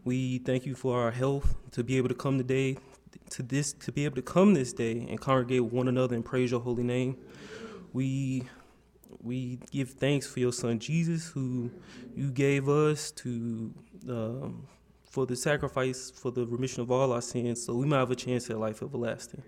We 0.05 0.37
thank 0.37 0.67
you 0.67 0.75
for 0.75 1.01
our 1.01 1.09
health 1.09 1.55
to 1.71 1.83
be 1.83 1.97
able 1.97 2.09
to 2.09 2.13
come 2.13 2.37
today 2.37 2.77
to 3.31 3.41
this 3.41 3.73
to 3.73 3.91
be 3.91 4.05
able 4.05 4.17
to 4.17 4.21
come 4.21 4.53
this 4.53 4.73
day 4.73 5.07
and 5.09 5.19
congregate 5.19 5.63
with 5.63 5.73
one 5.73 5.87
another 5.87 6.13
and 6.13 6.23
praise 6.23 6.51
your 6.51 6.59
holy 6.59 6.83
name. 6.83 7.17
We 7.93 8.43
we 9.23 9.57
give 9.71 9.93
thanks 9.93 10.27
for 10.27 10.39
your 10.39 10.53
son 10.53 10.77
Jesus, 10.77 11.29
who 11.29 11.71
you 12.15 12.29
gave 12.29 12.69
us 12.69 13.09
to 13.09 13.73
um, 14.07 14.67
for 15.19 15.25
the 15.25 15.35
sacrifice 15.35 16.09
for 16.09 16.31
the 16.31 16.47
remission 16.47 16.81
of 16.81 16.89
all 16.89 17.11
our 17.11 17.21
sins, 17.21 17.61
so 17.65 17.75
we 17.75 17.85
might 17.85 17.97
have 17.97 18.09
a 18.09 18.15
chance 18.15 18.49
at 18.49 18.57
life 18.57 18.81
everlasting. 18.81 19.43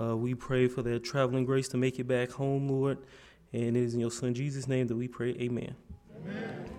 Uh, 0.00 0.16
we 0.16 0.34
pray 0.34 0.66
for 0.66 0.80
their 0.80 0.98
traveling 0.98 1.44
grace 1.44 1.68
to 1.68 1.76
make 1.76 1.98
it 1.98 2.04
back 2.04 2.30
home, 2.30 2.70
Lord, 2.70 2.96
and 3.52 3.76
it 3.76 3.82
is 3.82 3.92
in 3.92 4.00
your 4.00 4.10
son 4.10 4.32
Jesus' 4.32 4.66
name 4.66 4.86
that 4.86 4.96
we 4.96 5.06
pray. 5.06 5.36
Amen. 5.38 5.76
Amen. 6.16 6.70